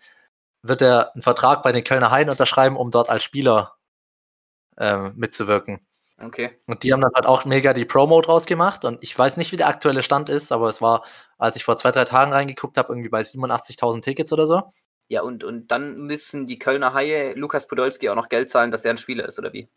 wird 0.63 0.81
er 0.81 1.13
einen 1.13 1.23
Vertrag 1.23 1.63
bei 1.63 1.71
den 1.71 1.83
Kölner 1.83 2.11
Haien 2.11 2.29
unterschreiben, 2.29 2.75
um 2.77 2.91
dort 2.91 3.09
als 3.09 3.23
Spieler 3.23 3.75
ähm, 4.77 5.13
mitzuwirken. 5.15 5.79
Okay. 6.19 6.59
Und 6.67 6.83
die 6.83 6.93
haben 6.93 7.01
dann 7.01 7.13
halt 7.15 7.25
auch 7.25 7.45
mega 7.45 7.73
die 7.73 7.85
Promo 7.85 8.21
draus 8.21 8.45
gemacht. 8.45 8.85
Und 8.85 8.99
ich 9.01 9.17
weiß 9.17 9.37
nicht, 9.37 9.51
wie 9.51 9.57
der 9.57 9.67
aktuelle 9.67 10.03
Stand 10.03 10.29
ist, 10.29 10.51
aber 10.51 10.69
es 10.69 10.81
war, 10.81 11.03
als 11.37 11.55
ich 11.55 11.63
vor 11.63 11.77
zwei, 11.77 11.91
drei 11.91 12.05
Tagen 12.05 12.31
reingeguckt 12.31 12.77
habe, 12.77 12.93
irgendwie 12.93 13.09
bei 13.09 13.21
87.000 13.21 14.01
Tickets 14.01 14.31
oder 14.31 14.45
so. 14.45 14.61
Ja, 15.07 15.23
und, 15.23 15.43
und 15.43 15.71
dann 15.71 15.97
müssen 16.01 16.45
die 16.45 16.59
Kölner 16.59 16.93
Haie 16.93 17.33
Lukas 17.33 17.67
Podolski 17.67 18.09
auch 18.09 18.15
noch 18.15 18.29
Geld 18.29 18.49
zahlen, 18.49 18.71
dass 18.71 18.85
er 18.85 18.91
ein 18.91 18.97
Spieler 18.97 19.25
ist, 19.25 19.39
oder 19.39 19.51
wie? 19.51 19.67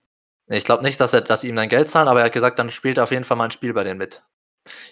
Ich 0.47 0.65
glaube 0.65 0.83
nicht, 0.83 1.01
dass, 1.01 1.15
er, 1.15 1.23
dass 1.23 1.41
sie 1.41 1.49
ihm 1.49 1.57
dann 1.57 1.69
Geld 1.71 1.89
zahlen, 1.89 2.09
aber 2.09 2.21
er 2.21 2.27
hat 2.27 2.33
gesagt, 2.33 2.59
dann 2.59 2.71
spielt 2.71 2.99
er 2.99 3.05
auf 3.05 3.11
jeden 3.11 3.25
Fall 3.25 3.37
mal 3.37 3.47
ein 3.47 3.51
Spiel 3.51 3.73
bei 3.73 3.83
denen 3.83 3.99
mit. 3.99 4.23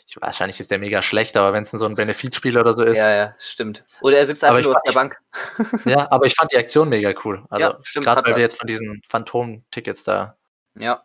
Ich, 0.07 0.21
wahrscheinlich 0.21 0.61
ist 0.61 0.71
der 0.71 0.79
mega 0.79 1.01
schlecht, 1.01 1.37
aber 1.37 1.53
wenn 1.55 1.63
es 1.63 1.71
so 1.71 1.85
ein 1.87 1.95
Benefitspiel 1.95 2.59
oder 2.59 2.75
so 2.75 2.83
ist. 2.83 2.99
Ja, 2.99 3.15
ja, 3.15 3.35
stimmt. 3.39 3.85
Oder 4.03 4.19
er 4.19 4.27
sitzt 4.27 4.45
einfach 4.45 4.63
nur 4.63 4.77
auf 4.77 4.83
der 4.83 4.93
Bank. 4.93 5.19
Ja, 5.87 6.11
aber 6.11 6.27
ich 6.27 6.35
fand 6.35 6.53
die 6.53 6.59
Aktion 6.59 6.89
mega 6.91 7.13
cool. 7.25 7.45
Also 7.49 7.61
Ja, 7.63 7.79
stimmt, 7.83 8.05
gerade 8.05 8.23
weil 8.27 8.37
wir 8.37 8.43
jetzt 8.43 8.59
von 8.59 8.67
diesen 8.67 9.03
Phantom-Tickets 9.09 10.05
da. 10.05 10.37
Ja. 10.75 11.05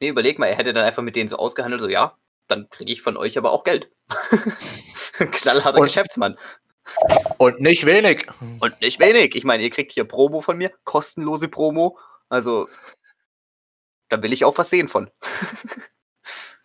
Nee, 0.00 0.08
überleg 0.08 0.38
mal, 0.38 0.46
er 0.46 0.56
hätte 0.56 0.72
dann 0.72 0.84
einfach 0.84 1.02
mit 1.02 1.16
denen 1.16 1.28
so 1.28 1.36
ausgehandelt, 1.36 1.82
so, 1.82 1.88
ja, 1.88 2.16
dann 2.48 2.68
kriege 2.70 2.90
ich 2.92 3.02
von 3.02 3.16
euch 3.18 3.36
aber 3.36 3.52
auch 3.52 3.64
Geld. 3.64 3.90
Knallharter 5.18 5.78
Und- 5.78 5.84
Geschäftsmann. 5.86 6.38
Und 7.38 7.60
nicht 7.60 7.84
wenig. 7.86 8.26
Und 8.58 8.80
nicht 8.80 8.98
wenig. 8.98 9.34
Ich 9.36 9.44
meine, 9.44 9.62
ihr 9.62 9.70
kriegt 9.70 9.92
hier 9.92 10.04
Promo 10.04 10.40
von 10.40 10.56
mir, 10.56 10.72
kostenlose 10.84 11.48
Promo. 11.48 11.98
Also, 12.28 12.68
da 14.08 14.20
will 14.22 14.32
ich 14.32 14.44
auch 14.44 14.56
was 14.58 14.70
sehen 14.70 14.88
von. 14.88 15.10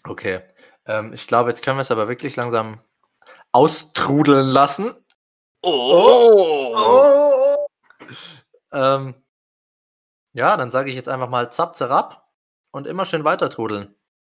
Okay. 0.07 0.41
Ähm, 0.85 1.13
ich 1.13 1.27
glaube, 1.27 1.49
jetzt 1.49 1.63
können 1.63 1.77
wir 1.77 1.81
es 1.81 1.91
aber 1.91 2.07
wirklich 2.07 2.35
langsam 2.35 2.79
austrudeln 3.51 4.47
lassen. 4.47 4.93
Oh! 5.61 7.55
Ähm, 8.71 9.15
ja, 10.33 10.57
dann 10.57 10.69
sage 10.71 10.89
ich 10.89 10.95
jetzt 10.95 11.09
einfach 11.09 11.29
mal 11.29 11.51
zapp, 11.51 11.75
zerab 11.75 12.29
und 12.71 12.87
immer 12.87 13.05
schön 13.05 13.23
weiter 13.23 13.49
trudeln. 13.49 13.95